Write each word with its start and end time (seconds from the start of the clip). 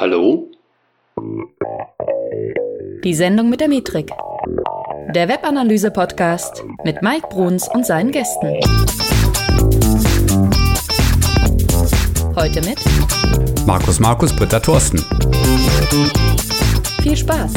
Hallo? 0.00 0.50
Die 3.04 3.12
Sendung 3.12 3.50
mit 3.50 3.60
der 3.60 3.68
Metrik. 3.68 4.10
Der 5.14 5.28
Webanalyse-Podcast 5.28 6.64
mit 6.84 7.02
Mike 7.02 7.26
Bruns 7.28 7.68
und 7.68 7.84
seinen 7.84 8.10
Gästen. 8.10 8.60
Heute 12.34 12.62
mit 12.62 12.78
Markus 13.66 14.00
Markus, 14.00 14.34
Britta 14.34 14.58
Thorsten. 14.58 15.04
Viel 17.02 17.16
Spaß! 17.18 17.52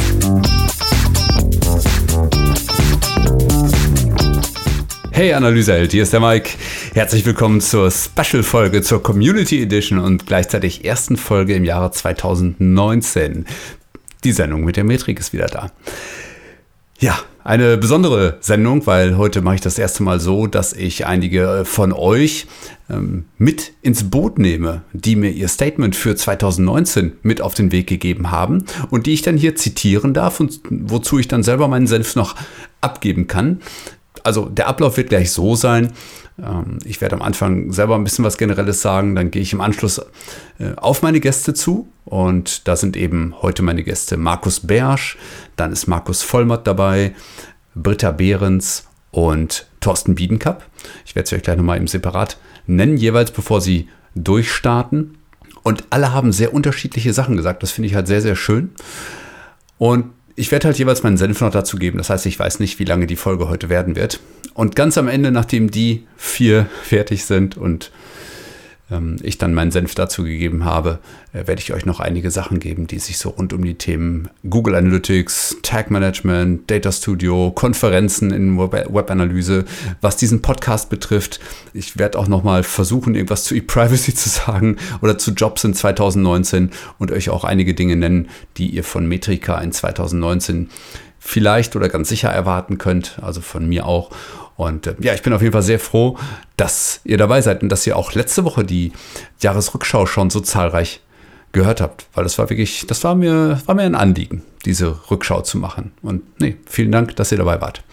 Hey 5.15 5.31
Analyseheld, 5.33 5.91
hier 5.91 6.01
ist 6.01 6.11
der 6.11 6.21
Mike. 6.21 6.49
Herzlich 6.95 7.23
willkommen 7.23 7.61
zur 7.61 7.91
Special-Folge, 7.91 8.81
zur 8.81 9.03
Community 9.03 9.61
Edition 9.61 9.99
und 9.99 10.25
gleichzeitig 10.25 10.85
ersten 10.85 11.17
Folge 11.17 11.53
im 11.53 11.63
Jahre 11.63 11.91
2019. 11.91 13.45
Die 14.23 14.31
Sendung 14.31 14.63
mit 14.63 14.75
der 14.75 14.83
Metrik 14.83 15.19
ist 15.19 15.31
wieder 15.31 15.45
da. 15.45 15.69
Ja, 16.97 17.19
eine 17.43 17.77
besondere 17.77 18.37
Sendung, 18.39 18.87
weil 18.87 19.15
heute 19.15 19.43
mache 19.43 19.53
ich 19.53 19.61
das 19.61 19.77
erste 19.77 20.01
Mal 20.01 20.19
so, 20.19 20.47
dass 20.47 20.73
ich 20.73 21.05
einige 21.05 21.63
von 21.63 21.93
euch 21.93 22.47
ähm, 22.89 23.25
mit 23.37 23.73
ins 23.83 24.09
Boot 24.09 24.39
nehme, 24.39 24.81
die 24.93 25.15
mir 25.15 25.29
ihr 25.29 25.47
Statement 25.47 25.95
für 25.95 26.15
2019 26.15 27.17
mit 27.21 27.39
auf 27.39 27.53
den 27.53 27.71
Weg 27.71 27.85
gegeben 27.85 28.31
haben 28.31 28.65
und 28.89 29.05
die 29.05 29.13
ich 29.13 29.21
dann 29.21 29.37
hier 29.37 29.55
zitieren 29.55 30.15
darf 30.15 30.39
und 30.39 30.59
wozu 30.71 31.19
ich 31.19 31.27
dann 31.27 31.43
selber 31.43 31.67
meinen 31.67 31.85
Senf 31.85 32.15
noch 32.15 32.35
abgeben 32.81 33.27
kann 33.27 33.59
also 34.23 34.45
der 34.45 34.67
Ablauf 34.67 34.97
wird 34.97 35.09
gleich 35.09 35.31
so 35.31 35.55
sein. 35.55 35.93
Ähm, 36.41 36.79
ich 36.85 37.01
werde 37.01 37.15
am 37.15 37.21
Anfang 37.21 37.71
selber 37.71 37.95
ein 37.95 38.03
bisschen 38.03 38.25
was 38.25 38.37
Generelles 38.37 38.81
sagen, 38.81 39.15
dann 39.15 39.31
gehe 39.31 39.41
ich 39.41 39.53
im 39.53 39.61
Anschluss 39.61 39.99
äh, 40.59 40.73
auf 40.75 41.01
meine 41.01 41.19
Gäste 41.19 41.53
zu 41.53 41.87
und 42.05 42.67
da 42.67 42.75
sind 42.75 42.97
eben 42.97 43.35
heute 43.41 43.63
meine 43.63 43.83
Gäste 43.83 44.17
Markus 44.17 44.59
Bersch, 44.61 45.17
dann 45.55 45.71
ist 45.71 45.87
Markus 45.87 46.23
Vollmott 46.23 46.65
dabei, 46.67 47.13
Britta 47.75 48.11
Behrens 48.11 48.87
und 49.11 49.67
Thorsten 49.79 50.17
Wiedenkapp. 50.17 50.63
Ich 51.05 51.15
werde 51.15 51.29
sie 51.29 51.35
euch 51.35 51.43
gleich 51.43 51.57
nochmal 51.57 51.77
im 51.77 51.87
Separat 51.87 52.37
nennen, 52.67 52.97
jeweils 52.97 53.31
bevor 53.31 53.61
sie 53.61 53.87
durchstarten. 54.15 55.17
Und 55.63 55.85
alle 55.91 56.11
haben 56.11 56.31
sehr 56.33 56.53
unterschiedliche 56.53 57.13
Sachen 57.13 57.37
gesagt. 57.37 57.63
Das 57.63 57.71
finde 57.71 57.87
ich 57.87 57.95
halt 57.95 58.07
sehr, 58.07 58.21
sehr 58.21 58.35
schön. 58.35 58.71
Und 59.77 60.11
ich 60.35 60.51
werde 60.51 60.67
halt 60.67 60.77
jeweils 60.77 61.03
meinen 61.03 61.17
Senf 61.17 61.41
noch 61.41 61.51
dazu 61.51 61.77
geben. 61.77 61.97
Das 61.97 62.09
heißt, 62.09 62.25
ich 62.25 62.39
weiß 62.39 62.59
nicht, 62.59 62.79
wie 62.79 62.85
lange 62.85 63.07
die 63.07 63.15
Folge 63.15 63.49
heute 63.49 63.69
werden 63.69 63.95
wird. 63.95 64.19
Und 64.53 64.75
ganz 64.75 64.97
am 64.97 65.07
Ende, 65.07 65.31
nachdem 65.31 65.71
die 65.71 66.03
vier 66.17 66.67
fertig 66.83 67.25
sind 67.25 67.57
und 67.57 67.91
ich 69.23 69.37
dann 69.37 69.53
meinen 69.53 69.71
Senf 69.71 69.95
dazu 69.95 70.23
gegeben 70.23 70.65
habe, 70.65 70.99
äh, 71.31 71.47
werde 71.47 71.61
ich 71.61 71.73
euch 71.73 71.85
noch 71.85 71.99
einige 71.99 72.29
Sachen 72.31 72.59
geben, 72.59 72.85
die 72.85 72.99
sich 72.99 73.17
so 73.17 73.29
rund 73.29 73.53
um 73.53 73.63
die 73.63 73.75
Themen 73.75 74.29
Google 74.47 74.75
Analytics, 74.75 75.57
Tag 75.63 75.89
Management, 75.89 76.69
Data 76.69 76.91
Studio, 76.91 77.51
Konferenzen 77.51 78.31
in 78.31 78.57
Webanalyse, 78.57 79.65
was 80.01 80.17
diesen 80.17 80.41
Podcast 80.41 80.89
betrifft. 80.89 81.39
Ich 81.73 81.97
werde 81.97 82.19
auch 82.19 82.27
noch 82.27 82.43
mal 82.43 82.63
versuchen, 82.63 83.15
irgendwas 83.15 83.45
zu 83.45 83.55
ePrivacy 83.55 84.13
zu 84.13 84.29
sagen 84.29 84.77
oder 85.01 85.17
zu 85.17 85.31
Jobs 85.31 85.63
in 85.63 85.73
2019 85.73 86.71
und 86.99 87.11
euch 87.11 87.29
auch 87.29 87.45
einige 87.45 87.73
Dinge 87.73 87.95
nennen, 87.95 88.29
die 88.57 88.67
ihr 88.67 88.83
von 88.83 89.07
Metrika 89.07 89.59
in 89.59 89.71
2019 89.71 90.69
vielleicht 91.19 91.77
oder 91.77 91.87
ganz 91.87 92.09
sicher 92.09 92.29
erwarten 92.29 92.77
könnt, 92.77 93.17
also 93.21 93.39
von 93.39 93.67
mir 93.67 93.85
auch. 93.85 94.11
Und 94.55 94.87
äh, 94.87 94.95
ja, 94.99 95.13
ich 95.13 95.21
bin 95.21 95.33
auf 95.33 95.41
jeden 95.41 95.53
Fall 95.53 95.63
sehr 95.63 95.79
froh, 95.79 96.17
dass 96.57 97.01
ihr 97.03 97.17
dabei 97.17 97.41
seid 97.41 97.63
und 97.63 97.69
dass 97.69 97.85
ihr 97.87 97.97
auch 97.97 98.13
letzte 98.13 98.43
Woche 98.43 98.63
die 98.63 98.91
Jahresrückschau 99.41 100.05
schon 100.05 100.29
so 100.29 100.39
zahlreich 100.39 101.01
gehört 101.51 101.81
habt, 101.81 102.07
weil 102.13 102.23
das 102.23 102.37
war 102.37 102.49
wirklich, 102.49 102.85
das 102.87 103.03
war 103.03 103.15
mir, 103.15 103.61
war 103.65 103.75
mir 103.75 103.83
ein 103.83 103.95
Anliegen, 103.95 104.43
diese 104.65 104.99
Rückschau 105.09 105.41
zu 105.41 105.57
machen. 105.57 105.91
Und 106.01 106.23
nee, 106.39 106.57
vielen 106.65 106.91
Dank, 106.91 107.15
dass 107.15 107.31
ihr 107.31 107.37
dabei 107.37 107.61
wart. 107.61 107.83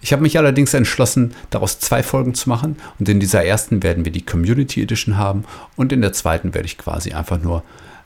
Ich 0.00 0.12
habe 0.12 0.22
mich 0.22 0.36
allerdings 0.38 0.74
entschlossen, 0.74 1.34
daraus 1.50 1.80
zwei 1.80 2.02
Folgen 2.02 2.34
zu 2.34 2.48
machen 2.48 2.76
und 2.98 3.08
in 3.08 3.18
dieser 3.18 3.44
ersten 3.44 3.82
werden 3.82 4.04
wir 4.04 4.12
die 4.12 4.24
Community 4.24 4.82
Edition 4.82 5.16
haben 5.16 5.44
und 5.74 5.92
in 5.92 6.00
der 6.00 6.12
zweiten 6.12 6.54
werde 6.54 6.66
ich 6.66 6.76
quasi 6.76 7.12
einfach 7.12 7.40
nur 7.40 7.62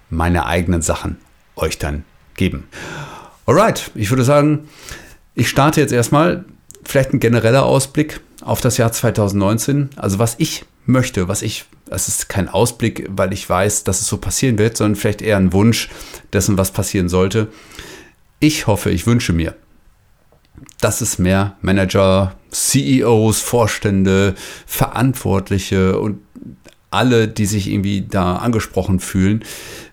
meine 0.08 0.46
eigenen 0.46 0.82
Sachen 0.82 1.18
euch 1.56 1.78
dann 1.78 2.04
geben. 2.36 2.68
Alright, 3.46 3.90
ich 3.94 4.10
würde 4.10 4.24
sagen, 4.24 4.68
ich 5.34 5.48
starte 5.48 5.80
jetzt 5.80 5.92
erstmal 5.92 6.44
vielleicht 6.84 7.12
ein 7.12 7.20
genereller 7.20 7.64
Ausblick 7.64 8.20
auf 8.42 8.60
das 8.60 8.76
Jahr 8.76 8.92
2019. 8.92 9.90
Also 9.96 10.18
was 10.18 10.36
ich 10.38 10.64
möchte, 10.86 11.28
was 11.28 11.42
ich, 11.42 11.64
das 11.86 12.08
ist 12.08 12.28
kein 12.28 12.48
Ausblick, 12.48 13.06
weil 13.10 13.32
ich 13.32 13.48
weiß, 13.48 13.84
dass 13.84 14.00
es 14.00 14.06
so 14.06 14.18
passieren 14.18 14.58
wird, 14.58 14.76
sondern 14.76 14.96
vielleicht 14.96 15.22
eher 15.22 15.36
ein 15.36 15.52
Wunsch 15.52 15.90
dessen, 16.32 16.58
was 16.58 16.70
passieren 16.70 17.08
sollte. 17.08 17.48
Ich 18.40 18.66
hoffe, 18.66 18.90
ich 18.90 19.06
wünsche 19.06 19.32
mir, 19.32 19.54
dass 20.80 21.00
es 21.00 21.18
mehr 21.18 21.56
Manager, 21.60 22.34
CEOs, 22.50 23.40
Vorstände, 23.40 24.34
Verantwortliche 24.66 25.98
und 25.98 26.20
alle, 26.90 27.28
die 27.28 27.46
sich 27.46 27.70
irgendwie 27.70 28.02
da 28.02 28.36
angesprochen 28.36 28.98
fühlen, 28.98 29.44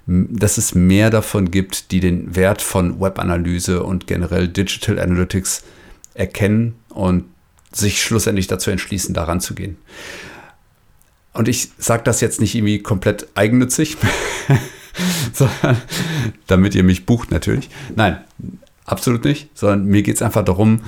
dass 0.07 0.57
es 0.57 0.73
mehr 0.73 1.09
davon 1.09 1.51
gibt, 1.51 1.91
die 1.91 1.99
den 1.99 2.35
Wert 2.35 2.61
von 2.61 2.99
Webanalyse 2.99 3.83
und 3.83 4.07
generell 4.07 4.47
Digital 4.47 4.97
Analytics 4.99 5.63
erkennen 6.17 6.75
und 6.89 7.25
sich 7.71 8.01
schlussendlich 8.01 8.47
dazu 8.47 8.71
entschließen, 8.71 9.13
daran 9.13 9.39
zu 9.39 9.55
gehen. 9.55 9.77
Und 11.33 11.47
ich 11.47 11.69
sage 11.77 12.03
das 12.03 12.21
jetzt 12.21 12.41
nicht 12.41 12.55
irgendwie 12.55 12.79
komplett 12.79 13.27
eigennützig, 13.35 13.97
sondern 15.33 15.77
damit 16.47 16.73
ihr 16.73 16.83
mich 16.83 17.05
bucht 17.05 17.29
natürlich. 17.29 17.69
Nein, 17.95 18.17
absolut 18.85 19.23
nicht, 19.23 19.49
sondern 19.53 19.85
mir 19.85 20.01
geht 20.01 20.15
es 20.15 20.21
einfach 20.21 20.43
darum, 20.43 20.81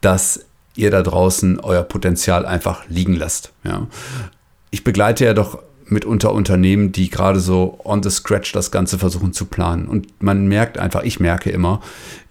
dass 0.00 0.46
ihr 0.74 0.90
da 0.90 1.02
draußen 1.02 1.60
euer 1.60 1.82
Potenzial 1.82 2.46
einfach 2.46 2.88
liegen 2.88 3.14
lasst. 3.14 3.52
Ja. 3.64 3.86
Ich 4.70 4.84
begleite 4.84 5.24
ja 5.24 5.34
doch 5.34 5.62
mitunter 5.90 6.32
Unternehmen, 6.32 6.92
die 6.92 7.10
gerade 7.10 7.40
so 7.40 7.80
on 7.84 8.02
the 8.02 8.10
scratch 8.10 8.52
das 8.52 8.70
Ganze 8.70 8.98
versuchen 8.98 9.32
zu 9.32 9.46
planen. 9.46 9.88
Und 9.88 10.22
man 10.22 10.46
merkt 10.46 10.78
einfach, 10.78 11.02
ich 11.02 11.20
merke 11.20 11.50
immer, 11.50 11.80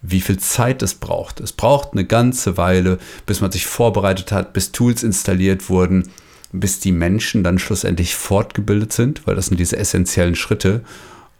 wie 0.02 0.20
viel 0.20 0.38
Zeit 0.38 0.82
es 0.82 0.94
braucht. 0.94 1.40
Es 1.40 1.52
braucht 1.52 1.92
eine 1.92 2.04
ganze 2.04 2.56
Weile, 2.56 2.98
bis 3.26 3.40
man 3.40 3.52
sich 3.52 3.66
vorbereitet 3.66 4.32
hat, 4.32 4.52
bis 4.52 4.72
Tools 4.72 5.02
installiert 5.02 5.68
wurden, 5.68 6.10
bis 6.52 6.80
die 6.80 6.92
Menschen 6.92 7.44
dann 7.44 7.58
schlussendlich 7.58 8.14
fortgebildet 8.14 8.92
sind, 8.92 9.26
weil 9.26 9.36
das 9.36 9.46
sind 9.46 9.60
diese 9.60 9.76
essentiellen 9.76 10.34
Schritte. 10.34 10.82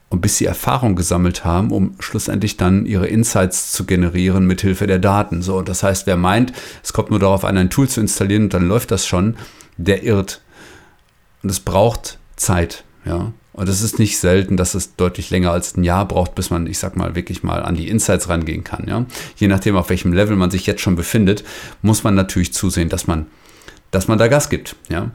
Und 0.08 0.22
bis 0.22 0.38
sie 0.38 0.44
Erfahrung 0.44 0.97
gesammelt 0.97 1.44
haben, 1.44 1.70
um 1.70 1.94
schlussendlich 2.00 2.56
dann 2.56 2.84
ihre 2.84 3.06
Insights 3.06 3.70
zu 3.70 3.87
generieren 3.87 4.44
mit 4.44 4.60
Hilfe 4.60 4.88
der 4.88 4.98
Daten. 4.98 5.41
So, 5.41 5.62
das 5.62 5.84
heißt, 5.84 6.08
wer 6.08 6.16
meint, 6.16 6.52
es 6.82 6.92
kommt 6.92 7.10
nur 7.10 7.20
darauf 7.20 7.44
an, 7.44 7.56
ein 7.56 7.70
Tool 7.70 7.88
zu 7.88 8.00
installieren 8.00 8.44
und 8.44 8.54
dann 8.54 8.66
läuft 8.66 8.91
das 8.91 9.06
schon, 9.06 9.37
der 9.76 10.02
irrt. 10.02 10.42
Und 11.42 11.50
es 11.50 11.60
braucht 11.60 12.18
Zeit, 12.36 12.84
ja. 13.04 13.32
Und 13.52 13.68
es 13.68 13.82
ist 13.82 13.98
nicht 13.98 14.18
selten, 14.18 14.56
dass 14.56 14.74
es 14.74 14.94
deutlich 14.96 15.30
länger 15.30 15.50
als 15.50 15.76
ein 15.76 15.84
Jahr 15.84 16.06
braucht, 16.06 16.34
bis 16.34 16.50
man, 16.50 16.66
ich 16.66 16.78
sag 16.78 16.96
mal, 16.96 17.14
wirklich 17.14 17.42
mal 17.42 17.62
an 17.62 17.74
die 17.74 17.88
Insights 17.88 18.28
rangehen 18.28 18.64
kann, 18.64 18.86
ja. 18.88 19.04
Je 19.36 19.48
nachdem, 19.48 19.76
auf 19.76 19.90
welchem 19.90 20.12
Level 20.12 20.36
man 20.36 20.50
sich 20.50 20.66
jetzt 20.66 20.80
schon 20.80 20.96
befindet, 20.96 21.44
muss 21.82 22.04
man 22.04 22.14
natürlich 22.14 22.52
zusehen, 22.52 22.88
dass 22.88 23.06
man, 23.06 23.26
dass 23.90 24.08
man 24.08 24.18
da 24.18 24.28
Gas 24.28 24.48
gibt, 24.48 24.76
ja. 24.88 25.10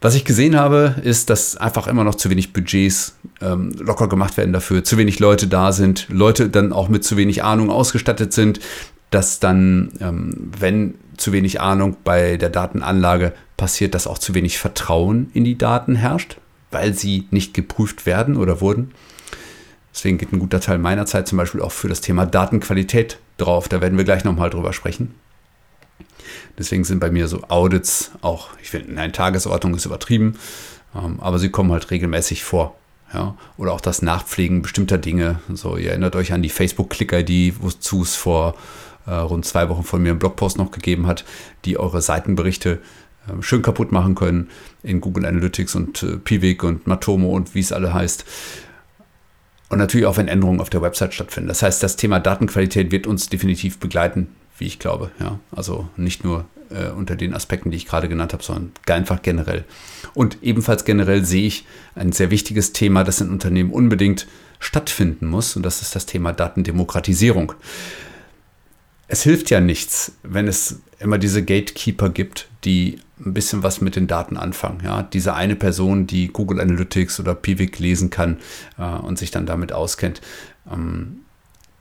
Was 0.00 0.14
ich 0.14 0.26
gesehen 0.26 0.54
habe, 0.54 0.96
ist, 1.02 1.30
dass 1.30 1.56
einfach 1.56 1.86
immer 1.86 2.04
noch 2.04 2.14
zu 2.14 2.28
wenig 2.28 2.52
Budgets 2.52 3.16
ähm, 3.40 3.72
locker 3.78 4.06
gemacht 4.06 4.36
werden 4.36 4.52
dafür, 4.52 4.84
zu 4.84 4.98
wenig 4.98 5.18
Leute 5.18 5.46
da 5.46 5.72
sind, 5.72 6.08
Leute 6.10 6.50
dann 6.50 6.74
auch 6.74 6.90
mit 6.90 7.04
zu 7.04 7.16
wenig 7.16 7.42
Ahnung 7.42 7.70
ausgestattet 7.70 8.34
sind, 8.34 8.60
dass 9.08 9.40
dann, 9.40 9.92
ähm, 10.00 10.50
wenn 10.58 10.96
zu 11.16 11.32
wenig 11.32 11.62
Ahnung 11.62 11.96
bei 12.04 12.36
der 12.36 12.50
Datenanlage 12.50 13.32
passiert, 13.56 13.94
dass 13.94 14.06
auch 14.06 14.18
zu 14.18 14.34
wenig 14.34 14.58
Vertrauen 14.58 15.30
in 15.34 15.44
die 15.44 15.58
Daten 15.58 15.94
herrscht, 15.94 16.38
weil 16.70 16.94
sie 16.94 17.26
nicht 17.30 17.54
geprüft 17.54 18.06
werden 18.06 18.36
oder 18.36 18.60
wurden. 18.60 18.92
Deswegen 19.94 20.18
geht 20.18 20.32
ein 20.32 20.40
guter 20.40 20.60
Teil 20.60 20.78
meiner 20.78 21.06
Zeit 21.06 21.28
zum 21.28 21.38
Beispiel 21.38 21.60
auch 21.60 21.72
für 21.72 21.88
das 21.88 22.00
Thema 22.00 22.26
Datenqualität 22.26 23.18
drauf. 23.36 23.68
Da 23.68 23.80
werden 23.80 23.96
wir 23.96 24.04
gleich 24.04 24.24
nochmal 24.24 24.50
drüber 24.50 24.72
sprechen. 24.72 25.14
Deswegen 26.58 26.84
sind 26.84 26.98
bei 26.98 27.10
mir 27.10 27.28
so 27.28 27.42
Audits 27.48 28.12
auch, 28.20 28.48
ich 28.62 28.70
finde, 28.70 28.92
nein, 28.92 29.12
Tagesordnung 29.12 29.74
ist 29.74 29.86
übertrieben, 29.86 30.38
ähm, 30.94 31.20
aber 31.20 31.38
sie 31.38 31.50
kommen 31.50 31.72
halt 31.72 31.90
regelmäßig 31.90 32.44
vor. 32.44 32.76
Ja? 33.12 33.36
Oder 33.56 33.72
auch 33.72 33.80
das 33.80 34.02
Nachpflegen 34.02 34.62
bestimmter 34.62 34.98
Dinge. 34.98 35.40
So, 35.52 35.76
ihr 35.76 35.90
erinnert 35.90 36.16
euch 36.16 36.32
an 36.32 36.42
die 36.42 36.48
Facebook-Click-ID, 36.48 37.62
wozu 37.62 38.02
es 38.02 38.16
vor 38.16 38.54
äh, 39.06 39.14
rund 39.14 39.44
zwei 39.44 39.68
Wochen 39.68 39.84
von 39.84 40.02
mir 40.02 40.10
einen 40.10 40.18
Blogpost 40.18 40.58
noch 40.58 40.70
gegeben 40.70 41.06
hat, 41.06 41.24
die 41.64 41.78
eure 41.78 42.02
Seitenberichte 42.02 42.80
schön 43.40 43.62
kaputt 43.62 43.92
machen 43.92 44.14
können 44.14 44.50
in 44.82 45.00
Google 45.00 45.26
Analytics 45.26 45.74
und 45.74 46.02
äh, 46.02 46.16
Piwik 46.18 46.64
und 46.64 46.86
Matomo 46.86 47.30
und 47.30 47.54
wie 47.54 47.60
es 47.60 47.72
alle 47.72 47.94
heißt. 47.94 48.24
Und 49.70 49.78
natürlich 49.78 50.06
auch, 50.06 50.16
wenn 50.16 50.28
Änderungen 50.28 50.60
auf 50.60 50.70
der 50.70 50.82
Website 50.82 51.14
stattfinden. 51.14 51.48
Das 51.48 51.62
heißt, 51.62 51.82
das 51.82 51.96
Thema 51.96 52.20
Datenqualität 52.20 52.92
wird 52.92 53.06
uns 53.06 53.28
definitiv 53.28 53.78
begleiten, 53.78 54.28
wie 54.58 54.66
ich 54.66 54.78
glaube. 54.78 55.10
Ja, 55.18 55.40
also 55.50 55.88
nicht 55.96 56.22
nur 56.22 56.44
äh, 56.70 56.90
unter 56.90 57.16
den 57.16 57.34
Aspekten, 57.34 57.70
die 57.70 57.76
ich 57.76 57.86
gerade 57.86 58.08
genannt 58.08 58.32
habe, 58.32 58.42
sondern 58.42 58.72
einfach 58.86 59.22
generell. 59.22 59.64
Und 60.12 60.38
ebenfalls 60.42 60.84
generell 60.84 61.24
sehe 61.24 61.46
ich 61.46 61.66
ein 61.94 62.12
sehr 62.12 62.30
wichtiges 62.30 62.72
Thema, 62.72 63.04
das 63.04 63.20
in 63.20 63.30
Unternehmen 63.30 63.72
unbedingt 63.72 64.26
stattfinden 64.60 65.26
muss. 65.26 65.56
Und 65.56 65.64
das 65.64 65.82
ist 65.82 65.96
das 65.96 66.06
Thema 66.06 66.32
Datendemokratisierung. 66.32 67.52
Es 69.08 69.22
hilft 69.22 69.50
ja 69.50 69.60
nichts, 69.60 70.12
wenn 70.22 70.48
es 70.48 70.80
immer 71.04 71.18
diese 71.18 71.44
Gatekeeper 71.44 72.08
gibt, 72.08 72.48
die 72.64 72.98
ein 73.24 73.34
bisschen 73.34 73.62
was 73.62 73.80
mit 73.80 73.94
den 73.94 74.06
Daten 74.06 74.36
anfangen. 74.36 74.80
Ja, 74.82 75.02
diese 75.02 75.34
eine 75.34 75.54
Person, 75.54 76.06
die 76.06 76.28
Google 76.28 76.60
Analytics 76.60 77.20
oder 77.20 77.34
Pivik 77.34 77.78
lesen 77.78 78.10
kann 78.10 78.38
äh, 78.78 78.84
und 78.84 79.18
sich 79.18 79.30
dann 79.30 79.46
damit 79.46 79.72
auskennt. 79.72 80.20
Ähm, 80.70 81.20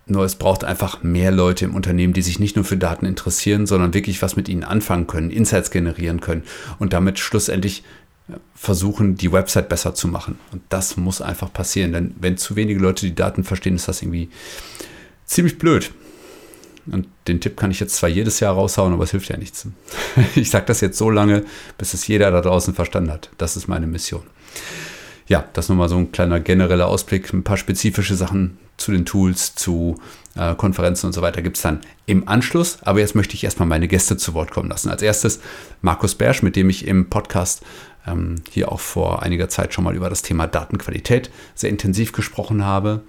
nur 0.06 0.26
es 0.26 0.36
braucht 0.36 0.66
einfach 0.66 1.02
mehr 1.02 1.32
Leute 1.32 1.66
im 1.66 1.76
Unternehmen, 1.76 2.14
die 2.14 2.22
sich 2.22 2.38
nicht 2.38 2.58
nur 2.58 2.66
für 2.66 2.78
Daten 2.78 3.06
interessieren, 3.06 3.66
sondern 3.66 3.94
wirklich 3.94 4.22
was 4.22 4.36
mit 4.36 4.50
ihnen 4.50 4.66
anfangen 4.66 5.08
können, 5.08 5.32
Insights 5.32 5.72
generieren 5.72 6.20
können 6.20 6.44
und 6.78 6.92
damit 6.92 7.18
schlussendlich 7.18 7.84
äh, 8.28 8.34
versuchen, 8.54 9.16
die 9.16 9.32
Website 9.32 9.70
besser 9.70 9.96
zu 9.96 10.10
machen. 10.10 10.38
Und 10.52 10.62
das 10.70 10.98
muss 10.98 11.22
einfach 11.22 11.52
passieren, 11.52 11.94
denn 11.94 12.14
wenn 12.20 12.38
zu 12.38 12.58
wenige 12.58 12.80
Leute 12.80 13.06
die 13.06 13.16
Daten 13.16 13.44
verstehen, 13.44 13.78
ist 13.78 13.88
das 13.88 14.02
irgendwie 14.02 14.30
ziemlich 15.26 15.58
blöd. 15.58 15.92
Und 16.86 17.08
den 17.28 17.40
Tipp 17.40 17.58
kann 17.58 17.72
ich 17.72 17.80
jetzt 17.80 17.96
zwar 17.96 18.10
jedes 18.10 18.40
Jahr 18.40 18.54
raushauen, 18.54 18.94
aber 18.94 19.04
es 19.04 19.12
hilft 19.12 19.30
ja 19.30 19.38
nichts. 19.38 19.68
Ich 20.36 20.50
sage 20.50 20.66
das 20.66 20.82
jetzt 20.82 20.98
so 20.98 21.10
lange, 21.10 21.44
bis 21.78 21.94
es 21.94 22.08
jeder 22.08 22.32
da 22.32 22.42
draußen 22.42 22.74
verstanden 22.74 23.12
hat. 23.12 23.30
Das 23.38 23.56
ist 23.56 23.68
meine 23.68 23.88
Mission. 23.88 24.24
Ja, 25.28 25.46
das 25.54 25.70
nochmal 25.70 25.90
so 25.90 25.98
ein 25.98 26.12
kleiner 26.12 26.40
genereller 26.40 26.88
Ausblick. 26.88 27.32
Ein 27.34 27.44
paar 27.44 27.58
spezifische 27.58 28.16
Sachen 28.16 28.58
zu 28.78 28.92
den 28.92 29.06
Tools, 29.06 29.56
zu 29.56 29.96
äh, 30.36 30.56
Konferenzen 30.56 31.08
und 31.08 31.14
so 31.14 31.22
weiter 31.22 31.42
gibt 31.42 31.58
es 31.58 31.64
dann 31.64 31.82
im 32.06 32.28
Anschluss. 32.28 32.80
Aber 32.82 33.00
jetzt 33.00 33.16
möchte 33.16 33.36
ich 33.36 33.44
erstmal 33.44 33.68
meine 33.68 33.88
Gäste 33.88 34.18
zu 34.18 34.34
Wort 34.34 34.52
kommen 34.52 34.70
lassen. 34.70 34.90
Als 34.90 35.02
erstes 35.02 35.40
Markus 35.82 36.16
Bersch, 36.16 36.44
mit 36.44 36.56
dem 36.56 36.70
ich 36.70 36.88
im 36.88 37.10
Podcast 37.10 37.62
ähm, 38.06 38.36
hier 38.50 38.72
auch 38.72 38.80
vor 38.80 39.24
einiger 39.24 39.50
Zeit 39.50 39.74
schon 39.74 39.84
mal 39.84 39.96
über 39.96 40.10
das 40.10 40.22
Thema 40.22 40.48
Datenqualität 40.48 41.32
sehr 41.56 41.70
intensiv 41.70 42.12
gesprochen 42.12 42.66
habe. 42.66 43.04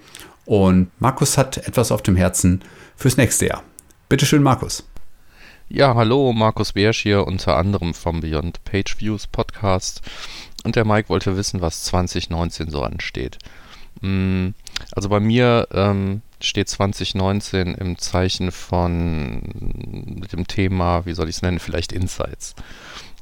Und 0.45 0.89
Markus 0.99 1.37
hat 1.37 1.57
etwas 1.57 1.91
auf 1.91 2.03
dem 2.03 2.15
Herzen 2.15 2.61
fürs 2.95 3.17
nächste 3.17 3.47
Jahr. 3.47 3.63
Bitte 4.09 4.25
schön, 4.25 4.43
Markus. 4.43 4.83
Ja, 5.67 5.95
hallo, 5.95 6.31
Markus 6.31 6.73
Beersch 6.73 7.01
hier, 7.01 7.25
unter 7.25 7.57
anderem 7.57 7.93
vom 7.95 8.21
Beyond 8.21 8.63
Page 8.65 8.99
Views 8.99 9.25
Podcast. 9.25 10.01
Und 10.63 10.75
der 10.75 10.85
Mike 10.85 11.09
wollte 11.09 11.37
wissen, 11.37 11.61
was 11.61 11.83
2019 11.83 12.69
so 12.69 12.83
ansteht. 12.83 13.39
Mm, 14.01 14.49
also 14.91 15.09
bei 15.09 15.19
mir 15.19 15.67
ähm, 15.71 16.21
steht 16.39 16.69
2019 16.69 17.73
im 17.75 17.97
Zeichen 17.97 18.51
von 18.51 19.41
dem 20.31 20.47
Thema, 20.47 21.05
wie 21.05 21.13
soll 21.13 21.29
ich 21.29 21.37
es 21.37 21.41
nennen, 21.41 21.59
vielleicht 21.59 21.91
Insights. 21.91 22.55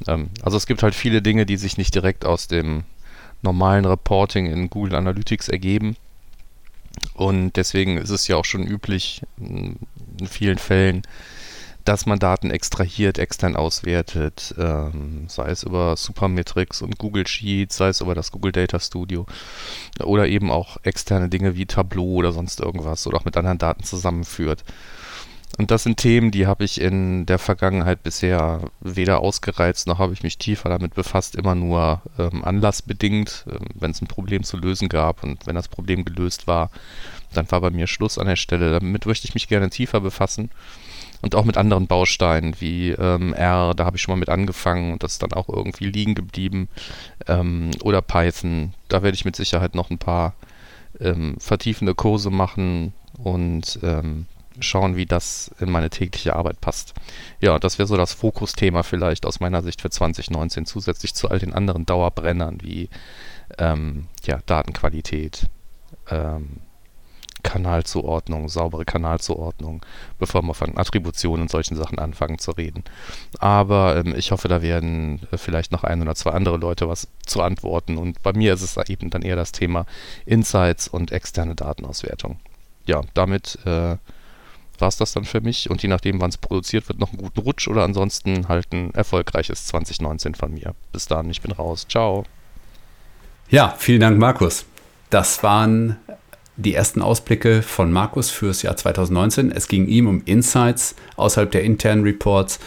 Ähm, 0.07 0.29
also 0.41 0.57
es 0.57 0.65
gibt 0.65 0.83
halt 0.83 0.95
viele 0.95 1.21
Dinge, 1.21 1.45
die 1.45 1.57
sich 1.57 1.77
nicht 1.77 1.95
direkt 1.95 2.25
aus 2.25 2.47
dem 2.47 2.83
normalen 3.41 3.85
Reporting 3.85 4.47
in 4.47 4.69
Google 4.69 4.95
Analytics 4.95 5.47
ergeben, 5.47 5.95
und 7.13 7.53
deswegen 7.55 7.97
ist 7.97 8.09
es 8.09 8.27
ja 8.27 8.35
auch 8.35 8.45
schon 8.45 8.63
üblich 8.63 9.21
in 9.37 9.77
vielen 10.27 10.57
Fällen, 10.57 11.03
dass 11.85 12.05
man 12.05 12.19
Daten 12.19 12.49
extrahiert, 12.49 13.17
extern 13.17 13.55
auswertet, 13.55 14.55
ähm, 14.57 15.25
sei 15.27 15.49
es 15.49 15.63
über 15.63 15.97
Supermetrics 15.97 16.81
und 16.81 16.97
Google 16.97 17.27
Sheets, 17.27 17.75
sei 17.75 17.89
es 17.89 18.01
über 18.01 18.15
das 18.15 18.31
Google 18.31 18.53
Data 18.53 18.79
Studio 18.79 19.25
oder 20.01 20.27
eben 20.27 20.49
auch 20.49 20.77
externe 20.83 21.29
Dinge 21.29 21.55
wie 21.55 21.65
Tableau 21.65 22.13
oder 22.13 22.31
sonst 22.31 22.61
irgendwas 22.61 23.05
oder 23.05 23.17
auch 23.17 23.25
mit 23.25 23.35
anderen 23.35 23.57
Daten 23.57 23.83
zusammenführt. 23.83 24.63
Und 25.59 25.69
das 25.69 25.83
sind 25.83 25.97
Themen, 25.97 26.31
die 26.31 26.47
habe 26.47 26.63
ich 26.63 26.81
in 26.81 27.27
der 27.27 27.37
Vergangenheit 27.37 28.01
bisher 28.01 28.71
weder 28.79 29.19
ausgereizt, 29.19 29.85
noch 29.85 29.99
habe 29.99 30.13
ich 30.13 30.23
mich 30.23 30.39
tiefer 30.39 30.69
damit 30.69 30.95
befasst, 30.95 31.35
immer 31.35 31.53
nur 31.53 32.01
ähm, 32.17 32.43
anlassbedingt, 32.43 33.45
äh, 33.47 33.59
wenn 33.75 33.91
es 33.91 34.01
ein 34.01 34.07
Problem 34.07 34.43
zu 34.43 34.57
lösen 34.57 34.89
gab 34.89 35.23
und 35.23 35.45
wenn 35.45 35.55
das 35.55 35.67
Problem 35.67 36.05
gelöst 36.05 36.47
war, 36.47 36.71
dann 37.33 37.51
war 37.51 37.61
bei 37.61 37.69
mir 37.69 37.85
Schluss 37.85 38.17
an 38.17 38.27
der 38.27 38.35
Stelle. 38.35 38.71
Damit 38.71 39.05
möchte 39.05 39.27
ich 39.27 39.35
mich 39.35 39.47
gerne 39.47 39.69
tiefer 39.69 40.01
befassen 40.01 40.49
und 41.21 41.35
auch 41.35 41.45
mit 41.45 41.57
anderen 41.57 41.85
Bausteinen 41.85 42.55
wie 42.59 42.89
ähm, 42.89 43.33
R, 43.33 43.75
da 43.75 43.85
habe 43.85 43.97
ich 43.97 44.01
schon 44.01 44.13
mal 44.13 44.19
mit 44.19 44.29
angefangen 44.29 44.93
und 44.93 45.03
das 45.03 45.13
ist 45.13 45.23
dann 45.23 45.33
auch 45.33 45.49
irgendwie 45.49 45.85
liegen 45.85 46.15
geblieben 46.15 46.67
ähm, 47.27 47.69
oder 47.83 48.01
Python, 48.01 48.73
da 48.87 49.03
werde 49.03 49.15
ich 49.15 49.25
mit 49.25 49.35
Sicherheit 49.35 49.75
noch 49.75 49.91
ein 49.91 49.99
paar 49.99 50.33
ähm, 50.99 51.35
vertiefende 51.39 51.93
Kurse 51.93 52.31
machen 52.31 52.93
und 53.17 53.79
ähm, 53.83 54.25
schauen, 54.59 54.95
wie 54.95 55.05
das 55.05 55.51
in 55.59 55.71
meine 55.71 55.89
tägliche 55.89 56.35
Arbeit 56.35 56.61
passt. 56.61 56.93
Ja, 57.39 57.59
das 57.59 57.79
wäre 57.79 57.87
so 57.87 57.97
das 57.97 58.13
Fokusthema 58.13 58.83
vielleicht 58.83 59.25
aus 59.25 59.39
meiner 59.39 59.61
Sicht 59.61 59.81
für 59.81 59.89
2019, 59.89 60.65
zusätzlich 60.65 61.13
zu 61.13 61.29
all 61.29 61.39
den 61.39 61.53
anderen 61.53 61.85
Dauerbrennern 61.85 62.59
wie 62.61 62.89
ähm, 63.57 64.07
ja, 64.25 64.39
Datenqualität, 64.45 65.47
ähm, 66.09 66.61
Kanalzuordnung, 67.43 68.47
saubere 68.47 68.85
Kanalzuordnung, 68.85 69.85
bevor 70.17 70.41
wir 70.43 70.53
von 70.53 70.77
Attributionen 70.77 71.43
und 71.43 71.51
solchen 71.51 71.75
Sachen 71.75 71.99
anfangen 71.99 72.39
zu 72.39 72.51
reden. 72.51 72.83
Aber 73.39 73.97
ähm, 73.97 74.15
ich 74.15 74.31
hoffe, 74.31 74.47
da 74.47 74.61
werden 74.61 75.27
äh, 75.31 75.37
vielleicht 75.37 75.71
noch 75.71 75.83
ein 75.83 76.01
oder 76.01 76.15
zwei 76.15 76.31
andere 76.31 76.57
Leute 76.57 76.87
was 76.87 77.09
zu 77.25 77.41
antworten. 77.41 77.97
Und 77.97 78.23
bei 78.23 78.33
mir 78.33 78.53
ist 78.53 78.61
es 78.61 78.77
eben 78.89 79.09
dann 79.09 79.21
eher 79.21 79.35
das 79.35 79.51
Thema 79.51 79.85
Insights 80.25 80.87
und 80.87 81.11
externe 81.11 81.55
Datenauswertung. 81.55 82.39
Ja, 82.85 83.01
damit 83.13 83.59
äh, 83.65 83.97
war 84.79 84.87
es 84.87 84.97
das 84.97 85.13
dann 85.13 85.25
für 85.25 85.41
mich 85.41 85.69
und 85.69 85.81
je 85.81 85.89
nachdem, 85.89 86.19
wann 86.21 86.29
es 86.29 86.37
produziert 86.37 86.87
wird, 86.87 86.99
noch 86.99 87.09
einen 87.09 87.19
guten 87.19 87.39
Rutsch 87.41 87.67
oder 87.67 87.83
ansonsten 87.83 88.47
halt 88.47 88.71
ein 88.73 88.93
erfolgreiches 88.93 89.67
2019 89.67 90.35
von 90.35 90.53
mir. 90.53 90.73
Bis 90.91 91.07
dann, 91.07 91.29
ich 91.29 91.41
bin 91.41 91.51
raus. 91.51 91.85
Ciao. 91.89 92.25
Ja, 93.49 93.75
vielen 93.77 94.01
Dank, 94.01 94.17
Markus. 94.17 94.65
Das 95.09 95.43
waren 95.43 95.97
die 96.55 96.73
ersten 96.73 97.01
Ausblicke 97.01 97.61
von 97.61 97.91
Markus 97.91 98.29
fürs 98.29 98.61
Jahr 98.61 98.77
2019. 98.77 99.51
Es 99.51 99.67
ging 99.67 99.87
ihm 99.87 100.07
um 100.07 100.21
Insights 100.25 100.95
außerhalb 101.15 101.51
der 101.51 101.63
internen 101.63 102.03
Reports, 102.03 102.59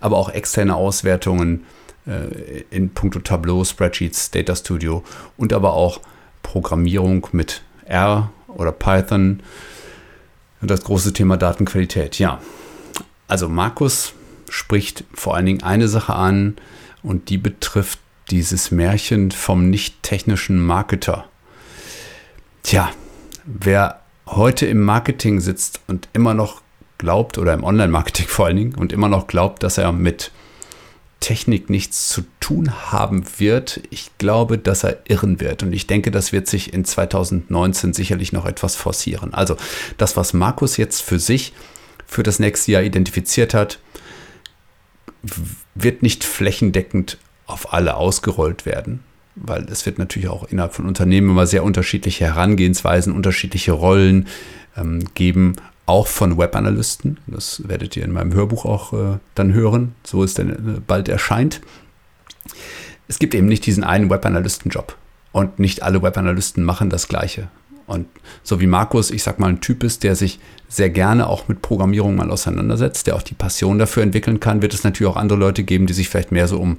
aber 0.00 0.16
auch 0.16 0.28
externe 0.28 0.74
Auswertungen 0.74 1.64
äh, 2.06 2.64
in 2.70 2.90
puncto 2.90 3.20
Tableau, 3.20 3.64
Spreadsheets, 3.64 4.30
Data 4.30 4.54
Studio 4.54 5.02
und 5.36 5.52
aber 5.52 5.74
auch 5.74 6.00
Programmierung 6.42 7.26
mit 7.32 7.62
R 7.84 8.30
oder 8.48 8.72
Python 8.72 9.40
das 10.68 10.84
große 10.84 11.12
Thema 11.12 11.36
Datenqualität. 11.36 12.18
Ja, 12.18 12.40
also 13.28 13.48
Markus 13.48 14.14
spricht 14.48 15.04
vor 15.14 15.34
allen 15.34 15.46
Dingen 15.46 15.62
eine 15.62 15.88
Sache 15.88 16.14
an 16.14 16.56
und 17.02 17.30
die 17.30 17.38
betrifft 17.38 17.98
dieses 18.30 18.70
Märchen 18.70 19.30
vom 19.30 19.70
nicht 19.70 20.02
technischen 20.02 20.64
Marketer. 20.64 21.26
Tja, 22.62 22.90
wer 23.44 24.00
heute 24.26 24.66
im 24.66 24.84
Marketing 24.84 25.40
sitzt 25.40 25.80
und 25.88 26.08
immer 26.12 26.34
noch 26.34 26.62
glaubt, 26.98 27.38
oder 27.38 27.52
im 27.52 27.64
Online-Marketing 27.64 28.28
vor 28.28 28.46
allen 28.46 28.56
Dingen, 28.56 28.74
und 28.74 28.92
immer 28.92 29.08
noch 29.08 29.26
glaubt, 29.26 29.62
dass 29.62 29.78
er 29.78 29.92
mit 29.92 30.30
Technik 31.22 31.70
nichts 31.70 32.08
zu 32.08 32.24
tun 32.40 32.92
haben 32.92 33.24
wird. 33.38 33.80
Ich 33.90 34.10
glaube, 34.18 34.58
dass 34.58 34.84
er 34.84 34.98
irren 35.08 35.40
wird. 35.40 35.62
Und 35.62 35.72
ich 35.72 35.86
denke, 35.86 36.10
das 36.10 36.32
wird 36.32 36.48
sich 36.48 36.74
in 36.74 36.84
2019 36.84 37.94
sicherlich 37.94 38.32
noch 38.32 38.44
etwas 38.44 38.76
forcieren. 38.76 39.32
Also 39.32 39.56
das, 39.96 40.16
was 40.16 40.34
Markus 40.34 40.76
jetzt 40.76 41.00
für 41.00 41.18
sich 41.18 41.54
für 42.06 42.22
das 42.22 42.40
nächste 42.40 42.72
Jahr 42.72 42.82
identifiziert 42.82 43.54
hat, 43.54 43.78
wird 45.74 46.02
nicht 46.02 46.24
flächendeckend 46.24 47.18
auf 47.46 47.72
alle 47.72 47.94
ausgerollt 47.94 48.66
werden, 48.66 49.00
weil 49.36 49.64
es 49.70 49.86
wird 49.86 49.98
natürlich 49.98 50.28
auch 50.28 50.44
innerhalb 50.50 50.74
von 50.74 50.86
Unternehmen 50.86 51.30
immer 51.30 51.46
sehr 51.46 51.62
unterschiedliche 51.62 52.24
Herangehensweisen, 52.24 53.14
unterschiedliche 53.14 53.72
Rollen 53.72 54.26
ähm, 54.76 55.04
geben 55.14 55.54
auch 55.92 56.06
von 56.06 56.38
Webanalysten. 56.38 57.18
Das 57.26 57.68
werdet 57.68 57.96
ihr 57.96 58.04
in 58.04 58.12
meinem 58.12 58.32
Hörbuch 58.32 58.64
auch 58.64 58.92
äh, 58.94 59.18
dann 59.34 59.52
hören, 59.52 59.94
so 60.04 60.24
es 60.24 60.32
denn 60.32 60.50
äh, 60.50 60.80
bald 60.84 61.10
erscheint. 61.10 61.60
Es 63.08 63.18
gibt 63.18 63.34
eben 63.34 63.46
nicht 63.46 63.66
diesen 63.66 63.84
einen 63.84 64.08
Webanalysten-Job 64.08 64.96
und 65.32 65.58
nicht 65.58 65.82
alle 65.82 66.02
Webanalysten 66.02 66.64
machen 66.64 66.88
das 66.88 67.08
Gleiche. 67.08 67.48
Und 67.86 68.06
so 68.42 68.58
wie 68.58 68.66
Markus, 68.66 69.10
ich 69.10 69.22
sag 69.22 69.38
mal, 69.38 69.48
ein 69.48 69.60
Typ 69.60 69.84
ist, 69.84 70.02
der 70.02 70.16
sich 70.16 70.40
sehr 70.66 70.88
gerne 70.88 71.26
auch 71.26 71.48
mit 71.48 71.60
Programmierung 71.60 72.16
mal 72.16 72.30
auseinandersetzt, 72.30 73.06
der 73.06 73.14
auch 73.14 73.22
die 73.22 73.34
Passion 73.34 73.78
dafür 73.78 74.02
entwickeln 74.02 74.40
kann, 74.40 74.62
wird 74.62 74.72
es 74.72 74.84
natürlich 74.84 75.12
auch 75.12 75.16
andere 75.16 75.38
Leute 75.38 75.62
geben, 75.62 75.86
die 75.86 75.92
sich 75.92 76.08
vielleicht 76.08 76.32
mehr 76.32 76.48
so 76.48 76.58
um, 76.58 76.78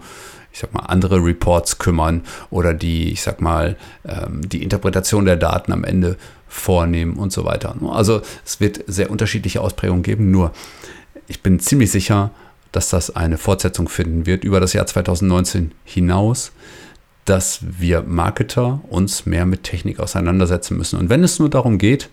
ich 0.52 0.60
sag 0.60 0.74
mal, 0.74 0.86
andere 0.88 1.24
Reports 1.24 1.78
kümmern 1.78 2.24
oder 2.50 2.74
die, 2.74 3.12
ich 3.12 3.22
sag 3.22 3.42
mal, 3.42 3.78
ähm, 4.06 4.42
die 4.50 4.64
Interpretation 4.64 5.26
der 5.26 5.36
Daten 5.36 5.72
am 5.72 5.84
Ende 5.84 6.18
vornehmen 6.54 7.16
und 7.16 7.32
so 7.34 7.46
weiter. 7.46 7.76
Also 7.90 8.22
es 8.46 8.60
wird 8.60 8.84
sehr 8.88 9.10
unterschiedliche 9.10 9.62
Ausprägungen 9.62 10.04
geben, 10.04 10.32
nur 10.32 10.52
ich 11.28 11.42
bin 11.42 11.60
ziemlich 11.60 11.92
sicher, 11.92 12.32
dass 12.72 12.90
das 12.90 13.16
eine 13.16 13.38
Fortsetzung 13.38 13.90
finden 13.90 14.26
wird 14.26 14.44
über 14.44 14.60
das 14.60 14.74
Jahr 14.74 14.86
2019 14.86 15.72
hinaus, 15.84 16.52
dass 17.26 17.60
wir 17.62 18.02
Marketer 18.04 18.82
uns 18.90 19.26
mehr 19.26 19.46
mit 19.46 19.64
Technik 19.64 20.00
auseinandersetzen 20.00 20.78
müssen. 20.78 21.00
Und 21.00 21.10
wenn 21.10 21.24
es 21.24 21.40
nur 21.40 21.50
darum 21.50 21.78
geht, 21.78 22.10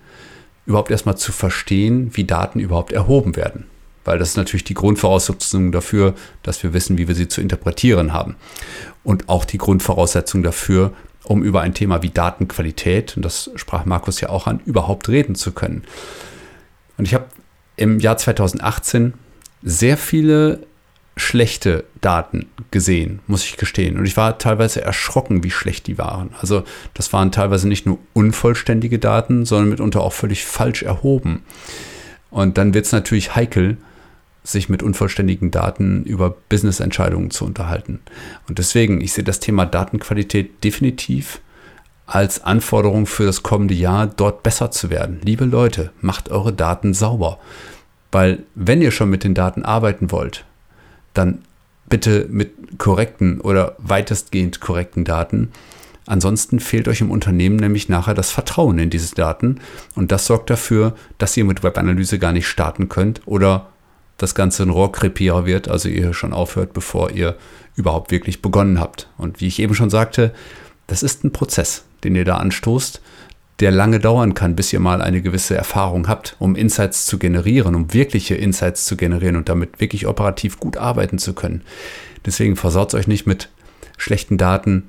überhaupt 0.66 0.90
erstmal 0.90 1.16
zu 1.16 1.32
verstehen, 1.32 2.10
wie 2.14 2.24
Daten 2.24 2.60
überhaupt 2.60 2.92
erhoben 2.92 3.36
werden. 3.36 3.66
weil 4.02 4.18
das 4.18 4.30
ist 4.30 4.36
natürlich 4.38 4.64
die 4.64 4.74
Grundvoraussetzung 4.74 5.72
dafür, 5.72 6.14
dass 6.42 6.62
wir 6.62 6.72
wissen, 6.72 6.96
wie 6.96 7.06
wir 7.06 7.14
sie 7.14 7.28
zu 7.28 7.42
interpretieren 7.42 8.14
haben. 8.14 8.36
Und 9.04 9.28
auch 9.28 9.44
die 9.44 9.58
Grundvoraussetzung 9.58 10.42
dafür, 10.42 10.92
um 11.30 11.44
über 11.44 11.60
ein 11.60 11.74
Thema 11.74 12.02
wie 12.02 12.10
Datenqualität, 12.10 13.16
und 13.16 13.24
das 13.24 13.52
sprach 13.54 13.84
Markus 13.84 14.20
ja 14.20 14.30
auch 14.30 14.48
an, 14.48 14.58
überhaupt 14.64 15.08
reden 15.08 15.36
zu 15.36 15.52
können. 15.52 15.84
Und 16.98 17.04
ich 17.04 17.14
habe 17.14 17.26
im 17.76 18.00
Jahr 18.00 18.16
2018 18.16 19.14
sehr 19.62 19.96
viele 19.96 20.66
schlechte 21.16 21.84
Daten 22.00 22.46
gesehen, 22.72 23.20
muss 23.28 23.44
ich 23.44 23.56
gestehen. 23.56 23.96
Und 23.96 24.06
ich 24.06 24.16
war 24.16 24.38
teilweise 24.38 24.80
erschrocken, 24.80 25.44
wie 25.44 25.52
schlecht 25.52 25.86
die 25.86 25.98
waren. 25.98 26.30
Also 26.40 26.64
das 26.94 27.12
waren 27.12 27.30
teilweise 27.30 27.68
nicht 27.68 27.86
nur 27.86 27.98
unvollständige 28.12 28.98
Daten, 28.98 29.44
sondern 29.44 29.68
mitunter 29.68 30.00
auch 30.00 30.12
völlig 30.12 30.44
falsch 30.44 30.82
erhoben. 30.82 31.44
Und 32.30 32.58
dann 32.58 32.74
wird 32.74 32.86
es 32.86 32.92
natürlich 32.92 33.36
heikel, 33.36 33.76
sich 34.42 34.68
mit 34.68 34.82
unvollständigen 34.82 35.50
Daten 35.50 36.04
über 36.04 36.30
Business-Entscheidungen 36.48 37.30
zu 37.30 37.44
unterhalten. 37.44 38.00
Und 38.48 38.58
deswegen, 38.58 39.00
ich 39.00 39.12
sehe 39.12 39.24
das 39.24 39.40
Thema 39.40 39.66
Datenqualität 39.66 40.64
definitiv 40.64 41.40
als 42.06 42.42
Anforderung 42.42 43.06
für 43.06 43.24
das 43.24 43.42
kommende 43.42 43.74
Jahr, 43.74 44.06
dort 44.06 44.42
besser 44.42 44.70
zu 44.70 44.90
werden. 44.90 45.20
Liebe 45.22 45.44
Leute, 45.44 45.92
macht 46.00 46.30
eure 46.30 46.52
Daten 46.52 46.92
sauber. 46.94 47.38
Weil 48.10 48.40
wenn 48.54 48.82
ihr 48.82 48.90
schon 48.90 49.10
mit 49.10 49.22
den 49.22 49.34
Daten 49.34 49.62
arbeiten 49.62 50.10
wollt, 50.10 50.44
dann 51.14 51.42
bitte 51.88 52.26
mit 52.30 52.78
korrekten 52.78 53.40
oder 53.40 53.76
weitestgehend 53.78 54.60
korrekten 54.60 55.04
Daten. 55.04 55.52
Ansonsten 56.06 56.58
fehlt 56.58 56.88
euch 56.88 57.00
im 57.00 57.10
Unternehmen 57.10 57.56
nämlich 57.56 57.88
nachher 57.88 58.14
das 58.14 58.30
Vertrauen 58.30 58.78
in 58.78 58.90
diese 58.90 59.14
Daten 59.14 59.60
und 59.94 60.10
das 60.10 60.26
sorgt 60.26 60.50
dafür, 60.50 60.94
dass 61.18 61.36
ihr 61.36 61.44
mit 61.44 61.62
Webanalyse 61.62 62.18
gar 62.18 62.32
nicht 62.32 62.48
starten 62.48 62.88
könnt 62.88 63.20
oder 63.26 63.68
das 64.22 64.34
Ganze 64.34 64.62
ein 64.62 64.70
Rohrkrepierer 64.70 65.46
wird, 65.46 65.68
also 65.68 65.88
ihr 65.88 66.12
schon 66.12 66.32
aufhört, 66.32 66.72
bevor 66.72 67.10
ihr 67.10 67.36
überhaupt 67.74 68.10
wirklich 68.10 68.42
begonnen 68.42 68.78
habt. 68.78 69.08
Und 69.16 69.40
wie 69.40 69.46
ich 69.46 69.58
eben 69.60 69.74
schon 69.74 69.90
sagte, 69.90 70.32
das 70.86 71.02
ist 71.02 71.24
ein 71.24 71.32
Prozess, 71.32 71.84
den 72.04 72.14
ihr 72.14 72.24
da 72.24 72.36
anstoßt, 72.36 73.00
der 73.60 73.70
lange 73.70 73.98
dauern 73.98 74.34
kann, 74.34 74.56
bis 74.56 74.72
ihr 74.72 74.80
mal 74.80 75.02
eine 75.02 75.22
gewisse 75.22 75.54
Erfahrung 75.54 76.08
habt, 76.08 76.36
um 76.38 76.56
Insights 76.56 77.06
zu 77.06 77.18
generieren, 77.18 77.74
um 77.74 77.92
wirkliche 77.92 78.34
Insights 78.34 78.86
zu 78.86 78.96
generieren 78.96 79.36
und 79.36 79.48
damit 79.48 79.80
wirklich 79.80 80.06
operativ 80.06 80.58
gut 80.58 80.76
arbeiten 80.76 81.18
zu 81.18 81.34
können. 81.34 81.62
Deswegen 82.24 82.56
versaut 82.56 82.94
euch 82.94 83.06
nicht 83.06 83.26
mit 83.26 83.48
schlechten 83.96 84.38
Daten, 84.38 84.86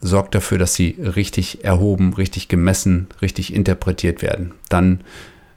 sorgt 0.00 0.34
dafür, 0.34 0.58
dass 0.58 0.74
sie 0.74 0.96
richtig 0.98 1.64
erhoben, 1.64 2.12
richtig 2.12 2.48
gemessen, 2.48 3.08
richtig 3.22 3.52
interpretiert 3.54 4.22
werden. 4.22 4.52
Dann 4.68 5.00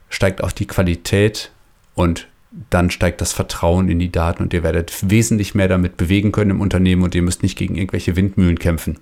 steigt 0.10 0.44
auch 0.44 0.51
die 0.51 0.68
Qualität 0.68 1.51
und 1.94 2.27
dann 2.70 2.89
steigt 2.89 3.22
das 3.22 3.32
Vertrauen 3.32 3.89
in 3.89 4.00
die 4.00 4.12
Daten 4.12 4.41
und 4.44 4.53
ihr 4.53 4.63
werdet 4.63 5.10
wesentlich 5.10 5.53
mehr 5.53 5.68
damit 5.68 5.98
bewegen 5.98 6.32
können 6.32 6.51
im 6.51 6.62
Unternehmen 6.62 7.03
und 7.03 7.13
ihr 7.13 7.22
müsst 7.22 7.44
nicht 7.44 7.58
gegen 7.58 7.75
irgendwelche 7.75 8.15
Windmühlen 8.15 8.58
kämpfen. 8.58 8.98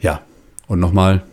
Ja, 0.00 0.22
und 0.68 0.80
nochmal 0.80 1.24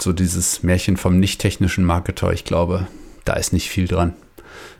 so 0.00 0.12
dieses 0.12 0.62
Märchen 0.62 0.96
vom 0.96 1.18
nicht-technischen 1.18 1.84
Marketer, 1.84 2.32
ich 2.32 2.44
glaube, 2.44 2.86
da 3.24 3.34
ist 3.34 3.52
nicht 3.52 3.68
viel 3.68 3.88
dran. 3.88 4.14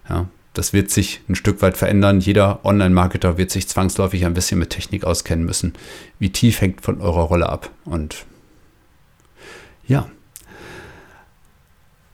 Ja, 0.08 0.28
das 0.54 0.72
wird 0.72 0.90
sich 0.90 1.20
ein 1.28 1.34
Stück 1.34 1.60
weit 1.60 1.76
verändern. 1.76 2.20
Jeder 2.20 2.64
Online-Marketer 2.64 3.36
wird 3.36 3.50
sich 3.50 3.68
zwangsläufig 3.68 4.24
ein 4.24 4.34
bisschen 4.34 4.58
mit 4.58 4.70
Technik 4.70 5.04
auskennen 5.04 5.44
müssen. 5.44 5.74
Wie 6.18 6.30
tief 6.30 6.60
hängt 6.60 6.82
von 6.82 7.00
eurer 7.00 7.22
Rolle 7.22 7.48
ab? 7.48 7.70
Und 7.84 8.26
ja, 9.86 10.08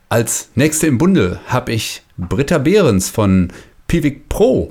als 0.08 0.50
nächste 0.54 0.86
im 0.86 0.98
Bunde 0.98 1.40
habe 1.48 1.72
ich 1.72 2.03
Britta 2.16 2.58
Behrens 2.58 3.10
von 3.10 3.52
Pivik 3.88 4.28
Pro. 4.28 4.68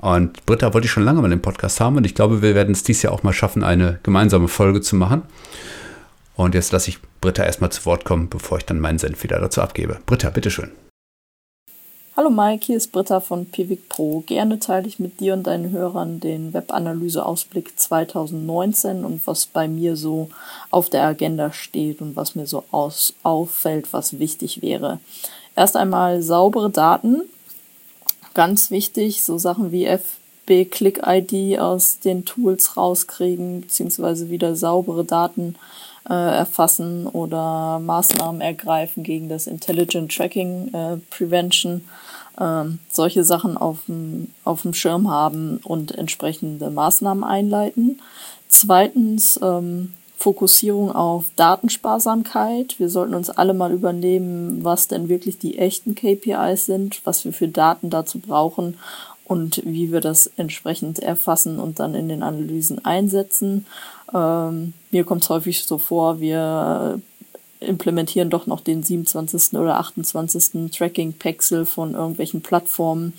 Und 0.00 0.44
Britta 0.46 0.74
wollte 0.74 0.86
ich 0.86 0.90
schon 0.90 1.04
lange 1.04 1.22
mal 1.22 1.30
im 1.30 1.40
Podcast 1.40 1.80
haben 1.80 1.96
und 1.96 2.04
ich 2.04 2.16
glaube, 2.16 2.42
wir 2.42 2.56
werden 2.56 2.72
es 2.72 2.82
dieses 2.82 3.02
Jahr 3.02 3.12
auch 3.12 3.22
mal 3.22 3.32
schaffen, 3.32 3.62
eine 3.62 4.00
gemeinsame 4.02 4.48
Folge 4.48 4.80
zu 4.80 4.96
machen. 4.96 5.22
Und 6.34 6.56
jetzt 6.56 6.72
lasse 6.72 6.90
ich 6.90 6.98
Britta 7.20 7.44
erstmal 7.44 7.70
zu 7.70 7.86
Wort 7.86 8.04
kommen, 8.04 8.28
bevor 8.28 8.58
ich 8.58 8.64
dann 8.64 8.80
meinen 8.80 8.98
Senf 8.98 9.22
wieder 9.22 9.38
dazu 9.38 9.60
abgebe. 9.60 10.00
Britta, 10.06 10.30
bitteschön. 10.30 10.72
Hallo 12.16 12.30
Mike, 12.30 12.66
hier 12.66 12.76
ist 12.76 12.92
Britta 12.92 13.20
von 13.20 13.46
Pivik 13.46 13.88
Pro. 13.88 14.20
Gerne 14.26 14.58
teile 14.58 14.86
ich 14.86 14.98
mit 14.98 15.20
dir 15.20 15.34
und 15.34 15.46
deinen 15.46 15.70
Hörern 15.70 16.20
den 16.20 16.52
Webanalyse-Ausblick 16.52 17.78
2019 17.78 19.04
und 19.04 19.26
was 19.26 19.46
bei 19.46 19.66
mir 19.68 19.96
so 19.96 20.28
auf 20.70 20.90
der 20.90 21.04
Agenda 21.04 21.52
steht 21.52 22.02
und 22.02 22.16
was 22.16 22.34
mir 22.34 22.46
so 22.46 22.64
aus 22.70 23.14
auffällt, 23.22 23.92
was 23.92 24.18
wichtig 24.18 24.60
wäre. 24.60 24.98
Erst 25.54 25.76
einmal 25.76 26.22
saubere 26.22 26.70
Daten, 26.70 27.22
ganz 28.34 28.70
wichtig, 28.70 29.22
so 29.22 29.38
Sachen 29.38 29.70
wie 29.72 29.86
FB 29.86 30.64
Click 30.70 31.02
ID 31.06 31.58
aus 31.58 31.98
den 32.00 32.24
Tools 32.24 32.76
rauskriegen, 32.76 33.62
beziehungsweise 33.62 34.30
wieder 34.30 34.56
saubere 34.56 35.04
Daten 35.04 35.56
äh, 36.08 36.14
erfassen 36.14 37.06
oder 37.06 37.78
Maßnahmen 37.78 38.40
ergreifen 38.40 39.02
gegen 39.02 39.28
das 39.28 39.46
Intelligent 39.46 40.14
Tracking 40.14 40.72
äh, 40.74 40.96
Prevention, 41.10 41.84
ähm, 42.40 42.78
solche 42.90 43.24
Sachen 43.24 43.56
auf 43.56 43.84
dem 43.86 44.74
Schirm 44.74 45.10
haben 45.10 45.58
und 45.62 45.92
entsprechende 45.92 46.70
Maßnahmen 46.70 47.24
einleiten. 47.24 48.00
Zweitens 48.48 49.38
ähm, 49.42 49.92
Fokussierung 50.22 50.92
auf 50.92 51.24
Datensparsamkeit. 51.34 52.78
Wir 52.78 52.88
sollten 52.88 53.14
uns 53.14 53.28
alle 53.28 53.54
mal 53.54 53.72
übernehmen, 53.72 54.62
was 54.62 54.86
denn 54.86 55.08
wirklich 55.08 55.38
die 55.38 55.58
echten 55.58 55.96
KPIs 55.96 56.66
sind, 56.66 57.04
was 57.04 57.24
wir 57.24 57.32
für 57.32 57.48
Daten 57.48 57.90
dazu 57.90 58.20
brauchen 58.20 58.78
und 59.24 59.62
wie 59.64 59.90
wir 59.90 60.00
das 60.00 60.30
entsprechend 60.36 61.00
erfassen 61.00 61.58
und 61.58 61.80
dann 61.80 61.96
in 61.96 62.08
den 62.08 62.22
Analysen 62.22 62.84
einsetzen. 62.84 63.66
Ähm, 64.14 64.74
mir 64.92 65.02
kommt 65.02 65.24
es 65.24 65.28
häufig 65.28 65.64
so 65.64 65.78
vor, 65.78 66.20
wir 66.20 67.00
implementieren 67.66 68.30
doch 68.30 68.46
noch 68.46 68.60
den 68.60 68.82
27. 68.82 69.54
oder 69.54 69.78
28. 69.78 70.70
Tracking-Pixel 70.70 71.66
von 71.66 71.94
irgendwelchen 71.94 72.42
Plattformen, 72.42 73.14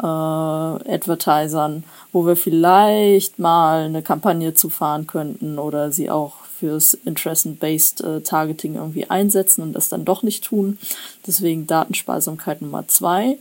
äh, 0.00 0.06
Advertisern, 0.06 1.84
wo 2.12 2.26
wir 2.26 2.36
vielleicht 2.36 3.38
mal 3.38 3.84
eine 3.84 4.02
Kampagne 4.02 4.54
zu 4.54 4.68
fahren 4.70 5.06
könnten 5.06 5.58
oder 5.58 5.92
sie 5.92 6.10
auch 6.10 6.34
fürs 6.58 6.94
Interest-Based 6.94 8.00
äh, 8.00 8.20
Targeting 8.20 8.74
irgendwie 8.74 9.08
einsetzen 9.08 9.62
und 9.62 9.72
das 9.72 9.88
dann 9.88 10.04
doch 10.04 10.22
nicht 10.22 10.44
tun. 10.44 10.78
Deswegen 11.26 11.66
Datensparsamkeit 11.66 12.62
Nummer 12.62 12.88
zwei. 12.88 13.38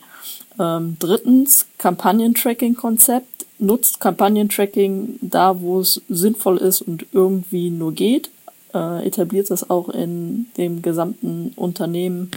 Ähm, 0.60 0.98
drittens, 1.00 1.66
Kampagnen-Tracking-Konzept. 1.78 3.46
Nutzt 3.60 4.00
Kampagnen-Tracking 4.00 5.18
da, 5.22 5.60
wo 5.60 5.80
es 5.80 6.02
sinnvoll 6.10 6.58
ist 6.58 6.82
und 6.82 7.08
irgendwie 7.12 7.72
nur 7.72 7.92
geht. 7.92 8.30
Äh, 8.74 9.08
etabliert 9.08 9.50
das 9.50 9.70
auch 9.70 9.90
in 9.90 10.48
dem 10.58 10.82
gesamten 10.82 11.54
Unternehmen 11.56 12.32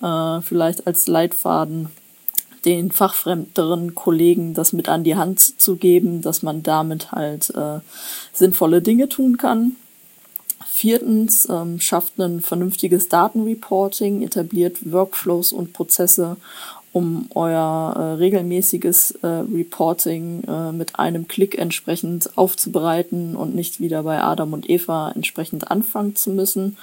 äh, 0.00 0.40
vielleicht 0.40 0.86
als 0.86 1.08
Leitfaden 1.08 1.88
den 2.64 2.90
fachfremderen 2.90 3.94
Kollegen 3.94 4.54
das 4.54 4.72
mit 4.72 4.88
an 4.88 5.04
die 5.04 5.16
Hand 5.16 5.40
zu 5.40 5.76
geben, 5.76 6.22
dass 6.22 6.42
man 6.42 6.62
damit 6.62 7.12
halt 7.12 7.50
äh, 7.50 7.80
sinnvolle 8.32 8.80
Dinge 8.82 9.08
tun 9.08 9.36
kann. 9.36 9.76
Viertens 10.64 11.48
ähm, 11.50 11.78
schafft 11.78 12.18
ein 12.18 12.40
vernünftiges 12.40 13.08
Datenreporting, 13.08 14.22
etabliert 14.22 14.90
Workflows 14.90 15.52
und 15.52 15.72
Prozesse, 15.72 16.36
um 16.94 17.26
euer 17.34 17.92
äh, 17.96 18.02
regelmäßiges 18.18 19.18
äh, 19.22 19.26
Reporting 19.26 20.44
äh, 20.44 20.70
mit 20.70 20.96
einem 20.96 21.26
Klick 21.26 21.58
entsprechend 21.58 22.30
aufzubereiten 22.38 23.34
und 23.34 23.52
nicht 23.52 23.80
wieder 23.80 24.04
bei 24.04 24.22
Adam 24.22 24.52
und 24.52 24.70
Eva 24.70 25.10
entsprechend 25.10 25.72
anfangen 25.72 26.14
zu 26.14 26.30
müssen. 26.30 26.76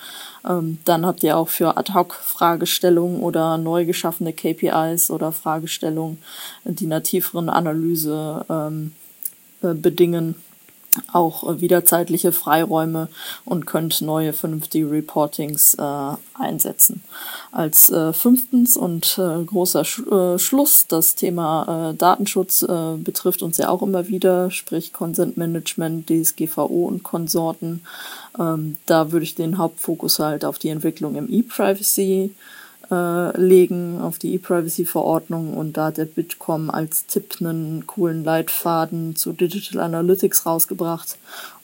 Ähm, 0.46 0.80
dann 0.84 1.06
habt 1.06 1.24
ihr 1.24 1.38
auch 1.38 1.48
für 1.48 1.78
Ad-Hoc-Fragestellungen 1.78 3.22
oder 3.22 3.58
neu 3.58 3.86
geschaffene 3.86 4.34
KPIs 4.34 5.12
oder 5.12 5.32
Fragestellungen, 5.32 6.18
die 6.66 6.88
einer 6.88 7.04
tieferen 7.04 7.48
Analyse 7.48 8.46
ähm, 8.50 8.92
äh, 9.64 9.74
bedingen, 9.74 10.36
auch 11.12 11.50
äh, 11.50 11.62
wieder 11.62 11.86
zeitliche 11.86 12.32
Freiräume 12.32 13.08
und 13.46 13.66
könnt 13.66 14.02
neue 14.02 14.34
vernünftige 14.34 14.90
Reportings 14.90 15.76
äh, 15.76 16.14
einsetzen. 16.34 17.04
Als 17.52 17.90
äh, 17.90 18.14
fünftens 18.14 18.78
und 18.78 19.18
äh, 19.18 19.44
großer 19.44 19.86
Sch 19.86 20.00
äh, 20.12 20.40
Schluss, 20.40 20.88
das 20.88 21.16
Thema 21.16 21.92
äh, 21.92 21.96
Datenschutz 21.96 22.64
äh, 22.64 22.96
betrifft 22.98 23.42
uns 23.42 23.58
ja 23.58 23.70
auch 23.70 23.82
immer 23.82 24.08
wieder, 24.08 24.52
sprich 24.52 24.94
Consent 24.94 25.38
Management, 25.38 26.10
DSGVO 26.10 26.86
und 26.88 27.04
Konsorten. 27.04 27.84
Ähm, 28.40 28.78
da 28.86 29.12
würde 29.12 29.24
ich 29.24 29.36
den 29.36 29.58
Hauptfokus 29.58 30.20
halt 30.20 30.46
auf 30.46 30.60
die 30.60 30.70
Entwicklung 30.70 31.16
im 31.16 31.32
E-Privacy 31.32 32.32
äh, 32.32 32.61
legen 32.92 34.02
auf 34.02 34.20
die 34.20 34.34
E-Privacy-Verordnung 34.34 35.54
und 35.54 35.78
da 35.78 35.86
hat 35.86 35.98
der 35.98 36.06
Bitkom 36.06 36.70
als 36.70 37.06
Tipp 37.06 37.38
einen 37.40 37.88
coolen 37.88 38.26
Leitfaden 38.26 39.16
zu 39.16 39.32
Digital 39.32 39.82
Analytics 39.82 40.46
rausgebracht 40.46 41.18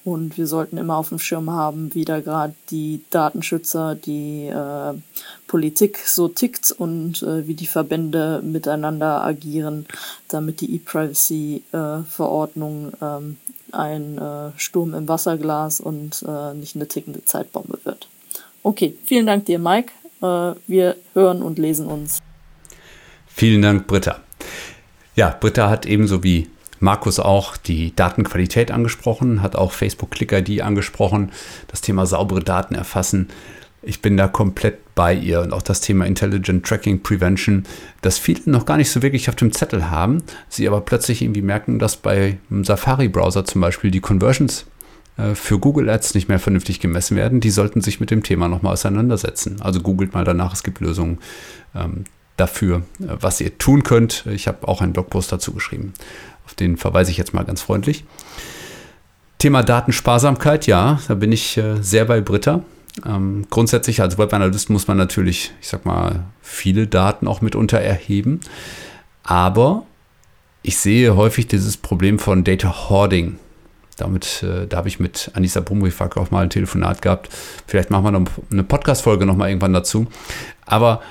und 0.08 0.38
wir 0.38 0.48
sollten 0.48 0.78
immer 0.78 0.96
auf 0.96 1.10
dem 1.10 1.20
Schirm 1.20 1.52
haben, 1.52 1.94
wie 1.94 2.06
da 2.06 2.22
gerade 2.22 2.54
die 2.70 3.02
Datenschützer, 3.10 3.94
die 3.94 4.46
äh, 4.46 4.94
Politik 5.48 5.98
so 5.98 6.30
tickt 6.30 6.72
und 6.72 7.22
äh, 7.24 7.46
wie 7.46 7.56
die 7.56 7.68
Verbände 7.68 8.42
miteinander 8.42 9.22
agieren, 9.22 9.86
damit 10.30 10.62
die 10.62 10.74
E-Privacy-Verordnung 10.76 12.94
äh, 13.02 13.06
ähm, 13.06 13.36
ein 13.74 14.18
äh, 14.18 14.52
Sturm 14.56 14.94
im 14.94 15.10
Wasserglas 15.10 15.82
und 15.82 16.24
äh, 16.26 16.54
nicht 16.54 16.78
eine 16.78 16.88
tickende 16.88 17.26
Zeitbombe 17.26 17.78
wird. 17.84 18.08
Okay, 18.64 18.96
vielen 19.04 19.26
Dank 19.26 19.44
dir, 19.44 19.60
Mike. 19.60 19.92
Äh, 20.22 20.54
wir 20.68 20.96
hören 21.14 21.42
und 21.42 21.60
lesen 21.60 21.88
uns. 21.88 22.20
Vielen 23.28 23.62
Dank, 23.62 23.88
Britta. 23.88 24.20
Ja, 25.16 25.36
Britta 25.40 25.70
hat 25.70 25.86
ebenso 25.86 26.24
wie 26.24 26.50
Markus 26.80 27.20
auch 27.20 27.58
die 27.58 27.96
Datenqualität 27.96 28.72
angesprochen, 28.72 29.42
hat 29.42 29.56
auch 29.56 29.72
Facebook 29.72 30.12
Click 30.12 30.32
ID 30.32 30.62
angesprochen, 30.62 31.32
das 31.68 31.82
Thema 31.82 32.06
saubere 32.06 32.42
Daten 32.42 32.76
erfassen. 32.76 33.30
Ich 33.82 34.02
bin 34.02 34.18
da 34.18 34.28
komplett 34.28 34.80
bei 34.96 35.14
ihr 35.14 35.42
und 35.42 35.54
auch 35.54 35.62
das 35.62 35.82
Thema 35.82 36.06
Intelligent 36.06 36.66
Tracking 36.66 37.02
Prevention, 37.02 37.64
das 38.02 38.18
viele 38.18 38.42
noch 38.46 38.66
gar 38.66 38.78
nicht 38.78 38.92
so 38.92 39.02
wirklich 39.02 39.30
auf 39.30 39.36
dem 39.36 39.52
Zettel 39.52 39.90
haben, 39.90 40.24
sie 40.50 40.68
aber 40.68 40.82
plötzlich 40.82 41.22
irgendwie 41.22 41.42
merken, 41.42 41.80
dass 41.80 41.96
bei 41.96 42.38
einem 42.50 42.64
Safari-Browser 42.64 43.46
zum 43.46 43.62
Beispiel 43.62 43.92
die 43.92 44.02
Conversions 44.02 44.66
für 45.36 45.60
Google 45.60 45.90
Ads 45.90 46.14
nicht 46.14 46.30
mehr 46.30 46.40
vernünftig 46.40 46.80
gemessen 46.80 47.18
werden. 47.18 47.40
Die 47.40 47.50
sollten 47.50 47.82
sich 47.82 48.00
mit 48.00 48.12
dem 48.12 48.24
Thema 48.24 48.48
nochmal 48.48 48.74
auseinandersetzen. 48.74 49.62
Also 49.62 49.82
googelt 49.82 50.14
mal 50.14 50.24
danach, 50.24 50.54
es 50.54 50.64
gibt 50.64 50.80
Lösungen 50.80 51.18
ähm, 51.76 52.06
dafür, 52.38 52.84
äh, 53.00 53.08
was 53.20 53.42
ihr 53.42 53.58
tun 53.58 53.84
könnt. 53.84 54.26
Ich 54.28 54.48
habe 54.48 54.68
auch 54.68 54.82
einen 54.82 54.94
Blogpost 54.94 55.32
dazu 55.32 55.54
geschrieben. 55.54 55.94
Auf 56.46 56.54
den 56.54 56.78
verweise 56.78 57.12
ich 57.12 57.18
jetzt 57.18 57.34
mal 57.34 57.44
ganz 57.44 57.62
freundlich. 57.62 58.06
Thema 59.40 59.64
Datensparsamkeit, 59.64 60.66
ja, 60.66 61.00
da 61.08 61.16
bin 61.16 61.32
ich 61.32 61.58
äh, 61.58 61.82
sehr 61.82 62.06
bei 62.06 62.22
Britta. 62.22 62.64
Ähm, 63.06 63.46
grundsätzlich 63.50 64.02
als 64.02 64.18
Webanalyst 64.18 64.70
muss 64.70 64.88
man 64.88 64.98
natürlich, 64.98 65.52
ich 65.62 65.68
sag 65.68 65.86
mal, 65.86 66.24
viele 66.42 66.88
Daten 66.88 67.28
auch 67.28 67.42
mitunter 67.42 67.80
erheben. 67.80 68.40
Aber 69.24 69.84
ich 70.64 70.78
sehe 70.78 71.16
häufig 71.16 71.48
dieses 71.48 71.78
Problem 71.78 72.18
von 72.18 72.44
Data 72.44 72.90
Hoarding. 72.90 73.38
Damit, 73.98 74.44
äh, 74.44 74.68
da 74.68 74.78
habe 74.78 74.88
ich 74.88 75.00
mit 75.00 75.32
Anissa 75.34 75.60
Brumrifak 75.60 76.18
auch 76.18 76.32
mal 76.32 76.44
ein 76.44 76.50
Telefonat 76.50 77.02
gehabt. 77.02 77.30
Vielleicht 77.66 77.90
machen 77.90 78.06
wir 78.06 78.12
noch 78.12 78.28
eine 78.52 78.64
Podcast-Folge 78.64 79.26
nochmal 79.26 79.50
irgendwann 79.50 79.74
dazu. 79.74 80.08
Aber 80.66 81.02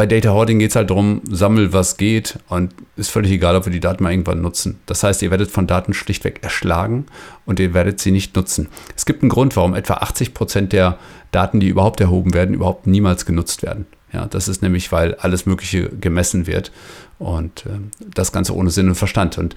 bei 0.00 0.06
Data 0.06 0.30
Hoarding 0.30 0.58
geht 0.58 0.70
es 0.70 0.76
halt 0.76 0.88
darum, 0.88 1.20
sammel 1.30 1.74
was 1.74 1.98
geht 1.98 2.38
und 2.48 2.72
ist 2.96 3.10
völlig 3.10 3.32
egal, 3.32 3.54
ob 3.56 3.66
wir 3.66 3.72
die 3.72 3.80
Daten 3.80 4.02
mal 4.02 4.10
irgendwann 4.10 4.40
nutzen. 4.40 4.80
Das 4.86 5.02
heißt, 5.02 5.20
ihr 5.20 5.30
werdet 5.30 5.50
von 5.50 5.66
Daten 5.66 5.92
schlichtweg 5.92 6.42
erschlagen 6.42 7.04
und 7.44 7.60
ihr 7.60 7.74
werdet 7.74 8.00
sie 8.00 8.10
nicht 8.10 8.34
nutzen. 8.34 8.68
Es 8.96 9.04
gibt 9.04 9.22
einen 9.22 9.28
Grund, 9.28 9.56
warum 9.56 9.74
etwa 9.74 9.94
80 9.94 10.32
Prozent 10.32 10.72
der 10.72 10.96
Daten, 11.32 11.60
die 11.60 11.68
überhaupt 11.68 12.00
erhoben 12.00 12.32
werden, 12.32 12.54
überhaupt 12.54 12.86
niemals 12.86 13.26
genutzt 13.26 13.62
werden. 13.62 13.86
Ja, 14.10 14.26
das 14.26 14.48
ist 14.48 14.62
nämlich, 14.62 14.90
weil 14.90 15.16
alles 15.16 15.44
Mögliche 15.44 15.90
gemessen 15.90 16.46
wird 16.46 16.72
und 17.20 17.66
äh, 17.66 17.78
das 18.14 18.32
Ganze 18.32 18.56
ohne 18.56 18.70
Sinn 18.70 18.88
und 18.88 18.96
Verstand. 18.96 19.38
Und 19.38 19.54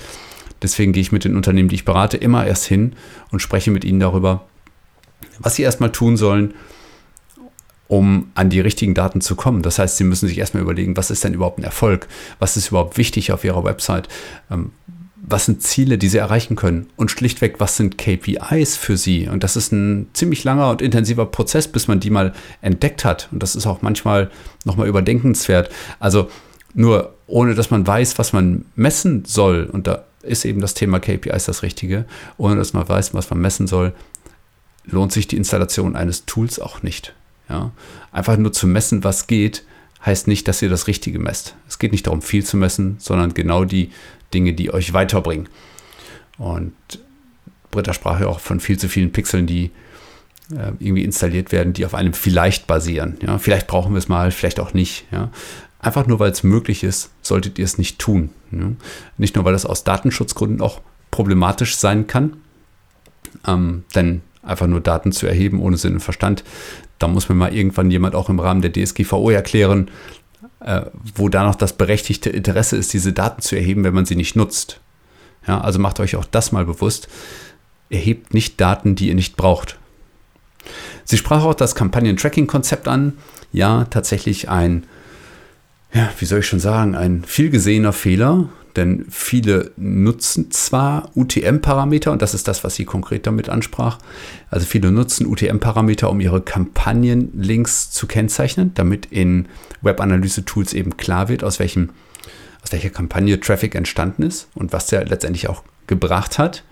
deswegen 0.61 0.93
gehe 0.93 1.01
ich 1.01 1.11
mit 1.11 1.23
den 1.23 1.35
Unternehmen, 1.35 1.69
die 1.69 1.75
ich 1.75 1.85
berate, 1.85 2.17
immer 2.17 2.45
erst 2.45 2.65
hin 2.65 2.93
und 3.31 3.39
spreche 3.39 3.71
mit 3.71 3.83
ihnen 3.83 3.99
darüber, 3.99 4.45
was 5.39 5.55
sie 5.55 5.63
erstmal 5.63 5.91
tun 5.91 6.15
sollen, 6.17 6.53
um 7.87 8.31
an 8.35 8.49
die 8.49 8.59
richtigen 8.59 8.93
Daten 8.93 9.21
zu 9.21 9.35
kommen. 9.35 9.61
Das 9.61 9.79
heißt, 9.79 9.97
Sie 9.97 10.03
müssen 10.03 10.27
sich 10.27 10.37
erstmal 10.37 10.63
überlegen, 10.63 10.97
was 10.97 11.11
ist 11.11 11.23
denn 11.23 11.33
überhaupt 11.33 11.59
ein 11.59 11.63
Erfolg? 11.63 12.07
Was 12.39 12.57
ist 12.57 12.69
überhaupt 12.69 12.97
wichtig 12.97 13.31
auf 13.31 13.43
Ihrer 13.43 13.63
Website? 13.63 14.07
Ähm, 14.49 14.71
was 15.25 15.45
sind 15.45 15.61
Ziele, 15.61 15.97
die 15.97 16.09
Sie 16.09 16.17
erreichen 16.17 16.55
können? 16.55 16.87
Und 16.95 17.11
schlichtweg, 17.11 17.59
was 17.59 17.77
sind 17.77 17.97
KPIs 17.97 18.75
für 18.75 18.97
Sie? 18.97 19.27
Und 19.27 19.43
das 19.43 19.55
ist 19.55 19.71
ein 19.71 20.09
ziemlich 20.13 20.43
langer 20.43 20.69
und 20.69 20.81
intensiver 20.81 21.25
Prozess, 21.25 21.67
bis 21.67 21.87
man 21.87 21.99
die 21.99 22.09
mal 22.09 22.33
entdeckt 22.61 23.05
hat. 23.05 23.29
Und 23.31 23.41
das 23.43 23.55
ist 23.55 23.67
auch 23.67 23.81
manchmal 23.81 24.31
nochmal 24.65 24.87
überdenkenswert. 24.87 25.69
Also 25.99 26.29
nur 26.73 27.13
ohne, 27.33 27.55
dass 27.55 27.71
man 27.71 27.85
weiß, 27.85 28.19
was 28.19 28.31
man 28.31 28.65
messen 28.75 29.25
soll, 29.25 29.65
und 29.65 29.87
da 29.87 30.03
ist 30.21 30.45
eben 30.45 30.61
das 30.61 30.75
Thema 30.75 30.99
KPIs 30.99 31.45
das 31.45 31.63
Richtige, 31.63 32.05
ohne 32.37 32.57
dass 32.57 32.73
man 32.73 32.87
weiß, 32.87 33.15
was 33.15 33.31
man 33.31 33.39
messen 33.39 33.65
soll, 33.65 33.91
lohnt 34.85 35.11
sich 35.11 35.27
die 35.27 35.37
Installation 35.37 35.95
eines 35.95 36.27
Tools 36.27 36.59
auch 36.59 36.83
nicht. 36.83 37.15
Ja? 37.49 37.71
Einfach 38.11 38.37
nur 38.37 38.53
zu 38.53 38.67
messen, 38.67 39.03
was 39.03 39.25
geht, 39.25 39.63
heißt 40.05 40.27
nicht, 40.27 40.47
dass 40.47 40.61
ihr 40.61 40.69
das 40.69 40.85
Richtige 40.85 41.17
messt. 41.17 41.55
Es 41.67 41.79
geht 41.79 41.91
nicht 41.91 42.05
darum, 42.05 42.21
viel 42.21 42.45
zu 42.45 42.55
messen, 42.55 42.97
sondern 42.99 43.33
genau 43.33 43.65
die 43.65 43.89
Dinge, 44.31 44.53
die 44.53 44.71
euch 44.71 44.93
weiterbringen. 44.93 45.49
Und 46.37 46.75
Britta 47.71 47.93
sprach 47.93 48.19
ja 48.19 48.27
auch 48.27 48.41
von 48.41 48.59
viel 48.59 48.77
zu 48.77 48.87
vielen 48.89 49.11
Pixeln, 49.11 49.47
die 49.47 49.71
äh, 50.51 50.73
irgendwie 50.77 51.03
installiert 51.03 51.51
werden, 51.51 51.73
die 51.73 51.87
auf 51.87 51.95
einem 51.95 52.13
vielleicht 52.13 52.67
basieren. 52.67 53.17
Ja? 53.25 53.39
Vielleicht 53.39 53.65
brauchen 53.65 53.93
wir 53.93 53.97
es 53.97 54.07
mal, 54.07 54.29
vielleicht 54.29 54.59
auch 54.59 54.75
nicht. 54.75 55.05
Ja? 55.11 55.31
Einfach 55.83 56.07
nur, 56.07 56.19
weil 56.19 56.31
es 56.31 56.43
möglich 56.43 56.83
ist, 56.83 57.11
solltet 57.21 57.59
ihr 57.59 57.65
es 57.65 57.77
nicht 57.77 57.99
tun. 57.99 58.29
Ja? 58.51 58.71
Nicht 59.17 59.35
nur, 59.35 59.43
weil 59.43 59.51
das 59.51 59.65
aus 59.65 59.83
Datenschutzgründen 59.83 60.61
auch 60.61 60.79
problematisch 61.11 61.75
sein 61.75 62.07
kann, 62.07 62.37
ähm, 63.45 63.83
denn 63.93 64.21
einfach 64.41 64.67
nur 64.67 64.79
Daten 64.79 65.11
zu 65.11 65.27
erheben 65.27 65.61
ohne 65.61 65.75
Sinn 65.75 65.95
und 65.95 65.99
Verstand, 65.99 66.45
da 66.99 67.09
muss 67.09 67.27
mir 67.27 67.35
mal 67.35 67.53
irgendwann 67.53 67.91
jemand 67.91 68.15
auch 68.15 68.29
im 68.29 68.39
Rahmen 68.39 68.61
der 68.61 68.71
DSGVO 68.71 69.29
erklären, 69.29 69.91
äh, 70.61 70.83
wo 71.15 71.27
da 71.27 71.43
noch 71.43 71.55
das 71.55 71.73
berechtigte 71.73 72.29
Interesse 72.29 72.77
ist, 72.77 72.93
diese 72.93 73.11
Daten 73.11 73.41
zu 73.41 73.57
erheben, 73.57 73.83
wenn 73.83 73.93
man 73.93 74.05
sie 74.05 74.15
nicht 74.15 74.37
nutzt. 74.37 74.79
Ja, 75.45 75.59
also 75.59 75.79
macht 75.79 75.99
euch 75.99 76.15
auch 76.15 76.25
das 76.25 76.53
mal 76.53 76.63
bewusst. 76.63 77.09
Erhebt 77.89 78.33
nicht 78.33 78.61
Daten, 78.61 78.95
die 78.95 79.09
ihr 79.09 79.15
nicht 79.15 79.35
braucht. 79.35 79.77
Sie 81.03 81.17
sprach 81.17 81.43
auch 81.43 81.53
das 81.53 81.75
Kampagnen-Tracking-Konzept 81.75 82.87
an. 82.87 83.17
Ja, 83.51 83.83
tatsächlich 83.89 84.47
ein, 84.47 84.85
ja, 85.93 86.09
wie 86.17 86.25
soll 86.25 86.39
ich 86.39 86.47
schon 86.47 86.59
sagen, 86.59 86.95
ein 86.95 87.23
viel 87.23 87.49
gesehener 87.49 87.93
Fehler, 87.93 88.49
denn 88.75 89.05
viele 89.09 89.71
nutzen 89.77 90.49
zwar 90.49 91.11
UTM-Parameter, 91.15 92.11
und 92.11 92.23
das 92.23 92.33
ist 92.33 92.47
das, 92.47 92.63
was 92.63 92.75
sie 92.75 92.85
konkret 92.85 93.27
damit 93.27 93.47
ansprach. 93.47 93.99
Also 94.49 94.65
viele 94.65 94.91
nutzen 94.91 95.27
UTM-Parameter, 95.27 96.09
um 96.09 96.19
ihre 96.19 96.41
Kampagnen-Links 96.41 97.91
zu 97.91 98.07
kennzeichnen, 98.07 98.71
damit 98.73 99.05
in 99.05 99.47
Web-Analyse-Tools 99.81 100.73
eben 100.73 100.97
klar 100.97 101.29
wird, 101.29 101.43
aus, 101.43 101.59
welchem, 101.59 101.89
aus 102.63 102.71
welcher 102.71 102.89
Kampagne 102.89 103.39
Traffic 103.39 103.75
entstanden 103.75 104.23
ist 104.23 104.47
und 104.55 104.73
was 104.73 104.87
der 104.87 105.05
letztendlich 105.05 105.47
auch 105.49 105.63
gebracht 105.85 106.39
hat. 106.39 106.63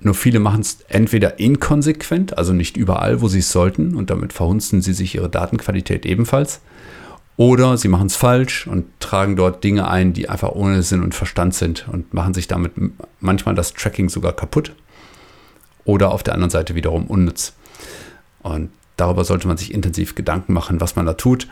Nur 0.00 0.14
viele 0.14 0.40
machen 0.40 0.62
es 0.62 0.78
entweder 0.88 1.38
inkonsequent, 1.38 2.36
also 2.36 2.52
nicht 2.52 2.76
überall, 2.76 3.20
wo 3.20 3.28
sie 3.28 3.40
es 3.40 3.52
sollten, 3.52 3.94
und 3.94 4.10
damit 4.10 4.32
verhunzen 4.32 4.82
sie 4.82 4.92
sich 4.92 5.14
ihre 5.14 5.28
Datenqualität 5.28 6.06
ebenfalls 6.06 6.60
oder 7.38 7.76
sie 7.76 7.86
machen 7.86 8.08
es 8.08 8.16
falsch 8.16 8.66
und 8.66 8.86
tragen 8.98 9.36
dort 9.36 9.62
Dinge 9.62 9.88
ein, 9.88 10.12
die 10.12 10.28
einfach 10.28 10.50
ohne 10.50 10.82
Sinn 10.82 11.04
und 11.04 11.14
Verstand 11.14 11.54
sind 11.54 11.86
und 11.88 12.12
machen 12.12 12.34
sich 12.34 12.48
damit 12.48 12.72
manchmal 13.20 13.54
das 13.54 13.72
Tracking 13.72 14.08
sogar 14.08 14.32
kaputt. 14.32 14.74
Oder 15.84 16.10
auf 16.10 16.24
der 16.24 16.34
anderen 16.34 16.50
Seite 16.50 16.74
wiederum 16.74 17.06
unnütz. 17.06 17.52
Und 18.42 18.70
darüber 18.96 19.24
sollte 19.24 19.46
man 19.46 19.56
sich 19.56 19.72
intensiv 19.72 20.16
Gedanken 20.16 20.52
machen, 20.52 20.80
was 20.80 20.96
man 20.96 21.06
da 21.06 21.14
tut. 21.14 21.46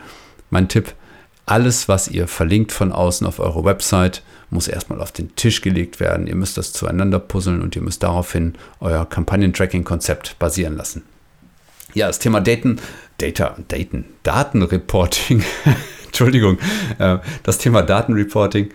Mein 0.49 0.67
Tipp, 0.67 0.93
alles, 1.45 1.87
was 1.87 2.09
ihr 2.09 2.27
verlinkt 2.27 2.73
von 2.73 2.91
außen 2.91 3.25
auf 3.25 3.39
eure 3.39 3.63
Website, 3.63 4.23
muss 4.49 4.67
erstmal 4.67 5.01
auf 5.01 5.13
den 5.13 5.37
Tisch 5.37 5.61
gelegt 5.61 6.01
werden. 6.01 6.27
Ihr 6.27 6.35
müsst 6.35 6.57
das 6.57 6.73
zueinander 6.73 7.19
puzzeln 7.19 7.61
und 7.61 7.77
ihr 7.77 7.81
müsst 7.81 8.03
daraufhin 8.03 8.55
euer 8.81 9.05
Kampagnen-Tracking-Konzept 9.05 10.37
basieren 10.37 10.75
lassen. 10.75 11.03
Ja, 11.93 12.07
das 12.07 12.19
Thema 12.19 12.41
Daten, 12.41 12.79
Data, 13.17 13.55
Daten, 13.67 14.05
Datenreporting, 14.23 15.43
Entschuldigung, 16.05 16.57
äh, 16.99 17.17
das 17.43 17.57
Thema 17.57 17.81
Datenreporting, 17.81 18.69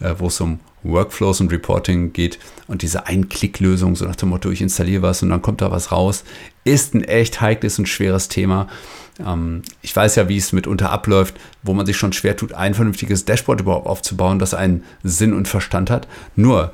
äh, 0.00 0.14
wo 0.18 0.26
es 0.26 0.40
um 0.40 0.60
Workflows 0.82 1.40
und 1.40 1.52
Reporting 1.52 2.12
geht 2.12 2.38
und 2.66 2.82
diese 2.82 3.06
Ein-Klick-Lösung, 3.06 3.96
so 3.96 4.06
nach 4.06 4.16
dem 4.16 4.30
Motto, 4.30 4.50
ich 4.50 4.62
installiere 4.62 5.02
was 5.02 5.22
und 5.22 5.30
dann 5.30 5.42
kommt 5.42 5.60
da 5.60 5.70
was 5.70 5.92
raus, 5.92 6.24
ist 6.64 6.94
ein 6.94 7.04
echt 7.04 7.40
heikles 7.40 7.78
und 7.78 7.88
schweres 7.88 8.28
Thema. 8.28 8.68
Ähm, 9.18 9.62
ich 9.82 9.94
weiß 9.94 10.16
ja, 10.16 10.28
wie 10.28 10.36
es 10.36 10.52
mitunter 10.52 10.90
abläuft, 10.90 11.34
wo 11.62 11.74
man 11.74 11.86
sich 11.86 11.96
schon 11.96 12.12
schwer 12.12 12.36
tut, 12.36 12.52
ein 12.52 12.74
vernünftiges 12.74 13.24
Dashboard 13.24 13.60
überhaupt 13.60 13.86
aufzubauen, 13.86 14.38
das 14.38 14.54
einen 14.54 14.84
Sinn 15.02 15.32
und 15.32 15.48
Verstand 15.48 15.90
hat. 15.90 16.08
Nur 16.36 16.72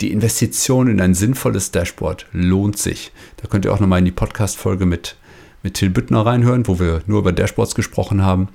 die 0.00 0.12
Investition 0.12 0.88
in 0.88 1.00
ein 1.00 1.14
sinnvolles 1.14 1.70
Dashboard 1.70 2.26
lohnt 2.32 2.78
sich. 2.78 3.12
Da 3.36 3.48
könnt 3.48 3.64
ihr 3.64 3.72
auch 3.72 3.80
nochmal 3.80 3.98
in 3.98 4.06
die 4.06 4.10
Podcast-Folge 4.10 4.86
mit, 4.86 5.16
mit 5.62 5.74
Till 5.74 5.90
Büttner 5.90 6.24
reinhören, 6.24 6.66
wo 6.66 6.78
wir 6.78 7.02
nur 7.06 7.20
über 7.20 7.32
Dashboards 7.32 7.74
gesprochen 7.74 8.22
haben. 8.22 8.48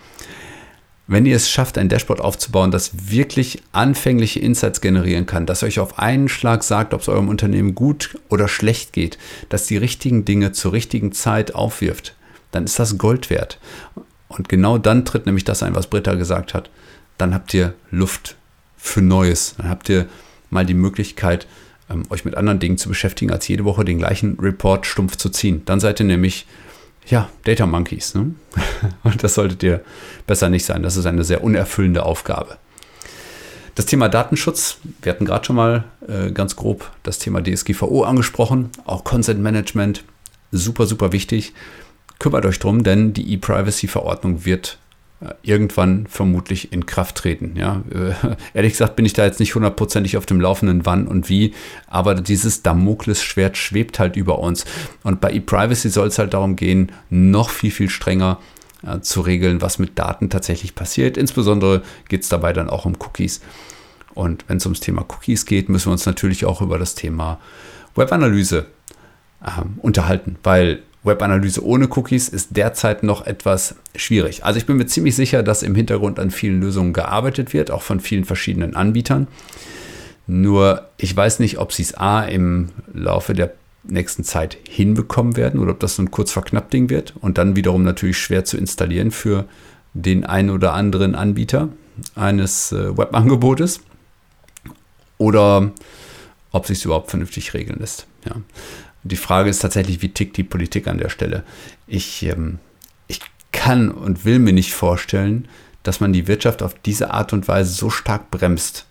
Wenn 1.08 1.28
ihr 1.28 1.36
es 1.36 1.52
schafft, 1.52 1.78
ein 1.78 1.88
Dashboard 1.88 2.20
aufzubauen, 2.20 2.72
das 2.72 3.12
wirklich 3.12 3.62
anfängliche 3.72 4.40
Insights 4.40 4.82
generieren 4.82 5.28
kann, 5.28 5.46
das 5.46 5.62
euch 5.62 5.80
auf 5.80 6.00
einen 6.00 6.30
Schlag 6.30 6.64
sagt, 6.64 6.96
ob 6.96 7.02
es 7.02 7.10
eurem 7.10 7.30
Unternehmen 7.30 7.76
gut 7.76 8.18
oder 8.30 8.48
schlecht 8.48 8.92
geht, 8.92 9.20
das 9.50 9.68
die 9.68 9.78
richtigen 9.78 10.26
Dinge 10.26 10.52
zur 10.52 10.74
richtigen 10.74 11.12
Zeit 11.12 11.54
aufwirft, 11.54 12.16
dann 12.52 12.64
ist 12.64 12.80
das 12.80 12.98
Gold 12.98 13.30
wert. 13.30 13.60
Und 14.30 14.50
genau 14.50 14.80
dann 14.80 15.06
tritt 15.06 15.28
nämlich 15.28 15.44
das 15.44 15.62
ein, 15.62 15.76
was 15.76 15.88
Britta 15.88 16.16
gesagt 16.16 16.56
hat. 16.56 16.72
Dann 17.20 17.36
habt 17.36 17.54
ihr 17.54 17.76
Luft 17.92 18.36
für 18.78 19.02
Neues. 19.02 19.54
Dann 19.58 19.70
habt 19.70 19.88
ihr 19.90 20.08
mal 20.56 20.65
die 20.65 20.74
Möglichkeit, 20.74 21.46
ähm, 21.89 22.04
euch 22.10 22.26
mit 22.26 22.36
anderen 22.36 22.60
Dingen 22.60 22.80
zu 22.80 22.89
beschäftigen, 22.89 23.32
als 23.32 23.48
jede 23.48 23.65
Woche 23.65 23.86
den 23.86 24.00
gleichen 24.00 24.39
Report 24.39 24.88
stumpf 24.88 25.18
zu 25.18 25.30
ziehen. 25.30 25.62
Dann 25.65 25.80
seid 25.80 26.00
ihr 26.00 26.08
nämlich, 26.08 26.48
ja, 27.08 27.30
Data 27.44 27.68
Monkeys. 27.68 28.15
Ne? 28.15 28.34
Und 29.04 29.24
das 29.24 29.36
solltet 29.36 29.62
ihr 29.62 29.82
besser 30.26 30.50
nicht 30.50 30.65
sein. 30.65 30.82
Das 30.82 30.98
ist 30.98 31.06
eine 31.06 31.24
sehr 31.24 31.44
unerfüllende 31.44 32.04
Aufgabe. 32.04 32.58
Das 33.76 33.86
Thema 33.86 34.08
Datenschutz, 34.08 34.78
wir 35.02 35.12
hatten 35.12 35.26
gerade 35.26 35.46
schon 35.46 35.58
mal 35.58 35.84
äh, 36.08 36.32
ganz 36.32 36.56
grob 36.56 36.89
das 37.04 37.20
Thema 37.20 37.44
DSGVO 37.44 38.04
angesprochen, 38.04 38.70
auch 38.86 39.04
Consent 39.04 39.41
Management, 39.41 40.06
super, 40.52 40.86
super 40.86 41.12
wichtig. 41.12 41.54
Kümmert 42.18 42.46
euch 42.46 42.60
drum, 42.60 42.84
denn 42.84 43.12
die 43.12 43.34
E-Privacy-Verordnung 43.34 44.46
wird 44.46 44.80
irgendwann 45.43 46.08
vermutlich 46.08 46.73
in 46.73 46.86
Kraft 46.86 47.15
treten. 47.15 47.56
Ja, 47.56 47.84
äh, 47.89 48.13
ehrlich 48.54 48.73
gesagt 48.73 48.95
bin 48.95 49.06
ich 49.06 49.13
da 49.13 49.25
jetzt 49.25 49.39
nicht 49.39 49.56
hundertprozentig 49.56 50.17
auf 50.17 50.25
dem 50.25 50.41
Laufenden, 50.41 50.86
wann 50.86 51.08
und 51.08 51.30
wie, 51.30 51.54
aber 51.88 52.15
dieses 52.15 52.63
Damoklesschwert 52.63 53.58
schwebt 53.58 53.99
halt 53.99 54.15
über 54.15 54.39
uns. 54.39 54.65
Und 55.04 55.21
bei 55.21 55.32
E-Privacy 55.32 55.89
soll 55.89 56.08
es 56.08 56.19
halt 56.19 56.34
darum 56.34 56.56
gehen, 56.56 56.91
noch 57.10 57.49
viel, 57.49 57.71
viel 57.71 57.89
strenger 57.89 58.39
äh, 58.86 58.99
zu 58.99 59.21
regeln, 59.21 59.62
was 59.62 59.80
mit 59.80 59.97
Daten 59.97 60.30
tatsächlich 60.30 60.75
passiert. 60.75 61.17
Insbesondere 61.17 61.82
geht 62.10 62.23
es 62.23 62.30
dabei 62.30 62.54
dann 62.54 62.69
auch 62.69 62.86
um 62.86 62.95
Cookies. 62.99 63.41
Und 64.13 64.45
wenn 64.47 64.58
es 64.58 64.65
ums 64.65 64.80
Thema 64.80 65.06
Cookies 65.10 65.45
geht, 65.45 65.69
müssen 65.69 65.88
wir 65.88 65.93
uns 65.93 66.06
natürlich 66.06 66.45
auch 66.45 66.62
über 66.62 66.78
das 66.78 66.95
Thema 66.95 67.39
Webanalyse 67.95 68.65
ähm, 69.45 69.80
unterhalten, 69.82 70.38
weil 70.43 70.82
Webanalyse 71.06 71.63
ohne 71.63 71.88
Cookies 71.88 72.30
ist 72.30 72.58
derzeit 72.58 73.04
noch 73.04 73.26
etwas 73.26 73.76
schwierig. 73.96 74.44
Also 74.44 74.58
ich 74.58 74.65
bin 74.65 74.78
mir 74.78 74.88
ziemlich 74.88 75.15
sicher, 75.15 75.44
dass 75.44 75.63
im 75.63 75.76
Hintergrund 75.76 76.20
an 76.20 76.32
vielen 76.32 76.60
Lösungen 76.60 76.94
gearbeitet 76.94 77.54
wird, 77.54 77.72
auch 77.72 77.82
von 77.82 78.00
vielen 78.00 78.26
verschiedenen 78.26 78.76
Anbietern. 78.76 79.28
Nur 80.28 80.89
ich 80.98 81.15
weiß 81.15 81.39
nicht, 81.39 81.60
ob 81.60 81.72
sie 81.72 81.84
es 81.84 81.96
A 81.96 82.24
im 82.24 82.70
Laufe 82.94 83.34
der 83.34 83.54
nächsten 83.84 84.24
Zeit 84.24 84.58
hinbekommen 84.68 85.38
werden 85.38 85.60
oder 85.60 85.72
ob 85.72 85.80
das 85.80 85.96
so 85.96 86.02
ein 86.02 86.10
kurz 86.12 86.32
verknappt 86.32 86.74
Ding 86.74 86.89
wird 86.89 87.13
und 87.22 87.38
dann 87.38 87.56
wiederum 87.56 87.84
natürlich 87.84 88.18
schwer 88.18 88.44
zu 88.44 88.58
installieren 88.58 89.12
für 89.12 89.46
den 89.94 90.26
einen 90.26 90.50
oder 90.50 90.74
anderen 90.74 91.13
Anbieter 91.13 91.70
eines 92.15 92.72
äh, 92.72 92.98
Webangebotes 92.98 93.82
oder 95.18 95.72
ob 96.52 96.65
sich 96.65 96.80
es 96.80 96.86
überhaupt 96.86 97.10
vernünftig 97.10 97.54
regeln 97.54 97.80
lässt. 97.80 98.08
Ja. 98.26 98.36
Die 99.06 99.15
Frage 99.18 99.52
ist 99.52 99.60
tatsächlich, 99.60 100.02
wie 100.02 100.10
tickt 100.10 100.36
die 100.36 100.44
Politik 100.44 100.88
an 100.88 100.98
der 100.98 101.10
Stelle? 101.10 101.44
Ich, 101.86 102.24
ähm, 102.24 102.58
ich 103.08 103.20
kann 103.52 103.91
und 103.91 104.26
will 104.26 104.39
mir 104.39 104.52
nicht 104.52 104.74
vorstellen, 104.74 105.48
dass 105.84 106.00
man 106.00 106.12
die 106.12 106.28
Wirtschaft 106.28 106.63
auf 106.63 106.74
diese 106.74 107.12
Art 107.12 107.32
und 107.32 107.48
Weise 107.48 107.72
so 107.72 107.91
stark 107.91 108.32
bremst, 108.32 108.88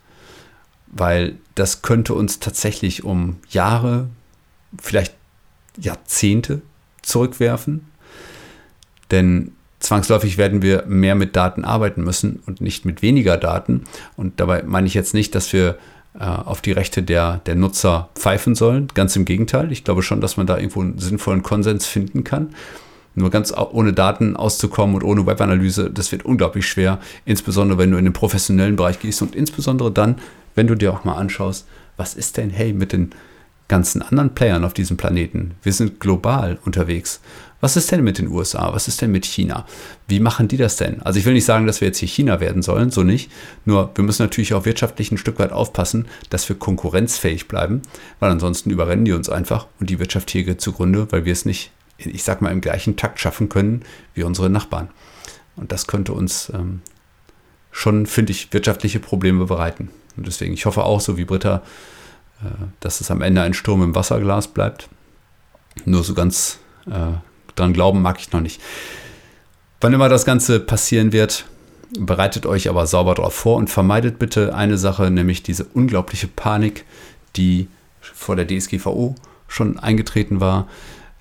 weil 0.87 1.35
das 1.55 1.81
könnte 1.81 2.13
uns 2.13 2.39
tatsächlich 2.39 3.03
um 3.03 3.39
Jahre, 3.49 4.07
vielleicht 4.81 5.13
Jahrzehnte 5.77 6.61
zurückwerfen. 7.01 7.85
Denn 9.11 9.51
zwangsläufig 9.81 10.37
werden 10.37 10.61
wir 10.61 10.85
mehr 10.87 11.15
mit 11.15 11.35
Daten 11.35 11.65
arbeiten 11.65 12.05
müssen 12.05 12.41
und 12.45 12.61
nicht 12.61 12.85
mit 12.85 13.01
weniger 13.01 13.35
Daten. 13.35 13.83
Und 14.15 14.39
dabei 14.39 14.63
meine 14.63 14.87
ich 14.87 14.93
jetzt 14.93 15.13
nicht, 15.13 15.35
dass 15.35 15.51
wir 15.51 15.77
auf 16.19 16.61
die 16.61 16.71
Rechte 16.71 17.03
der, 17.03 17.41
der 17.45 17.55
Nutzer 17.55 18.09
pfeifen 18.15 18.55
sollen. 18.55 18.87
Ganz 18.93 19.15
im 19.15 19.25
Gegenteil. 19.25 19.71
Ich 19.71 19.83
glaube 19.83 20.03
schon, 20.03 20.21
dass 20.21 20.37
man 20.37 20.47
da 20.47 20.57
irgendwo 20.57 20.81
einen 20.81 20.99
sinnvollen 20.99 21.43
Konsens 21.43 21.85
finden 21.85 22.23
kann. 22.23 22.49
Nur 23.15 23.29
ganz 23.29 23.53
ohne 23.55 23.93
Daten 23.93 24.35
auszukommen 24.35 24.95
und 24.95 25.03
ohne 25.03 25.25
Webanalyse, 25.25 25.89
das 25.89 26.11
wird 26.11 26.25
unglaublich 26.25 26.67
schwer. 26.67 26.99
Insbesondere, 27.23 27.77
wenn 27.77 27.91
du 27.91 27.97
in 27.97 28.03
den 28.03 28.13
professionellen 28.13 28.75
Bereich 28.75 28.99
gehst 28.99 29.21
und 29.21 29.35
insbesondere 29.35 29.91
dann, 29.91 30.17
wenn 30.53 30.67
du 30.67 30.75
dir 30.75 30.91
auch 30.93 31.05
mal 31.05 31.15
anschaust, 31.15 31.65
was 31.97 32.13
ist 32.13 32.37
denn, 32.37 32.49
hey, 32.49 32.73
mit 32.73 32.91
den 32.91 33.11
ganzen 33.67 34.01
anderen 34.01 34.35
Playern 34.35 34.65
auf 34.65 34.73
diesem 34.73 34.97
Planeten? 34.97 35.51
Wir 35.63 35.71
sind 35.71 35.99
global 35.99 36.59
unterwegs. 36.65 37.21
Was 37.65 37.75
ist 37.75 37.91
denn 37.91 38.03
mit 38.03 38.19
den 38.19 38.27
USA? 38.27 38.71
Was 38.73 38.87
ist 38.87 39.01
denn 39.01 39.09
mit 39.11 39.25
China? 39.25 39.65
Wie 40.07 40.19
machen 40.19 40.47
die 40.47 40.55
das 40.55 40.77
denn? 40.77 41.01
Also 41.01 41.17
ich 41.17 41.25
will 41.25 41.33
nicht 41.33 41.45
sagen, 41.45 41.65
dass 41.65 41.81
wir 41.81 41.87
jetzt 41.87 41.97
hier 41.97 42.07
China 42.07 42.39
werden 42.39 42.61
sollen, 42.61 42.91
so 42.91 43.01
nicht. 43.01 43.31
Nur 43.65 43.89
wir 43.95 44.03
müssen 44.03 44.21
natürlich 44.21 44.53
auch 44.53 44.65
wirtschaftlich 44.65 45.11
ein 45.11 45.17
Stück 45.17 45.39
weit 45.39 45.51
aufpassen, 45.51 46.07
dass 46.29 46.47
wir 46.47 46.59
konkurrenzfähig 46.59 47.47
bleiben, 47.47 47.81
weil 48.19 48.29
ansonsten 48.29 48.69
überrennen 48.69 49.03
die 49.03 49.13
uns 49.13 49.29
einfach 49.29 49.65
und 49.79 49.89
die 49.89 49.97
Wirtschaft 49.97 50.29
hier 50.29 50.43
geht 50.43 50.61
zugrunde, 50.61 51.11
weil 51.11 51.25
wir 51.25 51.33
es 51.33 51.45
nicht, 51.45 51.71
ich 51.97 52.21
sag 52.21 52.39
mal, 52.39 52.51
im 52.51 52.61
gleichen 52.61 52.97
Takt 52.97 53.19
schaffen 53.19 53.49
können 53.49 53.81
wie 54.13 54.21
unsere 54.21 54.51
Nachbarn. 54.51 54.89
Und 55.55 55.71
das 55.71 55.87
könnte 55.87 56.13
uns 56.13 56.51
ähm, 56.53 56.81
schon, 57.71 58.05
finde 58.05 58.31
ich, 58.31 58.53
wirtschaftliche 58.53 58.99
Probleme 58.99 59.45
bereiten. 59.45 59.89
Und 60.17 60.27
deswegen, 60.27 60.53
ich 60.53 60.67
hoffe 60.67 60.83
auch, 60.83 61.01
so 61.01 61.17
wie 61.17 61.25
Britta, 61.25 61.63
äh, 62.43 62.65
dass 62.79 63.01
es 63.01 63.09
am 63.09 63.23
Ende 63.23 63.41
ein 63.41 63.55
Sturm 63.55 63.81
im 63.81 63.95
Wasserglas 63.95 64.49
bleibt. 64.49 64.87
Nur 65.85 66.03
so 66.03 66.13
ganz 66.13 66.59
äh, 66.85 67.13
dran 67.55 67.73
glauben 67.73 68.01
mag 68.01 68.19
ich 68.19 68.31
noch 68.31 68.41
nicht. 68.41 68.61
Wann 69.81 69.93
immer 69.93 70.09
das 70.09 70.25
Ganze 70.25 70.59
passieren 70.59 71.11
wird, 71.11 71.45
bereitet 71.97 72.45
euch 72.45 72.69
aber 72.69 72.87
sauber 72.87 73.15
darauf 73.15 73.33
vor 73.33 73.57
und 73.57 73.69
vermeidet 73.69 74.19
bitte 74.19 74.55
eine 74.55 74.77
Sache, 74.77 75.11
nämlich 75.11 75.43
diese 75.43 75.65
unglaubliche 75.65 76.27
Panik, 76.27 76.85
die 77.35 77.67
vor 78.01 78.35
der 78.35 78.47
DSGVO 78.47 79.15
schon 79.47 79.79
eingetreten 79.79 80.39
war. 80.39 80.67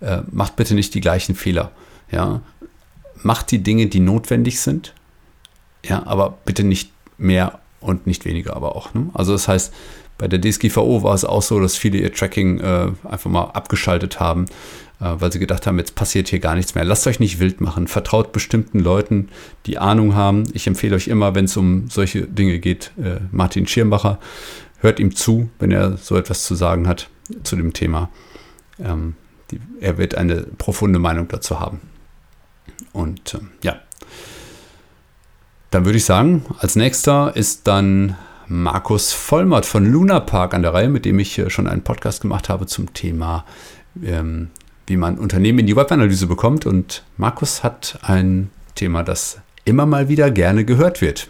Äh, 0.00 0.22
macht 0.30 0.56
bitte 0.56 0.74
nicht 0.74 0.94
die 0.94 1.00
gleichen 1.00 1.34
Fehler. 1.34 1.70
Ja? 2.10 2.40
Macht 3.22 3.50
die 3.50 3.62
Dinge, 3.62 3.86
die 3.86 4.00
notwendig 4.00 4.60
sind, 4.60 4.94
ja, 5.84 6.06
aber 6.06 6.38
bitte 6.44 6.64
nicht 6.64 6.92
mehr 7.18 7.58
und 7.80 8.06
nicht 8.06 8.24
weniger, 8.24 8.56
aber 8.56 8.76
auch. 8.76 8.94
Ne? 8.94 9.10
Also 9.14 9.32
das 9.32 9.48
heißt, 9.48 9.72
bei 10.16 10.28
der 10.28 10.40
DSGVO 10.40 11.02
war 11.02 11.14
es 11.14 11.24
auch 11.24 11.42
so, 11.42 11.60
dass 11.60 11.76
viele 11.76 11.98
ihr 11.98 12.12
Tracking 12.12 12.60
äh, 12.60 12.92
einfach 13.04 13.30
mal 13.30 13.44
abgeschaltet 13.50 14.20
haben, 14.20 14.46
weil 14.98 15.32
sie 15.32 15.38
gedacht 15.38 15.66
haben, 15.66 15.78
jetzt 15.78 15.94
passiert 15.94 16.28
hier 16.28 16.38
gar 16.38 16.54
nichts 16.54 16.74
mehr. 16.74 16.84
Lasst 16.84 17.06
euch 17.06 17.20
nicht 17.20 17.40
wild 17.40 17.60
machen. 17.60 17.88
Vertraut 17.88 18.32
bestimmten 18.32 18.80
Leuten, 18.80 19.28
die 19.66 19.78
Ahnung 19.78 20.14
haben. 20.14 20.44
Ich 20.52 20.66
empfehle 20.66 20.96
euch 20.96 21.08
immer, 21.08 21.34
wenn 21.34 21.46
es 21.46 21.56
um 21.56 21.88
solche 21.90 22.22
Dinge 22.22 22.58
geht, 22.58 22.92
äh, 23.02 23.20
Martin 23.30 23.66
Schirmbacher. 23.66 24.18
Hört 24.78 25.00
ihm 25.00 25.14
zu, 25.14 25.50
wenn 25.58 25.70
er 25.70 25.96
so 25.96 26.16
etwas 26.16 26.44
zu 26.44 26.54
sagen 26.54 26.86
hat 26.86 27.08
zu 27.42 27.56
dem 27.56 27.72
Thema. 27.72 28.10
Ähm, 28.78 29.14
er 29.80 29.98
wird 29.98 30.14
eine 30.14 30.42
profunde 30.42 30.98
Meinung 30.98 31.28
dazu 31.28 31.60
haben. 31.60 31.80
Und 32.92 33.34
ähm, 33.34 33.50
ja, 33.62 33.76
dann 35.70 35.84
würde 35.84 35.98
ich 35.98 36.04
sagen, 36.04 36.44
als 36.58 36.76
nächster 36.76 37.34
ist 37.34 37.66
dann 37.66 38.16
Markus 38.46 39.12
Vollmert 39.12 39.66
von 39.66 39.84
Luna 39.84 40.20
Park 40.20 40.54
an 40.54 40.62
der 40.62 40.72
Reihe, 40.72 40.88
mit 40.88 41.04
dem 41.04 41.18
ich 41.18 41.42
schon 41.48 41.66
einen 41.66 41.82
Podcast 41.82 42.20
gemacht 42.20 42.48
habe 42.48 42.66
zum 42.66 42.94
Thema, 42.94 43.44
ähm, 44.02 44.50
wie 44.86 44.96
man 44.96 45.18
Unternehmen 45.18 45.60
in 45.60 45.66
die 45.66 45.76
Webanalyse 45.76 46.26
bekommt. 46.26 46.66
Und 46.66 47.02
Markus 47.16 47.62
hat 47.62 47.98
ein 48.02 48.50
Thema, 48.74 49.02
das 49.02 49.40
immer 49.64 49.86
mal 49.86 50.08
wieder 50.08 50.30
gerne 50.30 50.64
gehört 50.64 51.00
wird. 51.00 51.28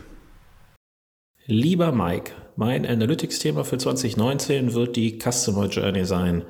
Lieber 1.47 1.93
Mike, 1.93 2.33
mein 2.57 2.87
Analytics-Thema 2.87 3.65
für 3.65 3.79
2019 3.79 4.75
wird 4.75 4.97
die 4.97 5.19
Customer 5.19 5.67
Journey 5.67 6.05
sein. 6.05 6.43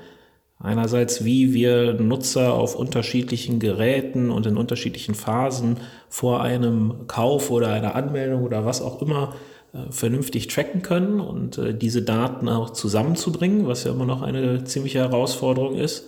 Einerseits, 0.58 1.24
wie 1.24 1.52
wir 1.52 1.94
Nutzer 1.94 2.54
auf 2.54 2.74
unterschiedlichen 2.74 3.58
Geräten 3.58 4.30
und 4.30 4.46
in 4.46 4.56
unterschiedlichen 4.56 5.14
Phasen 5.14 5.78
vor 6.08 6.42
einem 6.42 7.06
Kauf 7.06 7.50
oder 7.50 7.70
einer 7.70 7.94
Anmeldung 7.94 8.44
oder 8.44 8.64
was 8.64 8.80
auch 8.80 9.02
immer 9.02 9.34
äh, 9.72 9.90
vernünftig 9.90 10.46
tracken 10.48 10.82
können 10.82 11.20
und 11.20 11.58
äh, 11.58 11.74
diese 11.76 12.02
Daten 12.02 12.48
auch 12.48 12.70
zusammenzubringen, 12.70 13.66
was 13.66 13.84
ja 13.84 13.90
immer 13.90 14.06
noch 14.06 14.22
eine 14.22 14.64
ziemliche 14.64 15.00
Herausforderung 15.00 15.74
ist. 15.74 16.04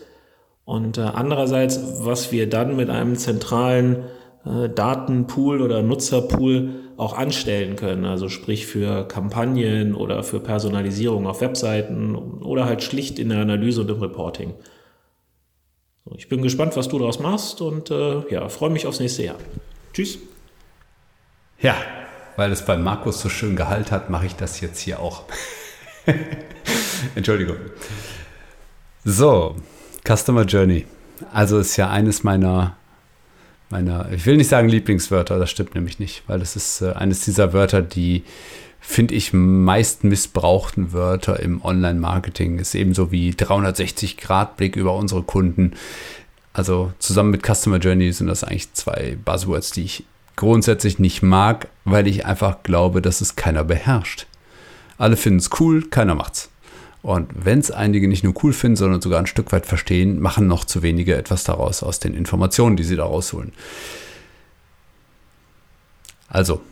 Und 0.66 0.98
äh, 0.98 1.00
andererseits, 1.00 1.80
was 2.04 2.30
wir 2.32 2.50
dann 2.50 2.76
mit 2.76 2.90
einem 2.90 3.16
zentralen 3.16 4.04
Datenpool 4.44 5.60
oder 5.60 5.82
Nutzerpool 5.82 6.70
auch 6.96 7.18
anstellen 7.18 7.74
können, 7.74 8.04
also 8.04 8.28
sprich 8.28 8.66
für 8.66 9.06
Kampagnen 9.08 9.94
oder 9.94 10.22
für 10.22 10.38
Personalisierung 10.38 11.26
auf 11.26 11.40
Webseiten 11.40 12.14
oder 12.14 12.64
halt 12.64 12.82
schlicht 12.82 13.18
in 13.18 13.30
der 13.30 13.38
Analyse 13.38 13.80
und 13.80 13.90
im 13.90 14.00
Reporting. 14.00 14.54
Ich 16.14 16.28
bin 16.28 16.42
gespannt, 16.42 16.76
was 16.76 16.88
du 16.88 16.98
daraus 16.98 17.18
machst 17.18 17.60
und 17.60 17.90
äh, 17.90 18.22
ja, 18.32 18.48
freue 18.48 18.70
mich 18.70 18.86
aufs 18.86 19.00
nächste 19.00 19.24
Jahr. 19.24 19.36
Tschüss. 19.92 20.18
Ja, 21.60 21.74
weil 22.36 22.52
es 22.52 22.64
bei 22.64 22.76
Markus 22.76 23.20
so 23.20 23.28
schön 23.28 23.56
Gehalt 23.56 23.90
hat, 23.90 24.10
mache 24.10 24.26
ich 24.26 24.36
das 24.36 24.60
jetzt 24.60 24.78
hier 24.78 25.00
auch. 25.00 25.24
Entschuldigung. 27.16 27.56
So, 29.04 29.56
Customer 30.06 30.44
Journey. 30.44 30.86
Also 31.32 31.58
ist 31.58 31.76
ja 31.76 31.90
eines 31.90 32.22
meiner, 32.22 32.76
meiner, 33.70 34.10
ich 34.12 34.26
will 34.26 34.36
nicht 34.36 34.48
sagen 34.48 34.68
Lieblingswörter, 34.68 35.38
das 35.38 35.50
stimmt 35.50 35.74
nämlich 35.74 35.98
nicht, 35.98 36.22
weil 36.26 36.38
das 36.38 36.56
ist 36.56 36.82
äh, 36.82 36.92
eines 36.92 37.24
dieser 37.24 37.52
Wörter, 37.52 37.82
die 37.82 38.22
finde 38.80 39.14
ich 39.14 39.32
meist 39.32 40.04
missbrauchten 40.04 40.92
Wörter 40.92 41.40
im 41.40 41.62
Online-Marketing. 41.64 42.58
Ist 42.58 42.74
ebenso 42.74 43.10
wie 43.10 43.32
360-Grad-Blick 43.32 44.76
über 44.76 44.94
unsere 44.94 45.22
Kunden. 45.24 45.72
Also 46.52 46.92
zusammen 47.00 47.30
mit 47.30 47.44
Customer 47.44 47.78
Journey 47.78 48.12
sind 48.12 48.28
das 48.28 48.44
eigentlich 48.44 48.72
zwei 48.74 49.18
Buzzwords, 49.24 49.72
die 49.72 49.82
ich 49.82 50.04
grundsätzlich 50.36 50.98
nicht 50.98 51.22
mag, 51.22 51.68
weil 51.84 52.06
ich 52.06 52.26
einfach 52.26 52.62
glaube, 52.62 53.02
dass 53.02 53.20
es 53.20 53.34
keiner 53.34 53.64
beherrscht. 53.64 54.26
Alle 54.98 55.16
finden 55.16 55.40
es 55.40 55.50
cool, 55.58 55.82
keiner 55.88 56.14
macht's. 56.14 56.50
Und 57.06 57.30
wenn 57.44 57.60
es 57.60 57.70
einige 57.70 58.08
nicht 58.08 58.24
nur 58.24 58.34
cool 58.42 58.52
finden, 58.52 58.74
sondern 58.74 59.00
sogar 59.00 59.20
ein 59.20 59.28
Stück 59.28 59.52
weit 59.52 59.64
verstehen, 59.64 60.20
machen 60.20 60.48
noch 60.48 60.64
zu 60.64 60.82
wenige 60.82 61.14
etwas 61.14 61.44
daraus 61.44 61.84
aus 61.84 62.00
den 62.00 62.14
Informationen, 62.14 62.76
die 62.76 62.82
sie 62.82 62.96
da 62.96 63.04
rausholen. 63.04 63.52
Also, 66.26 66.62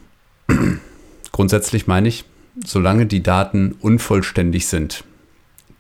grundsätzlich 1.31 1.87
meine 1.87 2.09
ich, 2.09 2.25
solange 2.67 3.07
die 3.07 3.23
Daten 3.23 3.77
unvollständig 3.81 4.67
sind, 4.67 5.05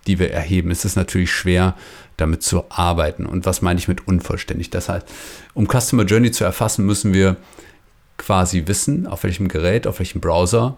die 0.06 0.20
wir 0.20 0.30
erheben, 0.30 0.70
ist 0.70 0.84
es 0.84 0.94
natürlich 0.94 1.32
schwer, 1.32 1.74
damit 2.16 2.44
zu 2.44 2.70
arbeiten. 2.70 3.26
Und 3.26 3.46
was 3.46 3.60
meine 3.60 3.80
ich 3.80 3.88
mit 3.88 4.06
unvollständig? 4.06 4.70
Das 4.70 4.88
heißt, 4.88 5.08
um 5.54 5.66
Customer 5.66 6.04
Journey 6.04 6.30
zu 6.30 6.44
erfassen, 6.44 6.86
müssen 6.86 7.12
wir 7.12 7.38
quasi 8.18 8.68
wissen, 8.68 9.08
auf 9.08 9.24
welchem 9.24 9.48
Gerät, 9.48 9.88
auf 9.88 9.98
welchem 9.98 10.20
Browser 10.20 10.76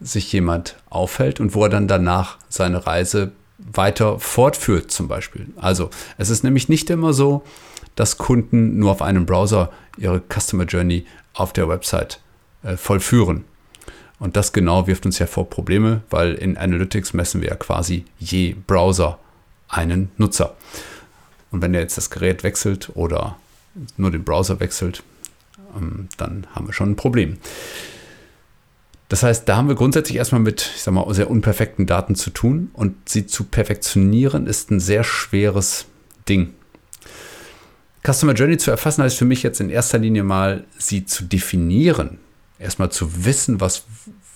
sich 0.00 0.32
jemand 0.32 0.76
aufhält 0.88 1.40
und 1.40 1.54
wo 1.54 1.64
er 1.64 1.68
dann 1.68 1.88
danach 1.88 2.38
seine 2.48 2.86
Reise 2.86 3.32
weiter 3.58 4.18
fortführt 4.18 4.90
zum 4.90 5.08
Beispiel. 5.08 5.48
Also 5.56 5.90
es 6.16 6.30
ist 6.30 6.42
nämlich 6.44 6.68
nicht 6.68 6.88
immer 6.90 7.12
so, 7.12 7.42
dass 7.94 8.18
Kunden 8.18 8.78
nur 8.78 8.92
auf 8.92 9.02
einem 9.02 9.26
Browser 9.26 9.70
ihre 9.98 10.22
Customer 10.28 10.64
Journey 10.64 11.04
auf 11.34 11.52
der 11.52 11.68
Website 11.68 12.20
äh, 12.62 12.76
vollführen. 12.76 13.44
Und 14.18 14.36
das 14.36 14.52
genau 14.52 14.86
wirft 14.86 15.06
uns 15.06 15.18
ja 15.18 15.26
vor 15.26 15.48
Probleme, 15.48 16.02
weil 16.10 16.34
in 16.34 16.56
Analytics 16.56 17.14
messen 17.14 17.40
wir 17.40 17.50
ja 17.50 17.56
quasi 17.56 18.04
je 18.18 18.54
Browser 18.66 19.18
einen 19.68 20.10
Nutzer. 20.16 20.56
Und 21.50 21.62
wenn 21.62 21.74
er 21.74 21.80
jetzt 21.80 21.96
das 21.96 22.10
Gerät 22.10 22.42
wechselt 22.42 22.90
oder 22.94 23.36
nur 23.96 24.10
den 24.10 24.24
Browser 24.24 24.60
wechselt, 24.60 25.02
ähm, 25.76 26.08
dann 26.16 26.46
haben 26.54 26.66
wir 26.66 26.72
schon 26.72 26.92
ein 26.92 26.96
Problem. 26.96 27.38
Das 29.10 29.24
heißt, 29.24 29.48
da 29.48 29.56
haben 29.56 29.66
wir 29.66 29.74
grundsätzlich 29.74 30.16
erstmal 30.16 30.40
mit, 30.40 30.70
ich 30.76 30.82
sag 30.82 30.94
mal, 30.94 31.12
sehr 31.12 31.28
unperfekten 31.28 31.84
Daten 31.84 32.14
zu 32.14 32.30
tun 32.30 32.70
und 32.74 33.08
sie 33.08 33.26
zu 33.26 33.42
perfektionieren 33.42 34.46
ist 34.46 34.70
ein 34.70 34.78
sehr 34.78 35.02
schweres 35.02 35.86
Ding. 36.28 36.54
Customer 38.06 38.34
Journey 38.34 38.56
zu 38.56 38.70
erfassen 38.70 39.02
heißt 39.02 39.18
für 39.18 39.24
mich 39.24 39.42
jetzt 39.42 39.60
in 39.60 39.68
erster 39.68 39.98
Linie 39.98 40.22
mal, 40.22 40.64
sie 40.78 41.06
zu 41.06 41.24
definieren. 41.24 42.18
Erstmal 42.60 42.92
zu 42.92 43.24
wissen, 43.24 43.60
was, 43.60 43.82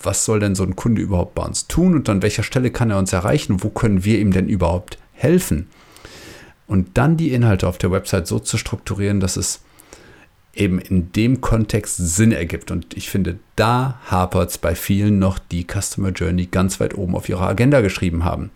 was 0.03 0.25
soll 0.25 0.41
denn 0.41 0.57
so 0.57 0.65
ein 0.65 0.75
Kunde 0.75 1.03
überhaupt 1.03 1.37
bei 1.37 1.45
uns 1.45 1.69
tun 1.69 1.95
und 1.95 2.09
an 2.09 2.23
welcher 2.23 2.43
Stelle 2.43 2.73
kann 2.73 2.91
er 2.91 2.99
uns 2.99 3.13
erreichen, 3.13 3.63
wo 3.63 3.69
können 3.69 4.05
wir 4.05 4.19
ihm 4.19 4.33
denn 4.33 4.49
überhaupt 4.49 4.99
helfen. 5.13 5.69
Und 6.67 6.99
dann 6.99 7.17
die 7.17 7.33
Inhalte 7.33 7.69
auf 7.69 7.79
der 7.79 7.93
Website 7.93 8.27
so 8.27 8.41
zu 8.41 8.59
strukturieren, 8.59 9.21
dass 9.21 9.37
es 9.37 9.61
eben 10.57 10.79
in 10.79 11.13
dem 11.13 11.41
Kontext 11.41 11.97
Sinn 11.97 12.33
ergibt. 12.33 12.71
Und 12.71 12.97
ich 12.97 13.11
finde, 13.11 13.39
da 13.57 14.01
hapert 14.07 14.51
es 14.51 14.59
bei 14.59 14.75
vielen 14.75 15.19
noch, 15.19 15.39
die 15.39 15.67
Customer 15.67 16.11
Journey 16.11 16.47
ganz 16.47 16.81
weit 16.81 16.97
oben 16.97 17.15
auf 17.15 17.29
ihrer 17.29 17.49
Agenda 17.49 17.81
geschrieben 17.81 18.25
haben. 18.25 18.51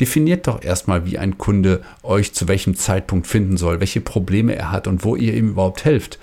Definiert 0.00 0.46
doch 0.46 0.62
erstmal, 0.62 1.06
wie 1.06 1.18
ein 1.18 1.38
Kunde 1.38 1.82
euch 2.02 2.32
zu 2.32 2.48
welchem 2.48 2.74
Zeitpunkt 2.74 3.26
finden 3.26 3.56
soll, 3.56 3.80
welche 3.80 4.00
Probleme 4.00 4.56
er 4.56 4.72
hat 4.72 4.86
und 4.86 5.04
wo 5.04 5.14
ihr 5.14 5.34
ihm 5.34 5.50
überhaupt 5.50 5.84
helft, 5.84 6.18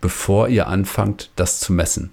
bevor 0.00 0.48
ihr 0.48 0.66
anfangt, 0.66 1.30
das 1.36 1.60
zu 1.60 1.72
messen. 1.72 2.10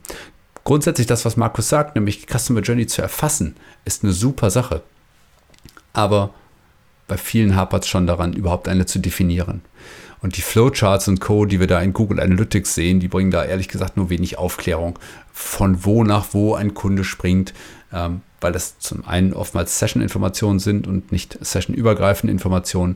Grundsätzlich 0.64 1.08
das, 1.08 1.26
was 1.26 1.38
Markus 1.38 1.70
sagt, 1.70 1.96
nämlich 1.96 2.28
Customer 2.28 2.62
Journey 2.62 2.88
zu 2.88 3.02
erfassen, 3.02 3.56
ist 3.84 4.04
eine 4.04 4.14
super 4.14 4.50
Sache. 4.50 4.82
Aber 5.94 6.34
bei 7.08 7.18
vielen 7.18 7.56
hapert 7.56 7.84
es 7.84 7.90
schon 7.90 8.08
daran, 8.08 8.34
überhaupt 8.34 8.68
eine 8.68 8.86
zu 8.86 9.00
definieren. 9.00 9.62
Und 10.26 10.38
die 10.38 10.42
Flowcharts 10.42 11.08
und 11.08 11.22
Co., 11.22 11.46
die 11.46 11.60
wir 11.60 11.68
da 11.68 11.80
in 11.80 11.94
Google 11.94 12.20
Analytics 12.20 12.74
sehen, 12.74 13.00
die 13.00 13.08
bringen 13.08 13.30
da 13.30 13.46
ehrlich 13.46 13.68
gesagt 13.68 13.96
nur 13.96 14.10
wenig 14.10 14.40
Aufklärung, 14.40 14.98
von 15.32 15.86
wo 15.86 16.04
nach 16.04 16.30
wo 16.32 16.56
ein 16.56 16.74
Kunde 16.74 17.04
springt, 17.04 17.54
ähm, 17.94 18.22
weil 18.42 18.52
das 18.52 18.80
zum 18.80 19.06
einen 19.06 19.34
oftmals 19.34 19.78
Session-Informationen 19.78 20.58
sind 20.58 20.88
und 20.88 21.12
nicht 21.12 21.38
Session-übergreifende 21.46 22.32
Informationen 22.32 22.96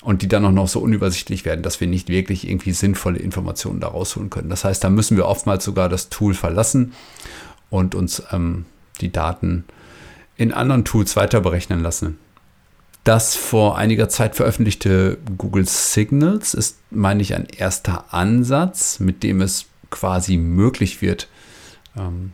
und 0.00 0.22
die 0.22 0.26
dann 0.26 0.42
auch 0.46 0.52
noch 0.52 0.66
so 0.66 0.80
unübersichtlich 0.80 1.44
werden, 1.44 1.62
dass 1.62 1.82
wir 1.82 1.86
nicht 1.86 2.08
wirklich 2.08 2.48
irgendwie 2.48 2.72
sinnvolle 2.72 3.18
Informationen 3.18 3.80
da 3.80 3.88
rausholen 3.88 4.30
können. 4.30 4.48
Das 4.48 4.64
heißt, 4.64 4.82
da 4.82 4.88
müssen 4.88 5.18
wir 5.18 5.26
oftmals 5.26 5.66
sogar 5.66 5.90
das 5.90 6.08
Tool 6.08 6.32
verlassen 6.32 6.94
und 7.68 7.94
uns 7.94 8.22
ähm, 8.32 8.64
die 9.02 9.12
Daten 9.12 9.64
in 10.38 10.50
anderen 10.50 10.86
Tools 10.86 11.14
weiter 11.14 11.42
berechnen 11.42 11.82
lassen. 11.82 12.16
Das 13.04 13.36
vor 13.36 13.76
einiger 13.76 14.08
Zeit 14.08 14.34
veröffentlichte 14.34 15.18
Google 15.36 15.66
Signals 15.66 16.54
ist, 16.54 16.78
meine 16.90 17.20
ich, 17.20 17.34
ein 17.34 17.46
erster 17.46 18.12
Ansatz, 18.14 18.98
mit 18.98 19.22
dem 19.22 19.42
es 19.42 19.66
quasi 19.90 20.38
möglich 20.38 21.02
wird, 21.02 21.28
ähm, 21.96 22.32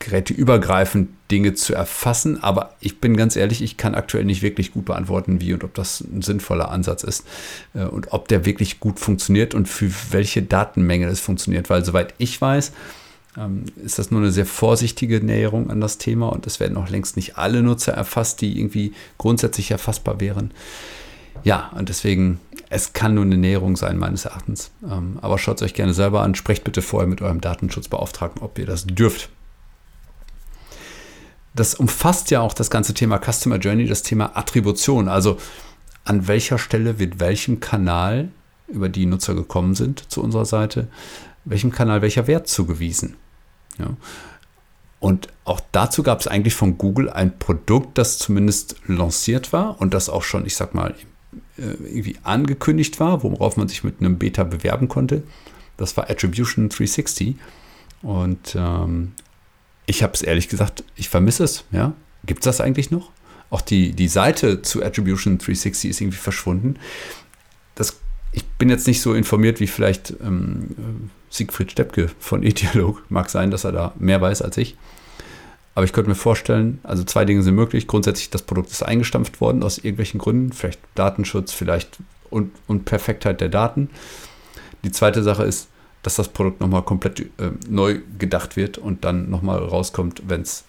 geräteübergreifend 0.00 1.10
Dinge 1.30 1.54
zu 1.54 1.72
erfassen. 1.72 2.42
Aber 2.42 2.74
ich 2.80 3.00
bin 3.00 3.16
ganz 3.16 3.36
ehrlich, 3.36 3.62
ich 3.62 3.76
kann 3.76 3.94
aktuell 3.94 4.24
nicht 4.24 4.42
wirklich 4.42 4.72
gut 4.72 4.86
beantworten, 4.86 5.40
wie 5.40 5.52
und 5.52 5.62
ob 5.62 5.74
das 5.74 6.00
ein 6.00 6.22
sinnvoller 6.22 6.70
Ansatz 6.70 7.04
ist 7.04 7.24
äh, 7.74 7.84
und 7.84 8.12
ob 8.12 8.26
der 8.26 8.44
wirklich 8.44 8.80
gut 8.80 8.98
funktioniert 8.98 9.54
und 9.54 9.68
für 9.68 9.90
welche 10.10 10.42
Datenmenge 10.42 11.06
es 11.06 11.20
funktioniert. 11.20 11.70
Weil 11.70 11.84
soweit 11.84 12.12
ich 12.18 12.40
weiß, 12.40 12.72
ist 13.84 13.98
das 13.98 14.10
nur 14.10 14.20
eine 14.20 14.32
sehr 14.32 14.46
vorsichtige 14.46 15.20
Näherung 15.20 15.70
an 15.70 15.80
das 15.80 15.98
Thema 15.98 16.28
und 16.28 16.46
es 16.46 16.58
werden 16.58 16.74
noch 16.74 16.88
längst 16.88 17.16
nicht 17.16 17.36
alle 17.36 17.62
Nutzer 17.62 17.92
erfasst, 17.92 18.40
die 18.40 18.58
irgendwie 18.58 18.94
grundsätzlich 19.18 19.70
erfassbar 19.70 20.20
wären. 20.20 20.52
Ja, 21.44 21.70
und 21.76 21.88
deswegen, 21.88 22.40
es 22.70 22.92
kann 22.94 23.14
nur 23.14 23.24
eine 23.24 23.36
Näherung 23.36 23.76
sein, 23.76 23.98
meines 23.98 24.24
Erachtens. 24.24 24.70
Ähm, 24.90 25.18
aber 25.20 25.38
schaut 25.38 25.56
es 25.56 25.62
euch 25.62 25.74
gerne 25.74 25.94
selber 25.94 26.22
an. 26.22 26.34
Sprecht 26.34 26.64
bitte 26.64 26.82
vorher 26.82 27.06
mit 27.06 27.20
eurem 27.20 27.40
Datenschutzbeauftragten, 27.40 28.42
ob 28.42 28.58
ihr 28.58 28.66
das 28.66 28.86
dürft. 28.86 29.28
Das 31.54 31.74
umfasst 31.74 32.30
ja 32.30 32.40
auch 32.40 32.54
das 32.54 32.70
ganze 32.70 32.94
Thema 32.94 33.18
Customer 33.18 33.56
Journey, 33.56 33.86
das 33.86 34.02
Thema 34.02 34.36
Attribution. 34.36 35.08
Also 35.08 35.38
an 36.04 36.26
welcher 36.26 36.58
Stelle 36.58 36.98
wird 36.98 37.20
welchem 37.20 37.60
Kanal, 37.60 38.30
über 38.68 38.88
die 38.88 39.06
Nutzer 39.06 39.34
gekommen 39.34 39.74
sind 39.74 40.10
zu 40.10 40.22
unserer 40.22 40.44
Seite, 40.44 40.88
welchem 41.44 41.70
Kanal 41.70 42.02
welcher 42.02 42.26
Wert 42.26 42.48
zugewiesen. 42.48 43.16
Ja. 43.78 43.96
Und 44.98 45.28
auch 45.44 45.60
dazu 45.72 46.02
gab 46.02 46.20
es 46.20 46.26
eigentlich 46.26 46.54
von 46.54 46.78
Google 46.78 47.10
ein 47.10 47.38
Produkt, 47.38 47.98
das 47.98 48.18
zumindest 48.18 48.76
lanciert 48.86 49.52
war 49.52 49.80
und 49.80 49.94
das 49.94 50.08
auch 50.08 50.22
schon, 50.22 50.46
ich 50.46 50.56
sag 50.56 50.74
mal, 50.74 50.94
äh, 51.58 51.62
irgendwie 51.62 52.16
angekündigt 52.22 52.98
war, 52.98 53.22
worauf 53.22 53.56
man 53.56 53.68
sich 53.68 53.84
mit 53.84 54.00
einem 54.00 54.18
Beta 54.18 54.44
bewerben 54.44 54.88
konnte. 54.88 55.22
Das 55.76 55.96
war 55.96 56.10
Attribution 56.10 56.68
360. 56.68 57.36
Und 58.02 58.56
ähm, 58.58 59.12
ich 59.86 60.02
habe 60.02 60.14
es 60.14 60.22
ehrlich 60.22 60.48
gesagt, 60.48 60.84
ich 60.96 61.08
vermisse 61.08 61.44
es. 61.44 61.64
Ja? 61.70 61.92
Gibt 62.24 62.40
es 62.40 62.44
das 62.44 62.60
eigentlich 62.60 62.90
noch? 62.90 63.10
Auch 63.50 63.60
die, 63.60 63.92
die 63.92 64.08
Seite 64.08 64.62
zu 64.62 64.82
Attribution 64.82 65.38
360 65.38 65.90
ist 65.90 66.00
irgendwie 66.00 66.18
verschwunden. 66.18 66.76
Ich 68.36 68.44
bin 68.58 68.68
jetzt 68.68 68.86
nicht 68.86 69.00
so 69.00 69.14
informiert 69.14 69.60
wie 69.60 69.66
vielleicht 69.66 70.12
ähm, 70.22 71.10
Siegfried 71.30 71.72
Steppke 71.72 72.10
von 72.18 72.42
E-Dialog. 72.42 73.02
Mag 73.08 73.30
sein, 73.30 73.50
dass 73.50 73.64
er 73.64 73.72
da 73.72 73.94
mehr 73.98 74.20
weiß 74.20 74.42
als 74.42 74.58
ich. 74.58 74.76
Aber 75.74 75.86
ich 75.86 75.94
könnte 75.94 76.10
mir 76.10 76.16
vorstellen, 76.16 76.78
also 76.82 77.02
zwei 77.02 77.24
Dinge 77.24 77.42
sind 77.42 77.54
möglich. 77.54 77.86
Grundsätzlich, 77.86 78.28
das 78.28 78.42
Produkt 78.42 78.70
ist 78.70 78.82
eingestampft 78.82 79.40
worden 79.40 79.62
aus 79.62 79.78
irgendwelchen 79.78 80.20
Gründen. 80.20 80.52
Vielleicht 80.52 80.80
Datenschutz, 80.94 81.52
vielleicht 81.52 81.98
Un 82.30 82.50
Unperfektheit 82.66 83.40
der 83.40 83.48
Daten. 83.48 83.88
Die 84.84 84.92
zweite 84.92 85.22
Sache 85.22 85.44
ist, 85.44 85.68
dass 86.02 86.16
das 86.16 86.28
Produkt 86.28 86.60
nochmal 86.60 86.82
komplett 86.82 87.20
äh, 87.20 87.52
neu 87.70 88.00
gedacht 88.18 88.56
wird 88.56 88.76
und 88.76 89.04
dann 89.04 89.30
nochmal 89.30 89.60
rauskommt, 89.60 90.24
wenn 90.26 90.42
es 90.42 90.64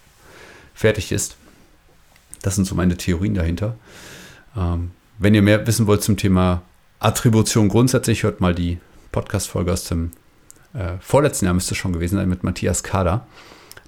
fertig 0.73 1.11
ist. 1.11 1.35
Das 2.43 2.55
sind 2.55 2.65
so 2.65 2.75
meine 2.75 2.95
Theorien 2.95 3.33
dahinter. 3.33 3.75
Ähm, 4.55 4.91
wenn 5.19 5.35
ihr 5.35 5.41
mehr 5.41 5.67
wissen 5.67 5.85
wollt 5.85 6.03
zum 6.03 6.15
Thema 6.15 6.61
Attribution 6.99 7.69
grundsätzlich, 7.69 8.23
hört 8.23 8.41
mal 8.41 8.55
die 8.55 8.79
Podcast-Folge 9.11 9.71
aus 9.71 9.85
dem 9.85 10.11
äh, 10.73 10.93
vorletzten 10.99 11.45
Jahr 11.45 11.53
müsste 11.53 11.75
schon 11.75 11.93
gewesen 11.93 12.17
sein 12.17 12.29
mit 12.29 12.43
Matthias 12.43 12.83
Kader. 12.83 13.25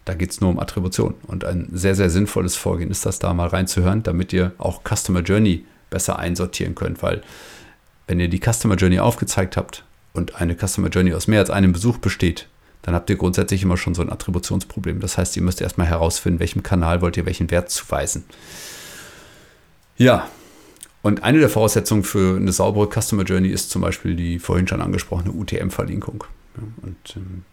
Da 0.06 0.14
geht 0.14 0.32
es 0.32 0.42
nur 0.42 0.50
um 0.50 0.60
Attribution. 0.60 1.16
Und 1.28 1.44
ein 1.44 1.70
sehr, 1.72 1.96
sehr 1.96 2.10
sinnvolles 2.10 2.56
Vorgehen 2.56 2.92
ist 2.92 3.06
das, 3.06 3.20
da 3.20 3.34
mal 3.34 3.48
reinzuhören, 3.48 4.04
damit 4.04 4.34
ihr 4.34 4.54
auch 4.58 4.82
Customer 4.84 5.22
Journey 5.22 5.66
besser 5.90 6.20
einsortieren 6.20 6.76
könnt. 6.76 7.02
Weil 7.04 7.22
wenn 8.08 8.20
ihr 8.20 8.30
die 8.30 8.40
Customer 8.40 8.76
Journey 8.76 9.00
aufgezeigt 9.00 9.58
habt 9.58 9.84
und 10.14 10.36
eine 10.42 10.56
Customer 10.56 10.90
Journey 10.90 11.14
aus 11.14 11.28
mehr 11.28 11.40
als 11.40 11.50
einem 11.50 11.74
Besuch 11.74 11.98
besteht, 11.98 12.48
dann 12.82 12.96
habt 12.96 13.10
ihr 13.10 13.18
grundsätzlich 13.18 13.62
immer 13.64 13.78
schon 13.78 13.94
so 13.94 14.02
ein 14.02 14.12
Attributionsproblem. 14.12 15.00
Das 15.00 15.18
heißt, 15.18 15.36
ihr 15.36 15.44
müsst 15.44 15.62
erstmal 15.62 15.88
herausfinden, 15.88 16.40
welchem 16.40 16.64
Kanal 16.64 17.02
wollt 17.02 17.18
ihr 17.18 17.26
welchen 17.26 17.52
Wert 17.52 17.70
zuweisen. 17.70 18.24
Ja, 19.98 20.28
und 21.02 21.24
eine 21.24 21.40
der 21.40 21.50
Voraussetzungen 21.50 22.04
für 22.04 22.36
eine 22.36 22.52
saubere 22.52 22.90
Customer 22.90 23.24
Journey 23.24 23.50
ist 23.50 23.70
zum 23.70 23.82
Beispiel 23.82 24.16
die 24.16 24.40
vorhin 24.40 24.68
schon 24.68 24.82
angesprochene 24.82 25.32
UTM-Verlinkung. 25.32 26.26
Und 26.82 26.98
ähm, 27.16 27.44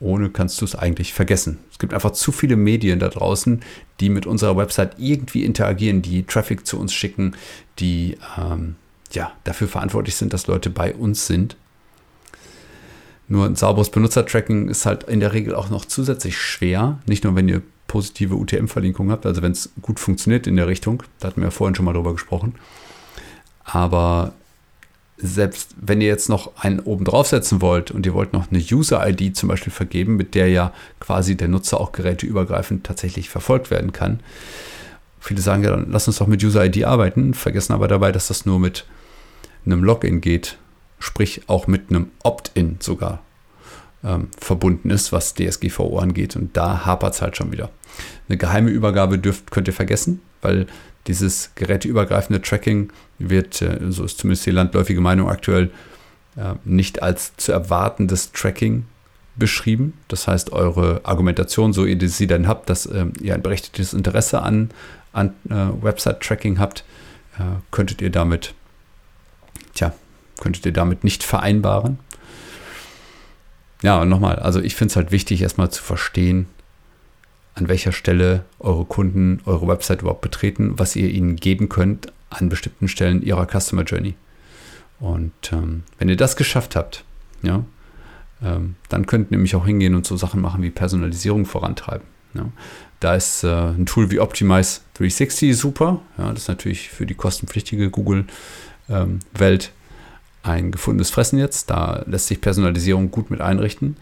ohne 0.00 0.30
kannst 0.30 0.60
du 0.60 0.64
es 0.64 0.74
eigentlich 0.74 1.14
vergessen. 1.14 1.58
Es 1.70 1.78
gibt 1.78 1.94
einfach 1.94 2.10
zu 2.10 2.32
viele 2.32 2.56
Medien 2.56 2.98
da 2.98 3.08
draußen, 3.08 3.62
die 4.00 4.08
mit 4.08 4.26
unserer 4.26 4.56
Website 4.56 4.96
irgendwie 4.98 5.44
interagieren, 5.44 6.02
die 6.02 6.24
Traffic 6.24 6.66
zu 6.66 6.78
uns 6.78 6.92
schicken, 6.92 7.36
die 7.78 8.18
ähm, 8.36 8.74
ja, 9.12 9.32
dafür 9.44 9.68
verantwortlich 9.68 10.16
sind, 10.16 10.32
dass 10.32 10.48
Leute 10.48 10.70
bei 10.70 10.92
uns 10.92 11.26
sind. 11.26 11.56
Nur 13.28 13.46
ein 13.46 13.54
sauberes 13.54 13.90
Benutzertracking 13.90 14.68
ist 14.68 14.84
halt 14.84 15.04
in 15.04 15.20
der 15.20 15.32
Regel 15.32 15.54
auch 15.54 15.70
noch 15.70 15.84
zusätzlich 15.84 16.36
schwer. 16.36 16.98
Nicht 17.06 17.22
nur, 17.22 17.36
wenn 17.36 17.48
ihr 17.48 17.62
positive 17.92 18.34
UTM-Verlinkung 18.34 19.10
habt, 19.10 19.26
also 19.26 19.42
wenn 19.42 19.52
es 19.52 19.70
gut 19.82 20.00
funktioniert 20.00 20.46
in 20.46 20.56
der 20.56 20.66
Richtung. 20.66 21.02
Da 21.20 21.28
hatten 21.28 21.42
wir 21.42 21.48
ja 21.48 21.50
vorhin 21.50 21.74
schon 21.74 21.84
mal 21.84 21.92
drüber 21.92 22.12
gesprochen. 22.12 22.54
Aber 23.64 24.32
selbst 25.18 25.74
wenn 25.78 26.00
ihr 26.00 26.06
jetzt 26.06 26.30
noch 26.30 26.56
einen 26.56 26.80
oben 26.80 27.04
draufsetzen 27.04 27.60
wollt 27.60 27.90
und 27.90 28.06
ihr 28.06 28.14
wollt 28.14 28.32
noch 28.32 28.50
eine 28.50 28.60
User-ID 28.60 29.36
zum 29.36 29.50
Beispiel 29.50 29.74
vergeben, 29.74 30.16
mit 30.16 30.34
der 30.34 30.48
ja 30.48 30.72
quasi 31.00 31.36
der 31.36 31.48
Nutzer 31.48 31.78
auch 31.78 31.92
geräteübergreifend 31.92 32.84
tatsächlich 32.84 33.28
verfolgt 33.28 33.70
werden 33.70 33.92
kann. 33.92 34.20
Viele 35.20 35.42
sagen 35.42 35.62
ja, 35.62 35.72
dann 35.72 35.90
lass 35.90 36.08
uns 36.08 36.16
doch 36.16 36.26
mit 36.26 36.42
User-ID 36.42 36.84
arbeiten, 36.84 37.34
vergessen 37.34 37.74
aber 37.74 37.88
dabei, 37.88 38.10
dass 38.10 38.28
das 38.28 38.46
nur 38.46 38.58
mit 38.58 38.86
einem 39.66 39.84
Login 39.84 40.22
geht, 40.22 40.56
sprich 40.98 41.42
auch 41.46 41.66
mit 41.66 41.90
einem 41.90 42.08
Opt-in 42.22 42.78
sogar 42.80 43.22
ähm, 44.04 44.28
verbunden 44.38 44.90
ist, 44.90 45.12
was 45.12 45.34
DSGVO 45.34 45.98
angeht. 45.98 46.36
Und 46.36 46.56
da 46.56 46.84
hapert 46.84 47.14
es 47.14 47.22
halt 47.22 47.36
schon 47.36 47.52
wieder. 47.52 47.70
Eine 48.28 48.38
geheime 48.38 48.70
Übergabe 48.70 49.18
dürft, 49.18 49.50
könnt 49.50 49.68
ihr 49.68 49.74
vergessen, 49.74 50.20
weil 50.40 50.66
dieses 51.06 51.50
geräteübergreifende 51.54 52.40
Tracking 52.40 52.90
wird, 53.18 53.62
äh, 53.62 53.78
so 53.90 54.04
ist 54.04 54.18
zumindest 54.18 54.46
die 54.46 54.50
landläufige 54.50 55.00
Meinung 55.00 55.28
aktuell, 55.28 55.70
äh, 56.36 56.54
nicht 56.64 57.02
als 57.02 57.36
zu 57.36 57.52
erwartendes 57.52 58.32
Tracking 58.32 58.86
beschrieben. 59.36 59.94
Das 60.08 60.28
heißt, 60.28 60.52
eure 60.52 61.00
Argumentation, 61.04 61.72
so 61.72 61.84
ihr 61.84 62.08
sie 62.08 62.26
dann 62.26 62.46
habt, 62.46 62.68
dass 62.68 62.86
ähm, 62.86 63.12
ihr 63.20 63.34
ein 63.34 63.42
berechtigtes 63.42 63.94
Interesse 63.94 64.42
an, 64.42 64.70
an 65.12 65.34
äh, 65.48 65.82
Website-Tracking 65.82 66.58
habt, 66.58 66.84
könntet 67.70 68.02
ihr 68.02 68.10
damit, 68.10 68.52
tja, 69.74 69.94
könntet 70.38 70.66
ihr 70.66 70.72
damit 70.72 71.02
nicht 71.02 71.22
vereinbaren. 71.24 71.98
Ja, 73.82 74.00
und 74.00 74.08
nochmal, 74.08 74.36
also 74.36 74.60
ich 74.60 74.76
finde 74.76 74.92
es 74.92 74.96
halt 74.96 75.12
wichtig, 75.12 75.42
erstmal 75.42 75.70
zu 75.70 75.82
verstehen, 75.82 76.46
an 77.54 77.68
welcher 77.68 77.92
Stelle 77.92 78.44
eure 78.60 78.84
Kunden 78.84 79.40
eure 79.44 79.68
Website 79.68 80.00
überhaupt 80.00 80.22
betreten, 80.22 80.78
was 80.78 80.96
ihr 80.96 81.10
ihnen 81.10 81.36
geben 81.36 81.68
könnt 81.68 82.12
an 82.30 82.48
bestimmten 82.48 82.88
Stellen 82.88 83.22
ihrer 83.22 83.46
Customer 83.46 83.82
Journey. 83.82 84.14
Und 85.00 85.32
ähm, 85.52 85.82
wenn 85.98 86.08
ihr 86.08 86.16
das 86.16 86.36
geschafft 86.36 86.76
habt, 86.76 87.04
ja, 87.42 87.64
ähm, 88.42 88.76
dann 88.88 89.06
könnt 89.06 89.28
ihr 89.28 89.36
nämlich 89.36 89.54
auch 89.54 89.66
hingehen 89.66 89.94
und 89.94 90.06
so 90.06 90.16
Sachen 90.16 90.40
machen 90.40 90.62
wie 90.62 90.70
Personalisierung 90.70 91.44
vorantreiben. 91.44 92.06
Ja. 92.34 92.46
Da 93.00 93.16
ist 93.16 93.44
äh, 93.44 93.48
ein 93.48 93.84
Tool 93.84 94.10
wie 94.10 94.20
Optimize 94.20 94.80
360 94.94 95.56
super. 95.56 96.00
Ja, 96.16 96.30
das 96.30 96.42
ist 96.42 96.48
natürlich 96.48 96.88
für 96.88 97.04
die 97.04 97.14
kostenpflichtige 97.14 97.90
Google-Welt 97.90 98.30
ähm, 98.88 99.81
ein 100.42 100.72
gefundenes 100.72 101.10
Fressen 101.10 101.38
jetzt. 101.38 101.70
Da 101.70 102.02
lässt 102.06 102.26
sich 102.26 102.40
Personalisierung 102.40 103.10
gut 103.10 103.30
mit 103.30 103.40
einrichten. 103.40 103.96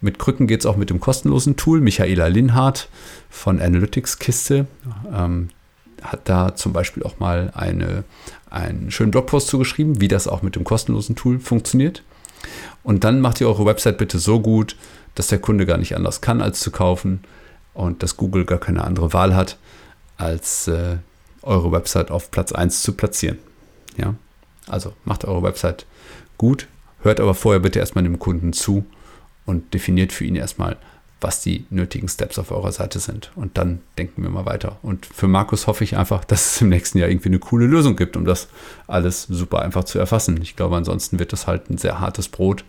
Mit 0.00 0.18
Krücken 0.18 0.46
geht 0.46 0.60
es 0.60 0.66
auch 0.66 0.76
mit 0.76 0.90
dem 0.90 1.00
kostenlosen 1.00 1.56
Tool. 1.56 1.80
Michaela 1.80 2.26
Linhardt 2.26 2.88
von 3.30 3.60
Analytics 3.60 4.18
Kiste 4.18 4.66
ähm, 5.12 5.48
hat 6.02 6.28
da 6.28 6.54
zum 6.54 6.72
Beispiel 6.72 7.02
auch 7.02 7.18
mal 7.18 7.50
eine, 7.54 8.04
einen 8.50 8.90
schönen 8.90 9.10
Blogpost 9.10 9.48
zugeschrieben, 9.48 10.00
wie 10.00 10.08
das 10.08 10.28
auch 10.28 10.42
mit 10.42 10.56
dem 10.56 10.64
kostenlosen 10.64 11.16
Tool 11.16 11.38
funktioniert. 11.38 12.02
Und 12.82 13.04
dann 13.04 13.20
macht 13.20 13.40
ihr 13.40 13.48
eure 13.48 13.66
Website 13.66 13.98
bitte 13.98 14.18
so 14.18 14.40
gut, 14.40 14.76
dass 15.14 15.28
der 15.28 15.38
Kunde 15.38 15.66
gar 15.66 15.78
nicht 15.78 15.96
anders 15.96 16.20
kann, 16.20 16.42
als 16.42 16.60
zu 16.60 16.70
kaufen 16.70 17.20
und 17.74 18.02
dass 18.02 18.16
Google 18.16 18.44
gar 18.44 18.58
keine 18.58 18.84
andere 18.84 19.12
Wahl 19.12 19.34
hat, 19.34 19.56
als 20.18 20.68
äh, 20.68 20.98
eure 21.42 21.72
Website 21.72 22.10
auf 22.10 22.30
Platz 22.30 22.52
1 22.52 22.82
zu 22.82 22.92
platzieren. 22.92 23.38
Ja? 23.96 24.14
Also 24.68 24.92
macht 25.04 25.24
eure 25.24 25.42
Website 25.42 25.86
gut, 26.38 26.66
hört 27.02 27.20
aber 27.20 27.34
vorher 27.34 27.60
bitte 27.60 27.78
erstmal 27.78 28.04
dem 28.04 28.18
Kunden 28.18 28.52
zu 28.52 28.84
und 29.44 29.74
definiert 29.74 30.12
für 30.12 30.24
ihn 30.24 30.36
erstmal, 30.36 30.76
was 31.20 31.40
die 31.40 31.64
nötigen 31.70 32.08
Steps 32.08 32.38
auf 32.38 32.50
eurer 32.50 32.72
Seite 32.72 32.98
sind. 32.98 33.30
Und 33.36 33.56
dann 33.56 33.80
denken 33.96 34.22
wir 34.22 34.28
mal 34.28 34.44
weiter. 34.44 34.78
Und 34.82 35.06
für 35.06 35.28
Markus 35.28 35.66
hoffe 35.66 35.84
ich 35.84 35.96
einfach, 35.96 36.24
dass 36.24 36.54
es 36.54 36.60
im 36.60 36.68
nächsten 36.68 36.98
Jahr 36.98 37.08
irgendwie 37.08 37.28
eine 37.28 37.38
coole 37.38 37.66
Lösung 37.66 37.96
gibt, 37.96 38.16
um 38.16 38.24
das 38.24 38.48
alles 38.86 39.22
super 39.22 39.62
einfach 39.62 39.84
zu 39.84 39.98
erfassen. 39.98 40.40
Ich 40.42 40.56
glaube, 40.56 40.76
ansonsten 40.76 41.18
wird 41.18 41.32
das 41.32 41.46
halt 41.46 41.70
ein 41.70 41.78
sehr 41.78 42.00
hartes 42.00 42.28
Brot. 42.28 42.64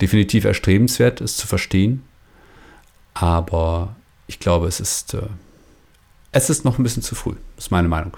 Definitiv 0.00 0.44
erstrebenswert, 0.44 1.20
es 1.20 1.36
zu 1.36 1.46
verstehen. 1.46 2.02
Aber 3.14 3.94
ich 4.26 4.40
glaube, 4.40 4.66
es 4.66 4.80
ist, 4.80 5.14
äh, 5.14 5.22
es 6.32 6.50
ist 6.50 6.64
noch 6.64 6.78
ein 6.78 6.82
bisschen 6.82 7.02
zu 7.02 7.14
früh. 7.14 7.34
Ist 7.56 7.70
meine 7.70 7.88
Meinung. 7.88 8.16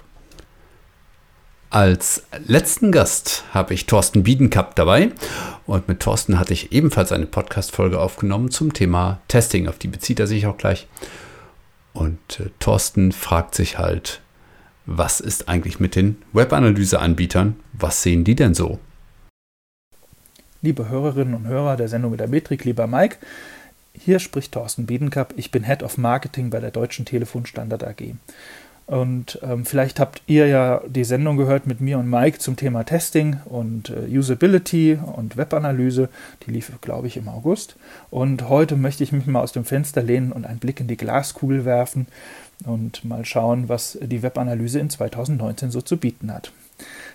Als 1.71 2.23
letzten 2.47 2.93
Gast 2.93 3.45
habe 3.53 3.75
ich 3.75 3.87
Thorsten 3.87 4.23
Biedenkap 4.23 4.77
dabei 4.77 5.11
und 5.67 5.89
mit 5.89 6.01
Thorsten 6.01 6.39
hatte 6.39 6.53
ich 6.53 6.71
ebenfalls 6.73 7.11
eine 7.11 7.27
Podcast-Folge 7.27 7.99
aufgenommen 7.99 8.53
zum 8.53 8.73
Thema 8.73 9.21
Testing, 9.27 9.67
auf 9.67 9.77
die 9.77 9.89
bezieht 9.89 10.21
er 10.21 10.29
sich 10.29 10.47
auch 10.47 10.57
gleich. 10.57 10.87
Und 11.93 12.41
äh, 12.41 12.51
Thorsten 12.61 13.11
fragt 13.11 13.57
sich 13.57 13.79
halt, 13.79 14.21
was 14.87 15.19
ist 15.19 15.49
eigentlich 15.49 15.81
mit 15.81 15.97
den 15.97 16.23
Webanalyse-Anbietern? 16.33 17.57
Was 17.73 18.03
sehen 18.03 18.23
die 18.23 18.37
denn 18.37 18.55
so? 18.55 18.79
Liebe 20.63 20.89
Hörerinnen 20.89 21.35
und 21.35 21.49
Hörer 21.49 21.77
der 21.77 21.89
Sendung 21.89 22.13
mit 22.13 22.21
der 22.21 22.29
Metrik, 22.29 22.65
lieber 22.65 22.87
Mike, 22.87 23.17
hier 23.93 24.21
spricht 24.21 24.53
Thorsten 24.53 24.87
Biedenkap. 24.87 25.35
Ich 25.37 25.51
bin 25.51 25.65
Head 25.65 25.83
of 25.83 25.99
Marketing 25.99 26.51
bei 26.51 26.61
der 26.61 26.71
Deutschen 26.71 27.05
Telefonstandard 27.05 27.83
AG. 27.83 28.15
Und 28.87 29.41
ähm, 29.43 29.65
vielleicht 29.65 29.99
habt 29.99 30.23
ihr 30.27 30.47
ja 30.47 30.81
die 30.87 31.03
Sendung 31.03 31.37
gehört 31.37 31.67
mit 31.67 31.81
mir 31.81 31.99
und 31.99 32.09
Mike 32.09 32.39
zum 32.39 32.55
Thema 32.55 32.85
Testing 32.85 33.39
und 33.45 33.91
äh, 33.91 34.17
Usability 34.17 34.97
und 35.17 35.37
Webanalyse. 35.37 36.09
Die 36.47 36.53
lief, 36.53 36.71
glaube 36.81 37.09
ich, 37.09 37.17
im 37.17 37.29
August. 37.29 37.77
Und 38.11 38.49
heute 38.49 38.77
möchte 38.77 39.03
ich 39.03 39.11
mich 39.11 39.27
mal 39.27 39.41
aus 39.41 39.51
dem 39.51 39.65
Fenster 39.65 40.03
lehnen 40.03 40.31
und 40.31 40.47
einen 40.47 40.61
Blick 40.61 40.79
in 40.79 40.87
die 40.87 40.97
Glaskugel 40.97 41.65
werfen 41.65 42.07
und 42.65 43.05
mal 43.05 43.25
schauen, 43.25 43.69
was 43.69 43.99
die 44.01 44.23
Webanalyse 44.23 44.79
in 44.79 44.89
2019 44.89 45.73
so 45.73 45.81
zu 45.83 45.97
bieten 45.97 46.33
hat. 46.33 46.53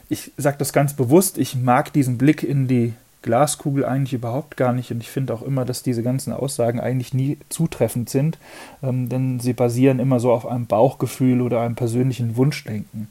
Ich 0.10 0.32
sage 0.36 0.58
das 0.60 0.74
ganz 0.74 0.94
bewusst, 0.94 1.38
ich 1.38 1.56
mag 1.56 1.94
diesen 1.94 2.18
Blick 2.18 2.44
in 2.44 2.68
die 2.68 2.94
Glaskugel 3.22 3.86
eigentlich 3.86 4.14
überhaupt 4.14 4.58
gar 4.58 4.74
nicht. 4.74 4.92
Und 4.92 5.02
ich 5.02 5.10
finde 5.10 5.34
auch 5.34 5.42
immer, 5.42 5.66
dass 5.66 5.84
diese 5.84 6.04
ganzen 6.04 6.34
Aussagen 6.34 6.80
eigentlich 6.80 7.14
nie 7.14 7.38
zutreffend 7.50 8.10
sind, 8.10 8.38
ähm, 8.82 9.10
denn 9.10 9.40
sie 9.40 9.54
basieren 9.54 10.00
immer 10.00 10.20
so 10.20 10.32
auf 10.32 10.46
einem 10.46 10.66
Bauchgefühl 10.66 11.42
oder 11.42 11.62
einem 11.62 11.76
persönlichen 11.76 12.36
Wunschdenken. 12.36 13.08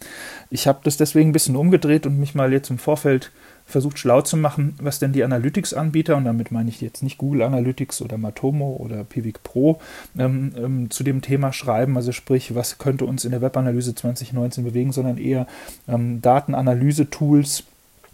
Ich 0.51 0.67
habe 0.67 0.81
das 0.83 0.97
deswegen 0.97 1.31
ein 1.31 1.33
bisschen 1.33 1.57
umgedreht 1.57 2.07
und 2.07 2.19
mich 2.19 2.35
mal 2.35 2.53
jetzt 2.53 2.71
im 2.71 2.79
Vorfeld 2.79 3.31
versucht 3.71 3.99
schlau 3.99 4.21
zu 4.21 4.37
machen, 4.37 4.75
was 4.81 4.99
denn 4.99 5.13
die 5.13 5.25
Analytics-Anbieter, 5.25 6.17
und 6.17 6.25
damit 6.25 6.51
meine 6.51 6.69
ich 6.69 6.81
jetzt 6.81 7.03
nicht 7.03 7.19
Google 7.19 7.43
Analytics 7.43 8.03
oder 8.03 8.19
Matomo 8.19 8.77
oder 8.77 9.05
Pivik 9.05 9.43
Pro, 9.43 9.81
ähm, 10.19 10.53
ähm, 10.57 10.91
zu 10.91 11.05
dem 11.05 11.23
Thema 11.23 11.53
schreiben, 11.53 11.97
also 11.97 12.13
sprich, 12.13 12.55
was 12.55 12.79
könnte 12.79 13.07
uns 13.07 13.25
in 13.25 13.31
der 13.31 13.41
Webanalyse 13.41 13.95
2019 13.95 14.65
bewegen, 14.65 14.93
sondern 14.93 15.19
eher 15.19 15.47
ähm, 15.89 16.21
Datenanalyse-Tools, 16.21 17.65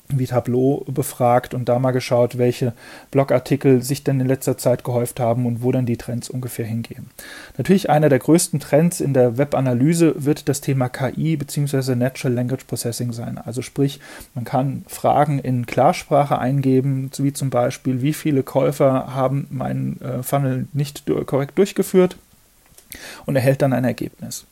wie 0.08 0.26
Tableau 0.26 0.84
befragt 0.88 1.54
und 1.54 1.68
da 1.68 1.78
mal 1.78 1.90
geschaut, 1.90 2.38
welche 2.38 2.72
Blogartikel 3.10 3.82
sich 3.82 4.04
denn 4.04 4.20
in 4.20 4.26
letzter 4.26 4.56
Zeit 4.56 4.84
gehäuft 4.84 5.20
haben 5.20 5.46
und 5.46 5.62
wo 5.62 5.72
dann 5.72 5.86
die 5.86 5.96
Trends 5.96 6.30
ungefähr 6.30 6.64
hingehen. 6.64 7.10
Natürlich 7.58 7.90
einer 7.90 8.08
der 8.08 8.18
größten 8.18 8.60
Trends 8.60 9.00
in 9.00 9.14
der 9.14 9.38
Webanalyse 9.38 10.24
wird 10.24 10.48
das 10.48 10.60
Thema 10.60 10.88
KI 10.88 11.36
bzw. 11.36 11.94
Natural 11.94 12.34
Language 12.34 12.64
Processing 12.66 13.12
sein. 13.12 13.38
Also 13.38 13.62
sprich, 13.62 14.00
man 14.34 14.44
kann 14.44 14.84
Fragen 14.86 15.38
in 15.38 15.66
Klarsprache 15.66 16.38
eingeben, 16.38 17.10
wie 17.18 17.32
zum 17.32 17.50
Beispiel, 17.50 18.02
wie 18.02 18.12
viele 18.12 18.42
Käufer 18.42 19.14
haben 19.14 19.46
meinen 19.50 20.00
äh, 20.00 20.22
Funnel 20.22 20.68
nicht 20.72 21.04
korrekt 21.26 21.58
durchgeführt 21.58 22.16
und 23.26 23.36
erhält 23.36 23.62
dann 23.62 23.72
ein 23.72 23.84
Ergebnis. 23.84 24.46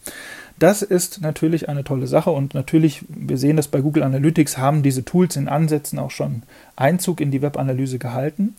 Das 0.59 0.83
ist 0.83 1.21
natürlich 1.21 1.69
eine 1.69 1.83
tolle 1.83 2.07
Sache 2.07 2.31
und 2.31 2.55
natürlich, 2.55 3.03
wir 3.09 3.39
sehen 3.39 3.57
das 3.57 3.67
bei 3.67 3.81
Google 3.81 4.05
Analytics, 4.05 4.57
haben 4.57 4.85
diese 4.85 5.05
Tools 5.05 5.35
in 5.35 5.49
Ansätzen 5.49 5.99
auch 5.99 6.13
schon 6.13 6.43
Einzug 6.77 7.21
in 7.21 7.33
die 7.33 7.43
Webanalyse 7.43 7.99
gehalten. 7.99 8.55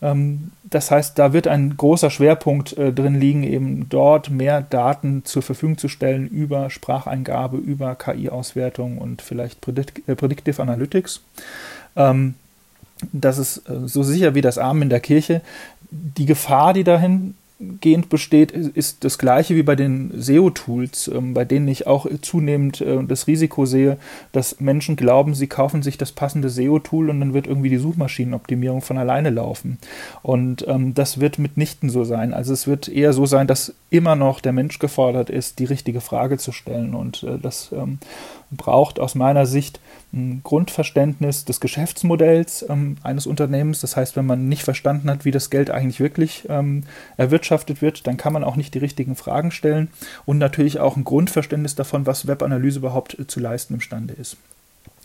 Ähm, 0.00 0.52
das 0.62 0.92
heißt, 0.92 1.18
da 1.18 1.32
wird 1.32 1.48
ein 1.48 1.76
großer 1.76 2.10
Schwerpunkt 2.10 2.78
äh, 2.78 2.92
drin 2.92 3.18
liegen, 3.18 3.42
eben 3.42 3.88
dort 3.88 4.30
mehr 4.30 4.62
Daten 4.62 5.24
zur 5.24 5.42
Verfügung 5.42 5.76
zu 5.76 5.88
stellen 5.88 6.28
über 6.28 6.70
Spracheingabe, 6.70 7.56
über 7.56 7.96
KI-Auswertung 7.96 8.98
und 8.98 9.20
vielleicht 9.20 9.66
äh, 9.66 10.14
Predictive 10.14 10.62
Analytics. 10.62 11.20
Ähm, 11.96 12.34
das 13.12 13.38
ist 13.38 13.68
äh, 13.68 13.86
so 13.88 14.04
sicher 14.04 14.36
wie 14.36 14.40
das 14.40 14.56
Arm 14.56 14.82
in 14.82 14.88
der 14.88 15.00
Kirche. 15.00 15.40
Die 15.90 16.26
Gefahr, 16.26 16.74
die 16.74 16.84
dahin 16.84 17.34
weitgehend 17.60 18.08
besteht, 18.08 18.52
ist 18.52 19.04
das 19.04 19.18
gleiche 19.18 19.54
wie 19.54 19.62
bei 19.62 19.76
den 19.76 20.12
SEO-Tools, 20.14 21.08
ähm, 21.08 21.34
bei 21.34 21.44
denen 21.44 21.68
ich 21.68 21.86
auch 21.86 22.06
zunehmend 22.22 22.80
äh, 22.80 23.02
das 23.04 23.26
Risiko 23.26 23.66
sehe, 23.66 23.98
dass 24.32 24.60
Menschen 24.60 24.96
glauben, 24.96 25.34
sie 25.34 25.46
kaufen 25.46 25.82
sich 25.82 25.98
das 25.98 26.12
passende 26.12 26.48
SEO-Tool 26.48 27.10
und 27.10 27.20
dann 27.20 27.34
wird 27.34 27.46
irgendwie 27.46 27.68
die 27.68 27.76
Suchmaschinenoptimierung 27.76 28.80
von 28.80 28.98
alleine 28.98 29.30
laufen. 29.30 29.78
Und 30.22 30.66
ähm, 30.68 30.94
das 30.94 31.20
wird 31.20 31.38
mitnichten 31.38 31.90
so 31.90 32.04
sein. 32.04 32.32
Also 32.32 32.52
es 32.52 32.66
wird 32.66 32.88
eher 32.88 33.12
so 33.12 33.26
sein, 33.26 33.46
dass 33.46 33.74
immer 33.90 34.16
noch 34.16 34.40
der 34.40 34.52
Mensch 34.52 34.78
gefordert 34.78 35.28
ist, 35.28 35.58
die 35.58 35.64
richtige 35.64 36.00
Frage 36.00 36.38
zu 36.38 36.52
stellen. 36.52 36.94
Und 36.94 37.22
äh, 37.24 37.38
das 37.38 37.72
ähm, 37.72 37.98
braucht 38.50 38.98
aus 38.98 39.14
meiner 39.14 39.46
Sicht 39.46 39.80
ein 40.12 40.40
Grundverständnis 40.42 41.44
des 41.44 41.60
Geschäftsmodells 41.60 42.66
ähm, 42.68 42.96
eines 43.02 43.26
Unternehmens. 43.26 43.80
Das 43.80 43.96
heißt, 43.96 44.16
wenn 44.16 44.26
man 44.26 44.48
nicht 44.48 44.64
verstanden 44.64 45.08
hat, 45.10 45.24
wie 45.24 45.30
das 45.30 45.50
Geld 45.50 45.70
eigentlich 45.70 46.00
wirklich 46.00 46.46
ähm, 46.48 46.84
erwirtschaftet 47.16 47.80
wird, 47.80 48.06
dann 48.06 48.16
kann 48.16 48.32
man 48.32 48.44
auch 48.44 48.56
nicht 48.56 48.74
die 48.74 48.78
richtigen 48.78 49.14
Fragen 49.14 49.50
stellen 49.50 49.88
und 50.26 50.38
natürlich 50.38 50.80
auch 50.80 50.96
ein 50.96 51.04
Grundverständnis 51.04 51.74
davon, 51.74 52.06
was 52.06 52.26
Webanalyse 52.26 52.80
überhaupt 52.80 53.18
äh, 53.18 53.26
zu 53.26 53.40
leisten 53.40 53.74
imstande 53.74 54.14
ist. 54.14 54.36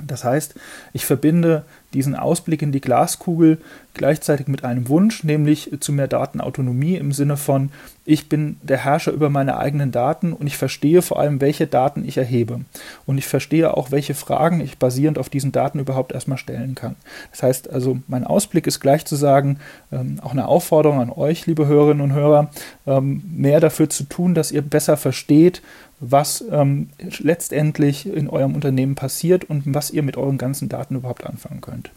Das 0.07 0.23
heißt, 0.23 0.55
ich 0.93 1.05
verbinde 1.05 1.65
diesen 1.93 2.15
Ausblick 2.15 2.61
in 2.61 2.71
die 2.71 2.81
Glaskugel 2.81 3.57
gleichzeitig 3.93 4.47
mit 4.47 4.63
einem 4.63 4.89
Wunsch, 4.89 5.23
nämlich 5.23 5.71
zu 5.79 5.93
mehr 5.93 6.07
Datenautonomie 6.07 6.95
im 6.95 7.13
Sinne 7.13 7.37
von, 7.37 7.71
ich 8.03 8.29
bin 8.29 8.57
der 8.61 8.77
Herrscher 8.77 9.11
über 9.11 9.29
meine 9.29 9.57
eigenen 9.57 9.91
Daten 9.91 10.33
und 10.33 10.45
ich 10.45 10.57
verstehe 10.57 11.01
vor 11.01 11.19
allem, 11.19 11.41
welche 11.41 11.65
Daten 11.65 12.07
ich 12.07 12.17
erhebe. 12.17 12.61
Und 13.05 13.17
ich 13.17 13.25
verstehe 13.25 13.75
auch, 13.75 13.91
welche 13.91 14.13
Fragen 14.13 14.59
ich 14.59 14.77
basierend 14.77 15.17
auf 15.17 15.29
diesen 15.29 15.51
Daten 15.51 15.79
überhaupt 15.79 16.11
erstmal 16.11 16.37
stellen 16.37 16.75
kann. 16.75 16.97
Das 17.31 17.41
heißt 17.41 17.69
also, 17.71 17.97
mein 18.07 18.25
Ausblick 18.25 18.67
ist 18.67 18.79
gleich 18.81 19.05
zu 19.05 19.15
sagen, 19.15 19.59
ähm, 19.91 20.19
auch 20.21 20.33
eine 20.33 20.47
Aufforderung 20.47 20.99
an 20.99 21.09
euch, 21.09 21.47
liebe 21.47 21.65
Hörerinnen 21.65 22.01
und 22.03 22.13
Hörer, 22.13 22.51
ähm, 22.85 23.23
mehr 23.33 23.61
dafür 23.61 23.89
zu 23.89 24.03
tun, 24.03 24.35
dass 24.35 24.51
ihr 24.51 24.61
besser 24.61 24.97
versteht, 24.97 25.61
was 25.99 26.43
ähm, 26.51 26.89
letztendlich 27.19 28.05
in 28.05 28.29
eurem 28.29 28.55
Unternehmen 28.55 28.95
passiert 28.95 29.45
und 29.45 29.63
was 29.65 29.91
ihr 29.91 30.03
mit 30.03 30.17
euren 30.17 30.37
ganzen 30.37 30.69
Daten 30.69 30.95
überhaupt 30.95 31.25
anfangen 31.25 31.61
könnt. 31.61 31.91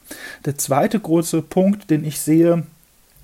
Der 0.45 0.57
zweite 0.57 1.01
große 1.01 1.43
Punkt, 1.43 1.91
den 1.91 2.05
ich 2.05 2.21
sehe, 2.21 2.65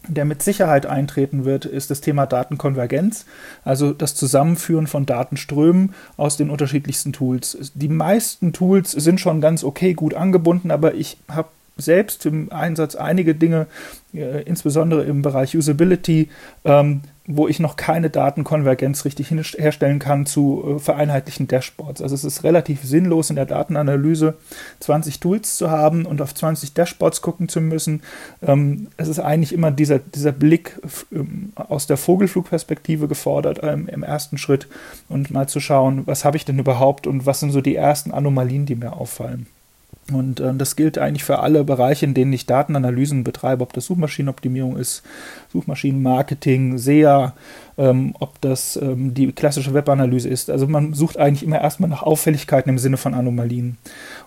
der 0.07 0.25
mit 0.25 0.43
Sicherheit 0.43 0.87
eintreten 0.87 1.45
wird, 1.45 1.64
ist 1.64 1.91
das 1.91 2.01
Thema 2.01 2.27
Datenkonvergenz, 2.27 3.25
also 3.64 3.93
das 3.93 4.14
Zusammenführen 4.14 4.87
von 4.87 5.07
Datenströmen 5.07 5.95
aus 6.16 6.37
den 6.37 6.51
unterschiedlichsten 6.51 7.12
Tools. 7.12 7.72
Die 7.75 7.89
meisten 7.89 8.53
Tools 8.53 8.91
sind 8.91 9.20
schon 9.20 9.41
ganz 9.41 9.64
okay, 9.64 9.95
gut 9.95 10.14
angebunden, 10.14 10.70
aber 10.70 10.95
ich 10.95 11.16
habe 11.29 11.49
selbst 11.77 12.25
im 12.27 12.53
Einsatz 12.53 12.95
einige 12.95 13.35
Dinge, 13.35 13.66
äh, 14.14 14.43
insbesondere 14.43 15.03
im 15.05 15.22
Bereich 15.22 15.57
Usability, 15.57 16.29
ähm, 16.64 17.03
wo 17.27 17.49
ich 17.49 17.59
noch 17.59 17.77
keine 17.77 18.11
Datenkonvergenz 18.11 19.05
richtig 19.07 19.31
herstellen 19.31 19.99
kann 19.99 20.27
zu 20.27 20.77
äh, 20.77 20.79
vereinheitlichen 20.79 21.49
Dashboards. 21.49 22.03
Also 22.03 22.14
es 22.14 22.22
ist 22.22 22.45
relativ 22.45 22.85
sinnlos 22.85 23.31
in 23.31 23.37
der 23.37 23.47
Datenanalyse 23.47 24.35
20 24.81 25.20
Tools 25.20 25.57
zu 25.57 25.70
haben 25.70 26.05
und 26.05 26.20
auf 26.20 26.35
20 26.35 26.75
Dashboards 26.75 27.22
gucken 27.22 27.49
zu 27.49 27.61
müssen. 27.61 28.03
Ähm, 28.43 28.89
es 28.97 29.09
ist 29.09 29.18
eigentlich 29.18 29.53
immer 29.53 29.70
dieser, 29.70 29.99
dieser 29.99 30.33
Blick 30.33 30.81
ähm, 31.12 31.53
aus 31.57 31.87
der 31.87 31.97
Vogelflugperspektive 31.97 33.09
gefordert 33.09 33.61
ähm, 33.62 33.89
im 33.89 34.03
ersten 34.03 34.39
Schritt 34.39 34.68
und 35.09 35.31
mal 35.31 35.49
zu 35.49 35.61
schauen, 35.61 36.07
was 36.07 36.25
habe 36.25 36.37
ich 36.37 36.45
denn 36.45 36.59
überhaupt 36.59 37.07
und 37.07 37.27
was 37.27 37.41
sind 37.41 37.51
so 37.51 37.61
die 37.61 37.75
ersten 37.75 38.12
Anomalien, 38.12 38.66
die 38.66 38.77
mir 38.77 38.93
auffallen. 38.93 39.47
Und 40.12 40.40
äh, 40.40 40.55
das 40.55 40.76
gilt 40.76 40.98
eigentlich 40.98 41.24
für 41.24 41.38
alle 41.38 41.64
Bereiche, 41.64 42.05
in 42.05 42.14
denen 42.14 42.32
ich 42.32 42.46
Datenanalysen 42.46 43.24
betreibe, 43.24 43.62
ob 43.62 43.72
das 43.72 43.86
Suchmaschinenoptimierung 43.86 44.76
ist, 44.76 45.02
Suchmaschinenmarketing, 45.52 46.76
SEA, 46.78 47.32
ähm, 47.77 48.14
ob 48.18 48.41
das 48.41 48.77
ähm, 48.77 49.14
die 49.14 49.33
klassische 49.33 49.75
Webanalyse 49.75 50.29
ist. 50.29 50.51
Also 50.51 50.66
man 50.66 50.95
sucht 50.95 51.18
eigentlich 51.18 51.43
immer 51.43 51.61
erstmal 51.61 51.91
nach 51.91 52.03
Auffälligkeiten 52.03 52.70
im 52.70 52.79
Sinne 52.79 52.97
von 52.97 53.14
Anomalien. 53.14 53.79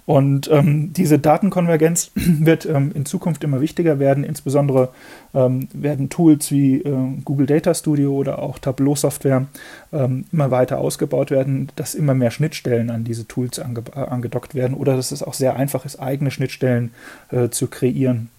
Und 0.05 0.49
ähm, 0.51 0.93
diese 0.93 1.19
Datenkonvergenz 1.19 2.11
wird 2.15 2.65
ähm, 2.65 2.91
in 2.93 3.05
Zukunft 3.05 3.43
immer 3.43 3.61
wichtiger 3.61 3.99
werden. 3.99 4.23
Insbesondere 4.23 4.89
ähm, 5.33 5.67
werden 5.73 6.09
Tools 6.09 6.51
wie 6.51 6.81
äh, 6.81 6.95
Google 7.23 7.45
Data 7.45 7.73
Studio 7.73 8.13
oder 8.13 8.39
auch 8.39 8.59
Tableau 8.59 8.95
Software 8.95 9.47
ähm, 9.93 10.25
immer 10.31 10.51
weiter 10.51 10.79
ausgebaut 10.79 11.31
werden, 11.31 11.69
dass 11.75 11.95
immer 11.95 12.13
mehr 12.13 12.31
Schnittstellen 12.31 12.89
an 12.89 13.03
diese 13.03 13.27
Tools 13.27 13.59
ange 13.59 13.83
äh, 13.95 13.99
angedockt 13.99 14.55
werden 14.55 14.75
oder 14.75 14.95
dass 14.95 15.11
es 15.11 15.23
auch 15.23 15.33
sehr 15.33 15.55
einfach 15.55 15.85
ist, 15.85 15.99
eigene 15.99 16.31
Schnittstellen 16.31 16.91
äh, 17.31 17.49
zu 17.49 17.67
kreieren. 17.67 18.29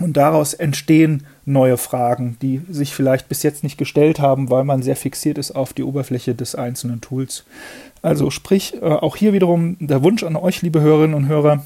Und 0.00 0.18
daraus 0.18 0.52
entstehen 0.52 1.24
neue 1.46 1.78
Fragen, 1.78 2.36
die 2.42 2.60
sich 2.68 2.94
vielleicht 2.94 3.28
bis 3.28 3.42
jetzt 3.42 3.62
nicht 3.62 3.78
gestellt 3.78 4.20
haben, 4.20 4.50
weil 4.50 4.64
man 4.64 4.82
sehr 4.82 4.96
fixiert 4.96 5.38
ist 5.38 5.52
auf 5.52 5.72
die 5.72 5.84
Oberfläche 5.84 6.34
des 6.34 6.54
einzelnen 6.54 7.00
Tools. 7.00 7.44
Also 8.02 8.30
sprich, 8.30 8.74
äh, 8.74 8.84
auch 8.84 9.16
hier 9.16 9.32
wiederum 9.32 9.76
der 9.80 10.02
Wunsch 10.02 10.22
an 10.22 10.36
euch, 10.36 10.60
liebe 10.60 10.80
Hörerinnen 10.80 11.14
und 11.14 11.28
Hörer, 11.28 11.64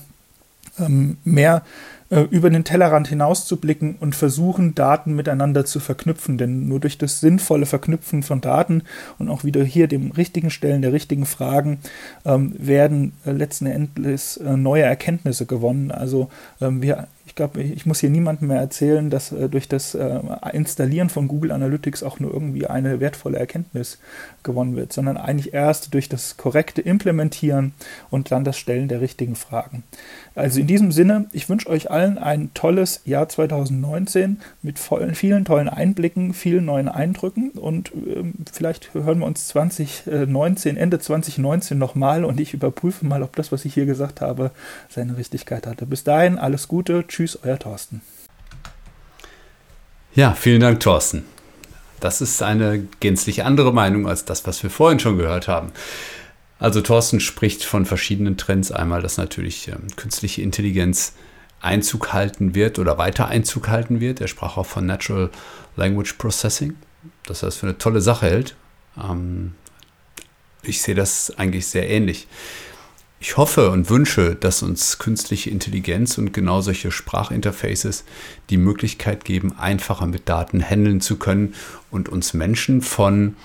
ähm, 0.78 1.16
mehr 1.24 1.62
äh, 2.10 2.20
über 2.30 2.50
den 2.50 2.64
Tellerrand 2.64 3.08
hinauszublicken 3.08 3.96
und 3.98 4.14
versuchen, 4.14 4.76
Daten 4.76 5.16
miteinander 5.16 5.64
zu 5.64 5.80
verknüpfen. 5.80 6.38
Denn 6.38 6.68
nur 6.68 6.78
durch 6.78 6.98
das 6.98 7.20
sinnvolle 7.20 7.66
Verknüpfen 7.66 8.22
von 8.22 8.40
Daten 8.40 8.82
und 9.18 9.28
auch 9.28 9.42
wieder 9.42 9.64
hier 9.64 9.88
dem 9.88 10.12
richtigen 10.12 10.50
Stellen 10.50 10.82
der 10.82 10.92
richtigen 10.92 11.26
Fragen 11.26 11.78
ähm, 12.24 12.54
werden 12.58 13.12
äh, 13.26 13.32
letzten 13.32 13.66
Endes 13.66 14.38
neue 14.42 14.84
Erkenntnisse 14.84 15.46
gewonnen. 15.46 15.90
Also 15.90 16.30
ähm, 16.60 16.80
wir 16.80 17.08
glaube, 17.40 17.62
ich 17.62 17.86
muss 17.86 18.00
hier 18.00 18.10
niemandem 18.10 18.48
mehr 18.48 18.60
erzählen, 18.60 19.08
dass 19.08 19.32
äh, 19.32 19.48
durch 19.48 19.66
das 19.66 19.94
äh, 19.94 20.20
Installieren 20.52 21.08
von 21.08 21.26
Google 21.26 21.52
Analytics 21.52 22.02
auch 22.02 22.20
nur 22.20 22.34
irgendwie 22.34 22.66
eine 22.66 23.00
wertvolle 23.00 23.38
Erkenntnis 23.38 23.98
gewonnen 24.42 24.76
wird, 24.76 24.92
sondern 24.92 25.16
eigentlich 25.16 25.54
erst 25.54 25.94
durch 25.94 26.10
das 26.10 26.36
korrekte 26.36 26.82
Implementieren 26.82 27.72
und 28.10 28.30
dann 28.30 28.44
das 28.44 28.58
Stellen 28.58 28.88
der 28.88 29.00
richtigen 29.00 29.36
Fragen. 29.36 29.84
Also 30.40 30.58
in 30.58 30.66
diesem 30.66 30.90
Sinne, 30.90 31.26
ich 31.32 31.50
wünsche 31.50 31.68
euch 31.68 31.90
allen 31.90 32.16
ein 32.16 32.54
tolles 32.54 33.02
Jahr 33.04 33.28
2019 33.28 34.40
mit 34.62 34.78
vollen, 34.78 35.14
vielen 35.14 35.44
tollen 35.44 35.68
Einblicken, 35.68 36.32
vielen 36.32 36.64
neuen 36.64 36.88
Eindrücken 36.88 37.50
und 37.50 37.92
ähm, 37.94 38.32
vielleicht 38.50 38.94
hören 38.94 39.18
wir 39.18 39.26
uns 39.26 39.48
2019, 39.48 40.78
Ende 40.78 40.98
2019 40.98 41.76
nochmal 41.76 42.24
und 42.24 42.40
ich 42.40 42.54
überprüfe 42.54 43.04
mal, 43.04 43.22
ob 43.22 43.36
das, 43.36 43.52
was 43.52 43.66
ich 43.66 43.74
hier 43.74 43.84
gesagt 43.84 44.22
habe, 44.22 44.50
seine 44.88 45.18
Richtigkeit 45.18 45.66
hatte. 45.66 45.84
Bis 45.84 46.04
dahin, 46.04 46.38
alles 46.38 46.68
Gute. 46.68 47.04
Tschüss, 47.06 47.38
euer 47.42 47.58
Thorsten. 47.58 48.00
Ja, 50.14 50.32
vielen 50.32 50.62
Dank, 50.62 50.80
Thorsten. 50.80 51.26
Das 52.00 52.22
ist 52.22 52.42
eine 52.42 52.88
gänzlich 53.00 53.44
andere 53.44 53.74
Meinung 53.74 54.08
als 54.08 54.24
das, 54.24 54.46
was 54.46 54.62
wir 54.62 54.70
vorhin 54.70 55.00
schon 55.00 55.18
gehört 55.18 55.48
haben. 55.48 55.70
Also 56.60 56.82
Thorsten 56.82 57.20
spricht 57.20 57.64
von 57.64 57.86
verschiedenen 57.86 58.36
Trends. 58.36 58.70
Einmal, 58.70 59.02
dass 59.02 59.16
natürlich 59.16 59.68
ähm, 59.68 59.88
künstliche 59.96 60.42
Intelligenz 60.42 61.14
Einzug 61.62 62.12
halten 62.12 62.54
wird 62.54 62.78
oder 62.78 62.98
weiter 62.98 63.28
Einzug 63.28 63.68
halten 63.68 64.00
wird. 64.00 64.20
Er 64.20 64.28
sprach 64.28 64.56
auch 64.56 64.66
von 64.66 64.86
Natural 64.86 65.30
Language 65.76 66.14
Processing, 66.14 66.74
dass 67.24 67.42
er 67.42 67.46
das 67.46 67.56
für 67.56 67.66
eine 67.66 67.78
tolle 67.78 68.00
Sache 68.00 68.26
hält. 68.26 68.56
Ähm, 69.02 69.54
ich 70.62 70.82
sehe 70.82 70.94
das 70.94 71.36
eigentlich 71.38 71.66
sehr 71.66 71.88
ähnlich. 71.88 72.28
Ich 73.22 73.36
hoffe 73.36 73.70
und 73.70 73.90
wünsche, 73.90 74.34
dass 74.34 74.62
uns 74.62 74.98
künstliche 74.98 75.50
Intelligenz 75.50 76.16
und 76.16 76.32
genau 76.32 76.62
solche 76.62 76.90
Sprachinterfaces 76.90 78.04
die 78.48 78.56
Möglichkeit 78.56 79.26
geben, 79.26 79.58
einfacher 79.58 80.06
mit 80.06 80.28
Daten 80.28 80.62
handeln 80.62 81.02
zu 81.02 81.16
können 81.16 81.54
und 81.90 82.08
uns 82.08 82.32
Menschen 82.32 82.80
von, 82.80 83.36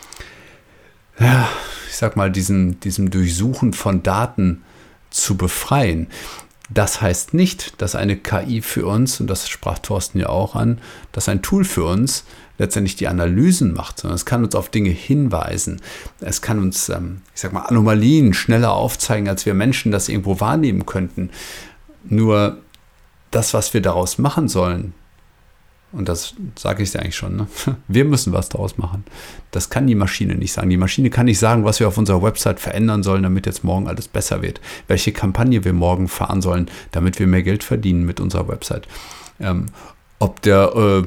ja, 1.19 1.47
ich 1.89 1.95
sag 1.95 2.15
mal, 2.15 2.31
diesem, 2.31 2.79
diesem 2.79 3.09
Durchsuchen 3.09 3.73
von 3.73 4.03
Daten 4.03 4.63
zu 5.09 5.37
befreien. 5.37 6.07
Das 6.69 7.01
heißt 7.01 7.33
nicht, 7.33 7.79
dass 7.81 7.95
eine 7.95 8.17
KI 8.17 8.61
für 8.61 8.87
uns, 8.87 9.19
und 9.19 9.27
das 9.27 9.47
sprach 9.47 9.79
Thorsten 9.79 10.19
ja 10.19 10.29
auch 10.29 10.55
an, 10.55 10.79
dass 11.11 11.29
ein 11.29 11.41
Tool 11.41 11.63
für 11.63 11.83
uns 11.85 12.25
letztendlich 12.57 12.95
die 12.95 13.07
Analysen 13.07 13.73
macht, 13.73 13.99
sondern 13.99 14.15
es 14.15 14.25
kann 14.25 14.43
uns 14.43 14.55
auf 14.55 14.69
Dinge 14.69 14.89
hinweisen. 14.89 15.81
Es 16.21 16.41
kann 16.41 16.59
uns, 16.59 16.89
ähm, 16.89 17.21
ich 17.35 17.41
sag 17.41 17.53
mal, 17.53 17.63
Anomalien 17.63 18.33
schneller 18.33 18.73
aufzeigen, 18.73 19.29
als 19.29 19.45
wir 19.45 19.53
Menschen 19.53 19.91
das 19.91 20.09
irgendwo 20.09 20.39
wahrnehmen 20.39 20.85
könnten. 20.85 21.29
Nur 22.03 22.57
das, 23.29 23.53
was 23.53 23.73
wir 23.73 23.81
daraus 23.81 24.17
machen 24.17 24.47
sollen, 24.47 24.93
und 25.95 26.09
das 26.09 26.33
sage 26.55 26.83
ich 26.83 26.91
dir 26.91 26.99
eigentlich 26.99 27.15
schon, 27.15 27.35
ne? 27.35 27.47
wir 27.87 28.05
müssen 28.05 28.33
was 28.33 28.49
daraus 28.49 28.77
machen. 28.77 29.03
Das 29.51 29.69
kann 29.69 29.87
die 29.87 29.95
Maschine 29.95 30.35
nicht 30.35 30.53
sagen. 30.53 30.69
Die 30.69 30.77
Maschine 30.77 31.09
kann 31.09 31.25
nicht 31.25 31.39
sagen, 31.39 31.63
was 31.63 31.79
wir 31.79 31.87
auf 31.87 31.97
unserer 31.97 32.21
Website 32.21 32.59
verändern 32.59 33.03
sollen, 33.03 33.23
damit 33.23 33.45
jetzt 33.45 33.63
morgen 33.63 33.87
alles 33.87 34.07
besser 34.07 34.41
wird. 34.41 34.61
Welche 34.87 35.11
Kampagne 35.11 35.63
wir 35.63 35.73
morgen 35.73 36.07
fahren 36.07 36.41
sollen, 36.41 36.69
damit 36.91 37.19
wir 37.19 37.27
mehr 37.27 37.43
Geld 37.43 37.63
verdienen 37.63 38.05
mit 38.05 38.19
unserer 38.19 38.47
Website. 38.47 38.87
Ähm, 39.39 39.67
ob 40.19 40.41
der 40.41 40.75
äh, 40.75 41.03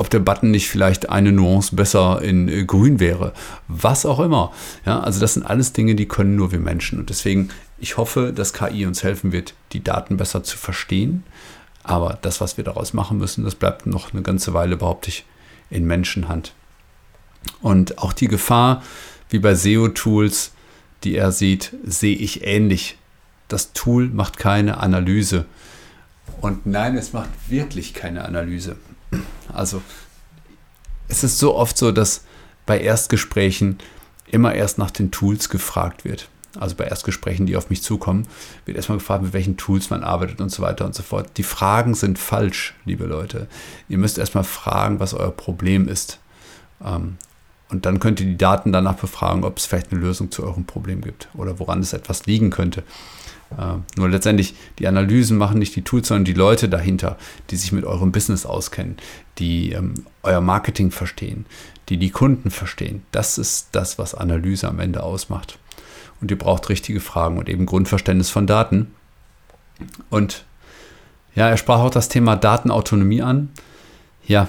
ob 0.00 0.08
der 0.08 0.20
Button 0.20 0.50
nicht 0.50 0.70
vielleicht 0.70 1.10
eine 1.10 1.30
Nuance 1.30 1.76
besser 1.76 2.22
in 2.22 2.48
äh, 2.48 2.64
grün 2.64 3.00
wäre. 3.00 3.34
Was 3.68 4.06
auch 4.06 4.18
immer. 4.18 4.50
Ja, 4.86 5.00
also 5.00 5.20
das 5.20 5.34
sind 5.34 5.42
alles 5.42 5.74
Dinge, 5.74 5.94
die 5.94 6.08
können 6.08 6.36
nur 6.36 6.52
wir 6.52 6.58
Menschen. 6.58 6.98
Und 6.98 7.10
deswegen, 7.10 7.50
ich 7.78 7.98
hoffe, 7.98 8.32
dass 8.34 8.54
KI 8.54 8.86
uns 8.86 9.02
helfen 9.02 9.30
wird, 9.30 9.52
die 9.72 9.84
Daten 9.84 10.16
besser 10.16 10.42
zu 10.42 10.56
verstehen. 10.56 11.22
Aber 11.82 12.18
das, 12.22 12.40
was 12.40 12.56
wir 12.56 12.64
daraus 12.64 12.92
machen 12.92 13.18
müssen, 13.18 13.44
das 13.44 13.54
bleibt 13.54 13.86
noch 13.86 14.12
eine 14.12 14.22
ganze 14.22 14.52
Weile, 14.54 14.76
behaupte 14.76 15.08
ich, 15.08 15.24
in 15.70 15.86
Menschenhand. 15.86 16.52
Und 17.62 17.98
auch 17.98 18.12
die 18.12 18.28
Gefahr, 18.28 18.82
wie 19.30 19.38
bei 19.38 19.54
SEO-Tools, 19.54 20.52
die 21.04 21.16
er 21.16 21.32
sieht, 21.32 21.74
sehe 21.84 22.16
ich 22.16 22.44
ähnlich. 22.44 22.98
Das 23.48 23.72
Tool 23.72 24.08
macht 24.08 24.36
keine 24.36 24.78
Analyse. 24.78 25.46
Und 26.40 26.66
nein, 26.66 26.96
es 26.96 27.12
macht 27.12 27.30
wirklich 27.48 27.94
keine 27.94 28.24
Analyse. 28.24 28.76
Also 29.52 29.82
es 31.08 31.24
ist 31.24 31.38
so 31.38 31.56
oft 31.56 31.76
so, 31.76 31.92
dass 31.92 32.24
bei 32.66 32.80
Erstgesprächen 32.80 33.78
immer 34.26 34.54
erst 34.54 34.78
nach 34.78 34.90
den 34.90 35.10
Tools 35.10 35.48
gefragt 35.48 36.04
wird. 36.04 36.28
Also 36.58 36.74
bei 36.74 36.84
Erstgesprächen, 36.84 37.46
die 37.46 37.56
auf 37.56 37.70
mich 37.70 37.82
zukommen, 37.82 38.26
wird 38.64 38.76
erstmal 38.76 38.98
gefragt, 38.98 39.22
mit 39.22 39.32
welchen 39.32 39.56
Tools 39.56 39.90
man 39.90 40.02
arbeitet 40.02 40.40
und 40.40 40.50
so 40.50 40.62
weiter 40.62 40.84
und 40.84 40.94
so 40.94 41.02
fort. 41.02 41.30
Die 41.36 41.42
Fragen 41.42 41.94
sind 41.94 42.18
falsch, 42.18 42.74
liebe 42.84 43.04
Leute. 43.04 43.46
Ihr 43.88 43.98
müsst 43.98 44.18
erstmal 44.18 44.44
fragen, 44.44 44.98
was 44.98 45.14
euer 45.14 45.30
Problem 45.30 45.86
ist. 45.86 46.18
Ähm, 46.84 47.16
und 47.68 47.86
dann 47.86 48.00
könnt 48.00 48.18
ihr 48.18 48.26
die 48.26 48.36
Daten 48.36 48.72
danach 48.72 48.96
befragen, 48.96 49.44
ob 49.44 49.58
es 49.58 49.66
vielleicht 49.66 49.92
eine 49.92 50.00
Lösung 50.00 50.32
zu 50.32 50.42
eurem 50.42 50.64
Problem 50.64 51.02
gibt 51.02 51.28
oder 51.34 51.60
woran 51.60 51.80
es 51.80 51.92
etwas 51.92 52.26
liegen 52.26 52.50
könnte. 52.50 52.82
Äh, 53.56 53.76
nur 53.96 54.08
letztendlich, 54.08 54.54
die 54.80 54.88
Analysen 54.88 55.38
machen 55.38 55.60
nicht 55.60 55.76
die 55.76 55.82
Tools, 55.82 56.08
sondern 56.08 56.24
die 56.24 56.32
Leute 56.32 56.68
dahinter, 56.68 57.16
die 57.50 57.56
sich 57.56 57.70
mit 57.70 57.84
eurem 57.84 58.10
Business 58.10 58.44
auskennen, 58.44 58.96
die 59.38 59.70
ähm, 59.70 59.94
euer 60.24 60.40
Marketing 60.40 60.90
verstehen, 60.90 61.46
die 61.88 61.96
die 61.96 62.10
Kunden 62.10 62.50
verstehen. 62.50 63.02
Das 63.12 63.38
ist 63.38 63.68
das, 63.70 63.98
was 63.98 64.16
Analyse 64.16 64.66
am 64.66 64.80
Ende 64.80 65.04
ausmacht. 65.04 65.59
Und 66.20 66.30
ihr 66.30 66.38
braucht 66.38 66.68
richtige 66.68 67.00
Fragen 67.00 67.38
und 67.38 67.48
eben 67.48 67.66
Grundverständnis 67.66 68.30
von 68.30 68.46
Daten. 68.46 68.94
Und 70.10 70.44
ja, 71.34 71.48
er 71.48 71.56
sprach 71.56 71.78
auch 71.78 71.90
das 71.90 72.08
Thema 72.08 72.36
Datenautonomie 72.36 73.22
an. 73.22 73.50
Ja, 74.26 74.48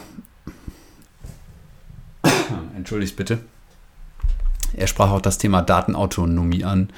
entschuldigt 2.76 3.15
bitte. 3.15 3.39
Er 4.74 4.88
sprach 4.88 5.11
auch 5.11 5.22
das 5.22 5.38
Thema 5.38 5.61
Datenautonomie 5.61 6.63
an. 6.63 6.89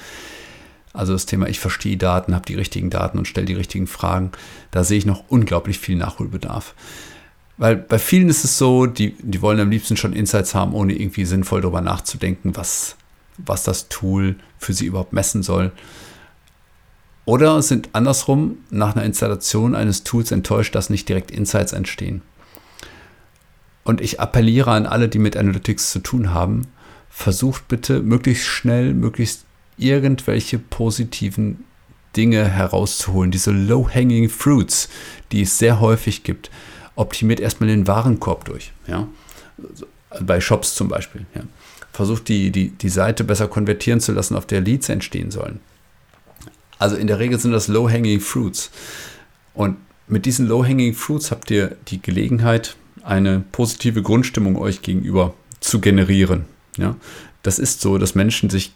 Also 0.92 1.12
das 1.12 1.26
Thema, 1.26 1.48
ich 1.48 1.58
verstehe 1.58 1.96
Daten, 1.96 2.34
habe 2.34 2.46
die 2.46 2.54
richtigen 2.54 2.88
Daten 2.88 3.18
und 3.18 3.26
stelle 3.26 3.46
die 3.46 3.54
richtigen 3.54 3.88
Fragen. 3.88 4.30
Da 4.70 4.84
sehe 4.84 4.98
ich 4.98 5.06
noch 5.06 5.24
unglaublich 5.28 5.78
viel 5.78 5.96
Nachholbedarf. 5.96 6.74
Weil 7.56 7.76
bei 7.76 7.98
vielen 7.98 8.28
ist 8.28 8.44
es 8.44 8.58
so, 8.58 8.86
die, 8.86 9.16
die 9.20 9.42
wollen 9.42 9.60
am 9.60 9.70
liebsten 9.70 9.96
schon 9.96 10.12
Insights 10.12 10.54
haben, 10.54 10.72
ohne 10.72 10.94
irgendwie 10.94 11.24
sinnvoll 11.24 11.60
darüber 11.60 11.80
nachzudenken, 11.80 12.56
was, 12.56 12.96
was 13.38 13.64
das 13.64 13.88
Tool 13.88 14.36
für 14.58 14.72
sie 14.72 14.86
überhaupt 14.86 15.12
messen 15.12 15.42
soll. 15.42 15.72
Oder 17.24 17.62
sind 17.62 17.90
andersrum 17.92 18.58
nach 18.70 18.94
einer 18.94 19.04
Installation 19.04 19.74
eines 19.74 20.04
Tools 20.04 20.30
enttäuscht, 20.30 20.74
dass 20.74 20.90
nicht 20.90 21.08
direkt 21.08 21.30
Insights 21.30 21.72
entstehen. 21.72 22.22
Und 23.82 24.00
ich 24.00 24.20
appelliere 24.20 24.72
an 24.72 24.86
alle, 24.86 25.08
die 25.08 25.18
mit 25.18 25.36
Analytics 25.36 25.90
zu 25.90 25.98
tun 26.00 26.32
haben, 26.32 26.66
versucht 27.10 27.68
bitte 27.68 28.00
möglichst 28.00 28.46
schnell, 28.46 28.94
möglichst 28.94 29.44
irgendwelche 29.76 30.58
positiven 30.58 31.64
Dinge 32.16 32.48
herauszuholen. 32.48 33.30
Diese 33.30 33.50
low-hanging 33.50 34.28
fruits, 34.28 34.88
die 35.32 35.42
es 35.42 35.58
sehr 35.58 35.80
häufig 35.80 36.22
gibt, 36.22 36.50
optimiert 36.94 37.40
erstmal 37.40 37.68
den 37.68 37.86
Warenkorb 37.86 38.44
durch. 38.44 38.72
Ja? 38.86 39.08
Bei 40.20 40.40
Shops 40.40 40.74
zum 40.74 40.88
Beispiel. 40.88 41.26
Ja? 41.34 41.42
Versucht 41.94 42.26
die, 42.26 42.50
die, 42.50 42.70
die 42.70 42.88
Seite 42.88 43.22
besser 43.22 43.46
konvertieren 43.46 44.00
zu 44.00 44.10
lassen, 44.10 44.34
auf 44.34 44.46
der 44.46 44.60
Leads 44.60 44.88
entstehen 44.88 45.30
sollen. 45.30 45.60
Also 46.80 46.96
in 46.96 47.06
der 47.06 47.20
Regel 47.20 47.38
sind 47.38 47.52
das 47.52 47.68
low-hanging 47.68 48.18
fruits. 48.18 48.72
Und 49.54 49.76
mit 50.08 50.26
diesen 50.26 50.48
low-hanging 50.48 50.92
fruits 50.94 51.30
habt 51.30 51.52
ihr 51.52 51.76
die 51.86 52.02
Gelegenheit, 52.02 52.74
eine 53.04 53.44
positive 53.52 54.02
Grundstimmung 54.02 54.58
euch 54.58 54.82
gegenüber 54.82 55.34
zu 55.60 55.80
generieren. 55.80 56.46
Ja? 56.76 56.96
Das 57.44 57.60
ist 57.60 57.80
so, 57.80 57.96
dass 57.96 58.16
Menschen 58.16 58.50
sich 58.50 58.72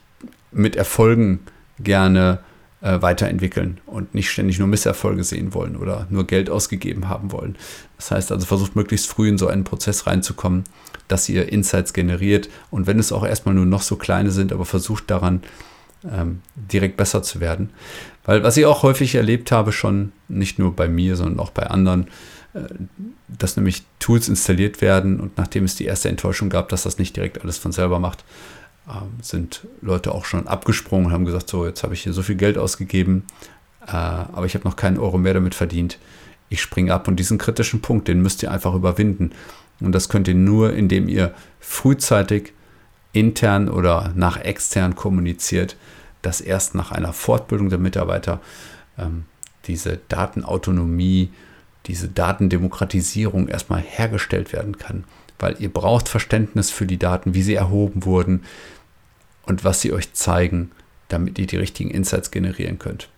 mit 0.53 0.77
Erfolgen 0.77 1.41
gerne 1.81 2.39
äh, 2.81 3.03
weiterentwickeln 3.03 3.81
und 3.87 4.15
nicht 4.15 4.31
ständig 4.31 4.59
nur 4.59 4.69
Misserfolge 4.69 5.25
sehen 5.25 5.55
wollen 5.55 5.77
oder 5.77 6.07
nur 6.11 6.27
Geld 6.27 6.51
ausgegeben 6.51 7.09
haben 7.09 7.33
wollen. 7.33 7.57
Das 7.97 8.11
heißt 8.11 8.33
also, 8.33 8.47
versucht 8.47 8.77
möglichst 8.77 9.09
früh 9.09 9.29
in 9.29 9.39
so 9.39 9.49
einen 9.49 9.65
Prozess 9.65 10.07
reinzukommen, 10.07 10.65
dass 11.09 11.29
ihr 11.29 11.51
Insights 11.51 11.93
generiert 11.93 12.49
und 12.71 12.87
wenn 12.87 12.99
es 12.99 13.13
auch 13.13 13.25
erstmal 13.25 13.55
nur 13.55 13.67
noch 13.67 13.83
so 13.83 13.97
kleine 13.97 14.31
sind, 14.31 14.53
aber 14.53 14.65
versucht 14.65 15.11
daran 15.11 15.43
ähm, 16.05 16.43
direkt 16.55 16.97
besser 16.97 17.23
zu 17.23 17.41
werden. 17.41 17.71
Weil 18.25 18.43
was 18.43 18.57
ich 18.57 18.67
auch 18.67 18.83
häufig 18.83 19.15
erlebt 19.15 19.51
habe, 19.51 19.73
schon 19.73 20.13
nicht 20.29 20.59
nur 20.59 20.77
bei 20.77 20.89
mir, 20.89 21.17
sondern 21.17 21.41
auch 21.41 21.51
bei 21.51 21.67
anderen, 21.67 22.09
äh, 22.55 22.61
dass 23.27 23.57
nämlich 23.57 23.83
Tools 23.99 24.29
installiert 24.29 24.81
werden 24.81 25.19
und 25.19 25.37
nachdem 25.37 25.65
es 25.65 25.75
die 25.75 25.87
erste 25.87 26.09
Enttäuschung 26.09 26.51
gab, 26.51 26.69
dass 26.69 26.85
das 26.85 26.99
nicht 26.99 27.17
direkt 27.17 27.41
alles 27.43 27.59
von 27.59 27.73
selber 27.73 27.99
macht, 27.99 28.25
ähm, 28.89 29.19
sind 29.23 29.67
Leute 29.81 30.13
auch 30.13 30.25
schon 30.25 30.47
abgesprungen 30.49 31.07
und 31.07 31.13
haben 31.13 31.25
gesagt, 31.25 31.49
so, 31.49 31.67
jetzt 31.67 31.83
habe 31.83 31.95
ich 31.95 32.03
hier 32.03 32.13
so 32.13 32.23
viel 32.23 32.37
Geld 32.37 32.59
ausgegeben, 32.59 33.25
äh, 33.87 33.93
aber 33.93 34.47
ich 34.47 34.55
habe 34.55 34.67
noch 34.67 34.77
keinen 34.77 34.99
Euro 34.99 35.19
mehr 35.19 35.35
damit 35.35 35.55
verdient. 35.55 35.99
Ich 36.49 36.63
springe 36.63 36.95
ab 36.95 37.09
und 37.09 37.17
diesen 37.17 37.39
kritischen 37.39 37.83
Punkt, 37.83 38.09
den 38.09 38.23
müsst 38.23 38.43
ihr 38.43 38.51
einfach 38.51 38.75
überwinden. 38.75 39.33
Und 39.81 39.93
das 39.93 40.09
könnt 40.09 40.29
ihr 40.29 40.35
nur, 40.35 40.73
indem 40.73 41.09
ihr 41.09 41.35
frühzeitig 41.61 42.53
intern 43.13 43.69
oder 43.69 44.13
nach 44.15 44.39
extern 44.39 44.95
kommuniziert, 44.95 45.77
dass 46.23 46.41
erst 46.41 46.75
nach 46.75 46.91
einer 46.91 47.13
Fortbildung 47.13 47.69
der 47.69 47.79
Mitarbeiter 47.79 48.41
ähm, 48.99 49.25
diese 49.67 49.99
Datenautonomie, 50.09 51.31
diese 51.87 52.09
Datendemokratisierung 52.09 53.49
erstmal 53.49 53.81
hergestellt 53.81 54.53
werden 54.53 54.79
kann. 54.79 55.05
Weil 55.39 55.57
ihr 55.61 55.73
braucht 55.73 56.09
Verständnis 56.09 56.71
für 56.71 56.87
die 56.87 56.99
Daten, 56.99 57.35
wie 57.35 57.43
sie 57.43 57.55
erhoben 57.55 58.05
wurden, 58.05 58.43
und 59.49 59.65
was 59.65 59.81
sie 59.81 59.93
euch 59.93 60.13
zeigen, 60.13 60.71
damit 61.09 61.39
ihr 61.39 61.47
die 61.47 61.57
richtigen 61.57 61.91
Insights 61.91 62.31
generieren 62.31 62.79
könnt. 62.79 63.09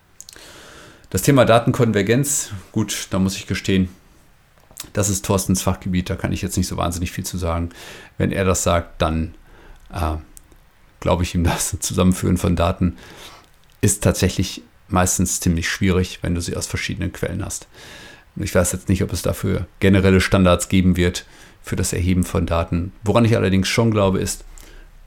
Das 1.11 1.23
Thema 1.23 1.45
Datenkonvergenz, 1.45 2.51
gut, 2.71 3.09
da 3.11 3.19
muss 3.19 3.37
ich 3.37 3.49
gestehen, 3.49 3.89
das 4.93 5.09
ist 5.09 5.25
Thorstens 5.25 5.61
Fachgebiet, 5.61 6.09
da 6.09 6.17
kann 6.17 6.33
ich 6.33 6.41
jetzt 6.41 6.57
nicht 6.57 6.69
so 6.69 6.77
wahnsinnig 6.77 7.11
viel 7.11 7.25
zu 7.25 7.37
sagen. 7.37 7.71
Wenn 8.17 8.33
er 8.33 8.45
das 8.45 8.63
sagt, 8.63 9.03
dann 9.03 9.35
äh, 9.93 10.17
glaube 11.01 11.25
ich 11.25 11.35
ihm, 11.35 11.45
das 11.45 11.77
Zusammenführen 11.81 12.39
von 12.39 12.57
Daten 12.57 12.97
ist 13.81 14.03
tatsächlich 14.03 14.63
meistens 14.89 15.41
ziemlich 15.41 15.69
schwierig, 15.69 16.21
wenn 16.23 16.35
du 16.35 16.41
sie 16.41 16.57
aus 16.57 16.67
verschiedenen 16.67 17.13
Quellen 17.13 17.45
hast. 17.45 17.67
Ich 18.37 18.55
weiß 18.55 18.73
jetzt 18.73 18.89
nicht, 18.89 19.03
ob 19.03 19.13
es 19.13 19.23
dafür 19.23 19.67
generelle 19.81 20.21
Standards 20.21 20.69
geben 20.69 20.97
wird 20.97 21.27
für 21.63 21.77
das 21.77 21.93
Erheben 21.93 22.25
von 22.25 22.47
Daten. 22.47 22.93
Woran 23.03 23.25
ich 23.25 23.37
allerdings 23.37 23.69
schon 23.69 23.91
glaube, 23.91 24.21
ist, 24.21 24.45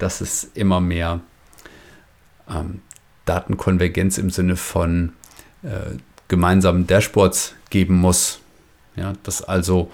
dass 0.03 0.19
es 0.19 0.51
immer 0.53 0.81
mehr 0.81 1.21
ähm, 2.49 2.81
Datenkonvergenz 3.23 4.17
im 4.17 4.31
Sinne 4.31 4.57
von 4.57 5.13
äh, 5.63 5.95
gemeinsamen 6.27 6.87
Dashboards 6.87 7.55
geben 7.69 7.95
muss. 7.95 8.39
Ja, 8.97 9.13
dass 9.23 9.41
also 9.41 9.89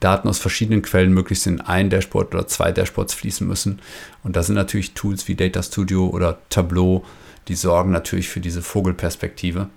Daten 0.00 0.28
aus 0.28 0.40
verschiedenen 0.40 0.82
Quellen 0.82 1.14
möglichst 1.14 1.46
in 1.46 1.60
ein 1.60 1.90
Dashboard 1.90 2.34
oder 2.34 2.48
zwei 2.48 2.72
Dashboards 2.72 3.14
fließen 3.14 3.46
müssen. 3.46 3.80
Und 4.24 4.34
da 4.34 4.42
sind 4.42 4.56
natürlich 4.56 4.94
Tools 4.94 5.28
wie 5.28 5.36
Data 5.36 5.62
Studio 5.62 6.08
oder 6.08 6.38
Tableau, 6.50 7.04
die 7.46 7.54
sorgen 7.54 7.92
natürlich 7.92 8.28
für 8.28 8.40
diese 8.40 8.62
Vogelperspektive, 8.62 9.68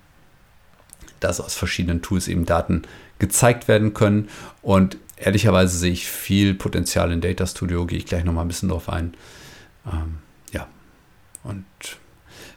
dass 1.20 1.40
aus 1.40 1.54
verschiedenen 1.54 2.02
Tools 2.02 2.28
eben 2.28 2.46
Daten 2.46 2.82
gezeigt 3.20 3.68
werden 3.68 3.94
können. 3.94 4.30
Und 4.64 4.98
ehrlicherweise 5.16 5.78
sehe 5.78 5.92
ich 5.92 6.08
viel 6.10 6.56
Potenzial 6.56 7.12
in 7.12 7.22
Data 7.22 7.46
Studio, 7.46 7.86
gehe 7.86 8.00
ich 8.00 8.08
gleich 8.08 8.24
nochmal 8.24 8.46
ein 8.46 8.50
bisschen 8.50 8.70
drauf 8.70 8.90
ein. 8.90 9.14
Ähm, 9.86 10.20
ja, 10.52 10.68
und 11.44 11.66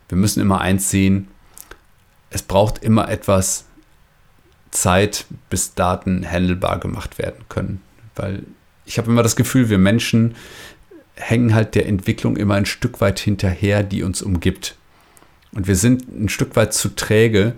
wir 0.08 0.18
müssen 0.18 0.40
immer 0.40 0.60
eins 0.60 0.90
sehen, 0.90 1.28
es 2.30 2.42
braucht 2.42 2.82
immer 2.82 3.10
etwas 3.10 3.66
Zeit, 4.70 5.26
bis 5.50 5.74
Daten 5.74 6.26
handelbar 6.28 6.80
gemacht 6.80 7.18
werden 7.18 7.44
können. 7.48 7.82
Weil 8.16 8.42
ich 8.84 8.98
habe 8.98 9.10
immer 9.10 9.22
das 9.22 9.36
Gefühl, 9.36 9.68
wir 9.68 9.78
Menschen 9.78 10.34
hängen 11.14 11.54
halt 11.54 11.74
der 11.74 11.86
Entwicklung 11.86 12.36
immer 12.36 12.54
ein 12.54 12.66
Stück 12.66 13.00
weit 13.00 13.20
hinterher, 13.20 13.82
die 13.82 14.02
uns 14.02 14.22
umgibt. 14.22 14.76
Und 15.52 15.66
wir 15.68 15.76
sind 15.76 16.08
ein 16.08 16.28
Stück 16.28 16.56
weit 16.56 16.72
zu 16.72 16.88
träge, 16.88 17.54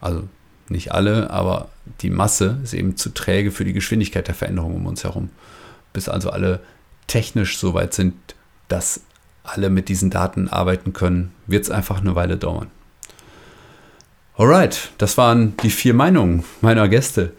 also 0.00 0.28
nicht 0.68 0.92
alle, 0.92 1.30
aber 1.30 1.70
die 2.00 2.10
Masse 2.10 2.58
ist 2.64 2.74
eben 2.74 2.96
zu 2.96 3.10
träge 3.10 3.52
für 3.52 3.64
die 3.64 3.72
Geschwindigkeit 3.72 4.26
der 4.26 4.34
Veränderung 4.34 4.74
um 4.74 4.86
uns 4.86 5.04
herum. 5.04 5.30
Bis 5.92 6.08
also 6.08 6.30
alle 6.30 6.60
technisch 7.06 7.58
so 7.58 7.74
weit 7.74 7.94
sind, 7.94 8.14
dass 8.68 9.00
alle 9.44 9.70
mit 9.70 9.88
diesen 9.88 10.10
Daten 10.10 10.48
arbeiten 10.48 10.92
können, 10.92 11.32
wird 11.46 11.64
es 11.64 11.70
einfach 11.70 12.00
eine 12.00 12.14
Weile 12.14 12.36
dauern. 12.36 12.70
Alright, 14.36 14.90
das 14.98 15.16
waren 15.16 15.56
die 15.62 15.70
vier 15.70 15.94
Meinungen 15.94 16.44
meiner 16.60 16.88
Gäste. 16.88 17.32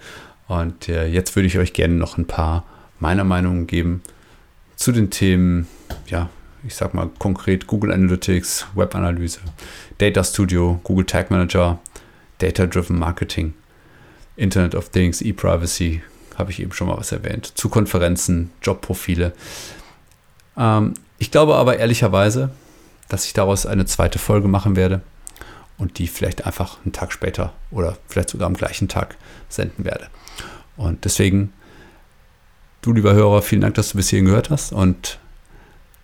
Und 0.47 0.89
äh, 0.89 1.07
jetzt 1.07 1.35
würde 1.35 1.47
ich 1.47 1.57
euch 1.57 1.73
gerne 1.73 1.93
noch 1.93 2.17
ein 2.17 2.25
paar 2.25 2.63
meiner 2.99 3.23
Meinungen 3.23 3.67
geben 3.67 4.01
zu 4.75 4.91
den 4.91 5.09
Themen, 5.09 5.67
ja, 6.07 6.29
ich 6.65 6.75
sag 6.75 6.93
mal 6.93 7.09
konkret 7.19 7.67
Google 7.67 7.91
Analytics, 7.91 8.67
Webanalyse, 8.75 9.39
Data 9.97 10.23
Studio, 10.23 10.79
Google 10.83 11.05
Tag 11.05 11.29
Manager, 11.29 11.79
Data-Driven 12.39 12.97
Marketing, 12.97 13.53
Internet 14.35 14.75
of 14.75 14.89
Things, 14.89 15.21
E-Privacy, 15.21 16.01
habe 16.35 16.51
ich 16.51 16.61
eben 16.61 16.71
schon 16.71 16.87
mal 16.87 16.97
was 16.97 17.11
erwähnt, 17.11 17.57
zu 17.57 17.69
Konferenzen, 17.69 18.51
Jobprofile. 18.61 19.33
Ähm, 20.55 20.93
ich 21.17 21.31
glaube 21.31 21.55
aber 21.55 21.77
ehrlicherweise, 21.77 22.51
dass 23.09 23.25
ich 23.25 23.33
daraus 23.33 23.65
eine 23.65 23.85
zweite 23.85 24.19
Folge 24.19 24.47
machen 24.47 24.75
werde 24.75 25.01
und 25.77 25.97
die 25.99 26.07
vielleicht 26.07 26.45
einfach 26.45 26.77
einen 26.83 26.93
Tag 26.93 27.11
später 27.11 27.53
oder 27.71 27.97
vielleicht 28.07 28.29
sogar 28.29 28.47
am 28.47 28.55
gleichen 28.55 28.87
Tag 28.87 29.15
senden 29.49 29.85
werde. 29.85 30.07
Und 30.75 31.05
deswegen, 31.05 31.53
du 32.81 32.93
lieber 32.93 33.13
Hörer, 33.13 33.41
vielen 33.41 33.61
Dank, 33.61 33.75
dass 33.75 33.89
du 33.89 33.97
bis 33.97 34.09
hierhin 34.09 34.25
gehört 34.25 34.49
hast 34.49 34.73
und 34.73 35.19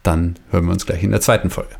dann 0.03 0.37
hören 0.51 0.65
wir 0.65 0.71
uns 0.71 0.85
gleich 0.85 1.03
in 1.03 1.11
der 1.11 1.21
zweiten 1.21 1.49
Folge. 1.49 1.75